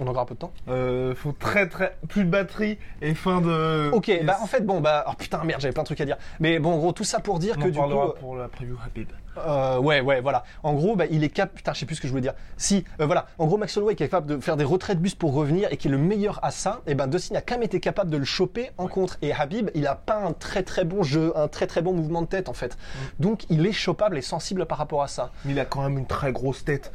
on 0.00 0.06
a 0.06 0.10
encore 0.10 0.22
un 0.22 0.26
peu 0.26 0.34
de 0.34 0.40
temps. 0.40 0.52
Euh, 0.68 1.14
faut 1.14 1.32
très 1.32 1.68
très. 1.68 1.96
Plus 2.08 2.24
de 2.24 2.30
batterie 2.30 2.78
et 3.00 3.14
fin 3.14 3.40
de. 3.40 3.90
Ok, 3.92 4.10
bah 4.24 4.38
en 4.42 4.46
fait, 4.46 4.64
bon, 4.64 4.80
bah, 4.80 5.04
oh 5.08 5.12
putain, 5.18 5.42
merde, 5.44 5.60
j'avais 5.60 5.72
plein 5.72 5.82
de 5.82 5.86
trucs 5.86 6.00
à 6.00 6.04
dire. 6.04 6.16
Mais 6.40 6.58
bon, 6.58 6.72
en 6.72 6.78
gros, 6.78 6.92
tout 6.92 7.04
ça 7.04 7.20
pour 7.20 7.38
dire 7.38 7.54
on 7.58 7.60
que 7.60 7.64
en 7.64 7.68
du 7.68 7.72
coup. 7.72 7.78
parlera 7.78 8.14
pour 8.14 8.36
la 8.36 8.48
preview 8.48 8.76
Habib. 8.84 9.08
Euh, 9.36 9.78
ouais, 9.78 10.00
ouais, 10.00 10.20
voilà. 10.20 10.44
En 10.62 10.74
gros, 10.74 10.96
bah, 10.96 11.06
il 11.10 11.24
est 11.24 11.28
cap. 11.28 11.52
Putain, 11.54 11.72
je 11.72 11.80
sais 11.80 11.86
plus 11.86 11.96
ce 11.96 12.00
que 12.00 12.06
je 12.06 12.12
voulais 12.12 12.22
dire. 12.22 12.34
Si, 12.56 12.84
euh, 13.00 13.06
voilà. 13.06 13.26
En 13.38 13.46
gros, 13.46 13.56
Max 13.56 13.76
Holloway 13.76 13.94
est 13.94 13.96
capable 13.96 14.26
de 14.26 14.40
faire 14.40 14.56
des 14.56 14.64
retraits 14.64 14.96
de 14.96 15.02
bus 15.02 15.14
pour 15.14 15.34
revenir 15.34 15.68
et 15.72 15.76
qui 15.76 15.88
est 15.88 15.90
le 15.90 15.98
meilleur 15.98 16.44
à 16.44 16.50
ça. 16.50 16.82
Et 16.86 16.94
ben, 16.94 17.06
Dustin 17.06 17.36
a 17.36 17.40
quand 17.40 17.54
même 17.54 17.64
été 17.64 17.80
capable 17.80 18.10
de 18.10 18.16
le 18.16 18.24
choper 18.24 18.70
en 18.78 18.86
contre. 18.86 19.18
Et 19.22 19.32
Habib, 19.32 19.70
il 19.74 19.86
a 19.86 19.94
pas 19.94 20.16
un 20.16 20.32
très 20.32 20.62
très 20.62 20.84
bon 20.84 21.02
jeu, 21.02 21.32
un 21.36 21.48
très 21.48 21.66
très 21.66 21.82
bon 21.82 21.92
mouvement 21.92 22.22
de 22.22 22.26
tête 22.26 22.48
en 22.48 22.52
fait. 22.52 22.76
Donc, 23.18 23.44
il 23.50 23.66
est 23.66 23.72
chopable 23.72 24.18
et 24.18 24.22
sensible 24.22 24.66
par 24.66 24.78
rapport 24.78 25.02
à 25.02 25.08
ça. 25.08 25.30
Mais 25.44 25.52
il 25.52 25.60
a 25.60 25.64
quand 25.64 25.82
même 25.82 25.98
une 25.98 26.06
très 26.06 26.32
grosse 26.32 26.64
tête. 26.64 26.92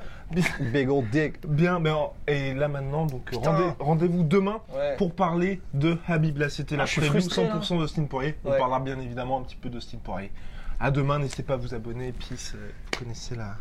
Big 0.72 0.89
old 0.89 1.10
dick. 1.10 1.46
Bien, 1.48 1.80
mais 1.80 1.89
en- 1.89 2.13
et 2.28 2.54
là 2.54 2.68
maintenant, 2.68 3.06
donc 3.06 3.26
Putain. 3.26 3.52
rendez- 3.52 3.74
rendez-vous 3.80 4.24
demain 4.24 4.62
Ouais. 4.74 4.96
pour 4.98 5.13
parler 5.15 5.62
de 5.74 5.98
Habib. 6.08 6.38
Là, 6.38 6.50
c'était 6.50 6.76
la 6.78 6.84
Ah, 6.84 6.86
je 6.86 6.92
suis 6.92 7.02
preview 7.02 7.20
frustré, 7.22 7.46
100% 7.48 7.78
d'Austin 7.80 8.06
Poirier. 8.06 8.36
On 8.46 8.52
Ouais. 8.52 8.58
parlera 8.58 8.80
bien 8.80 9.00
évidemment 9.00 9.39
un 9.39 9.44
petit 9.44 9.56
peu 9.56 9.70
d'Austin 9.70 9.98
Poirier. 9.98 10.32
À 10.80 10.92
demain, 10.92 11.20
n'hésitez 11.20 11.44
pas 11.44 11.56
à 11.56 11.58
vous 11.58 11.74
abonner. 11.74 12.12
Peace. 12.13 12.54
euh, 12.56 12.70
Vous 12.94 13.00
connaissez 13.00 13.36
la, 13.36 13.56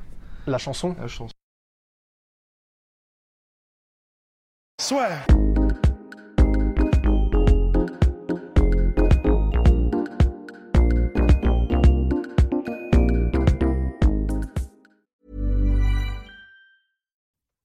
La 0.47 0.59
chanson. 0.59 0.95
la 1.01 1.09
chanson. 1.09 1.33
Soit. 4.81 5.09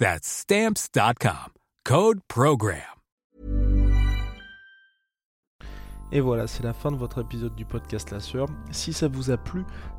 That's 0.00 0.26
Stamps.com. 0.26 1.52
Code 1.84 2.20
PROGRAM. 2.26 2.80
Et 6.10 6.20
voilà, 6.20 6.46
c'est 6.46 6.62
la 6.62 6.72
fin 6.72 6.90
de 6.90 6.96
votre 6.96 7.20
épisode 7.20 7.54
du 7.54 7.66
podcast 7.66 8.10
La 8.10 8.18
Sueur. 8.18 8.48
Si 8.70 8.94
ça 8.94 9.08
vous 9.08 9.30
a 9.30 9.36
plu, 9.36 9.62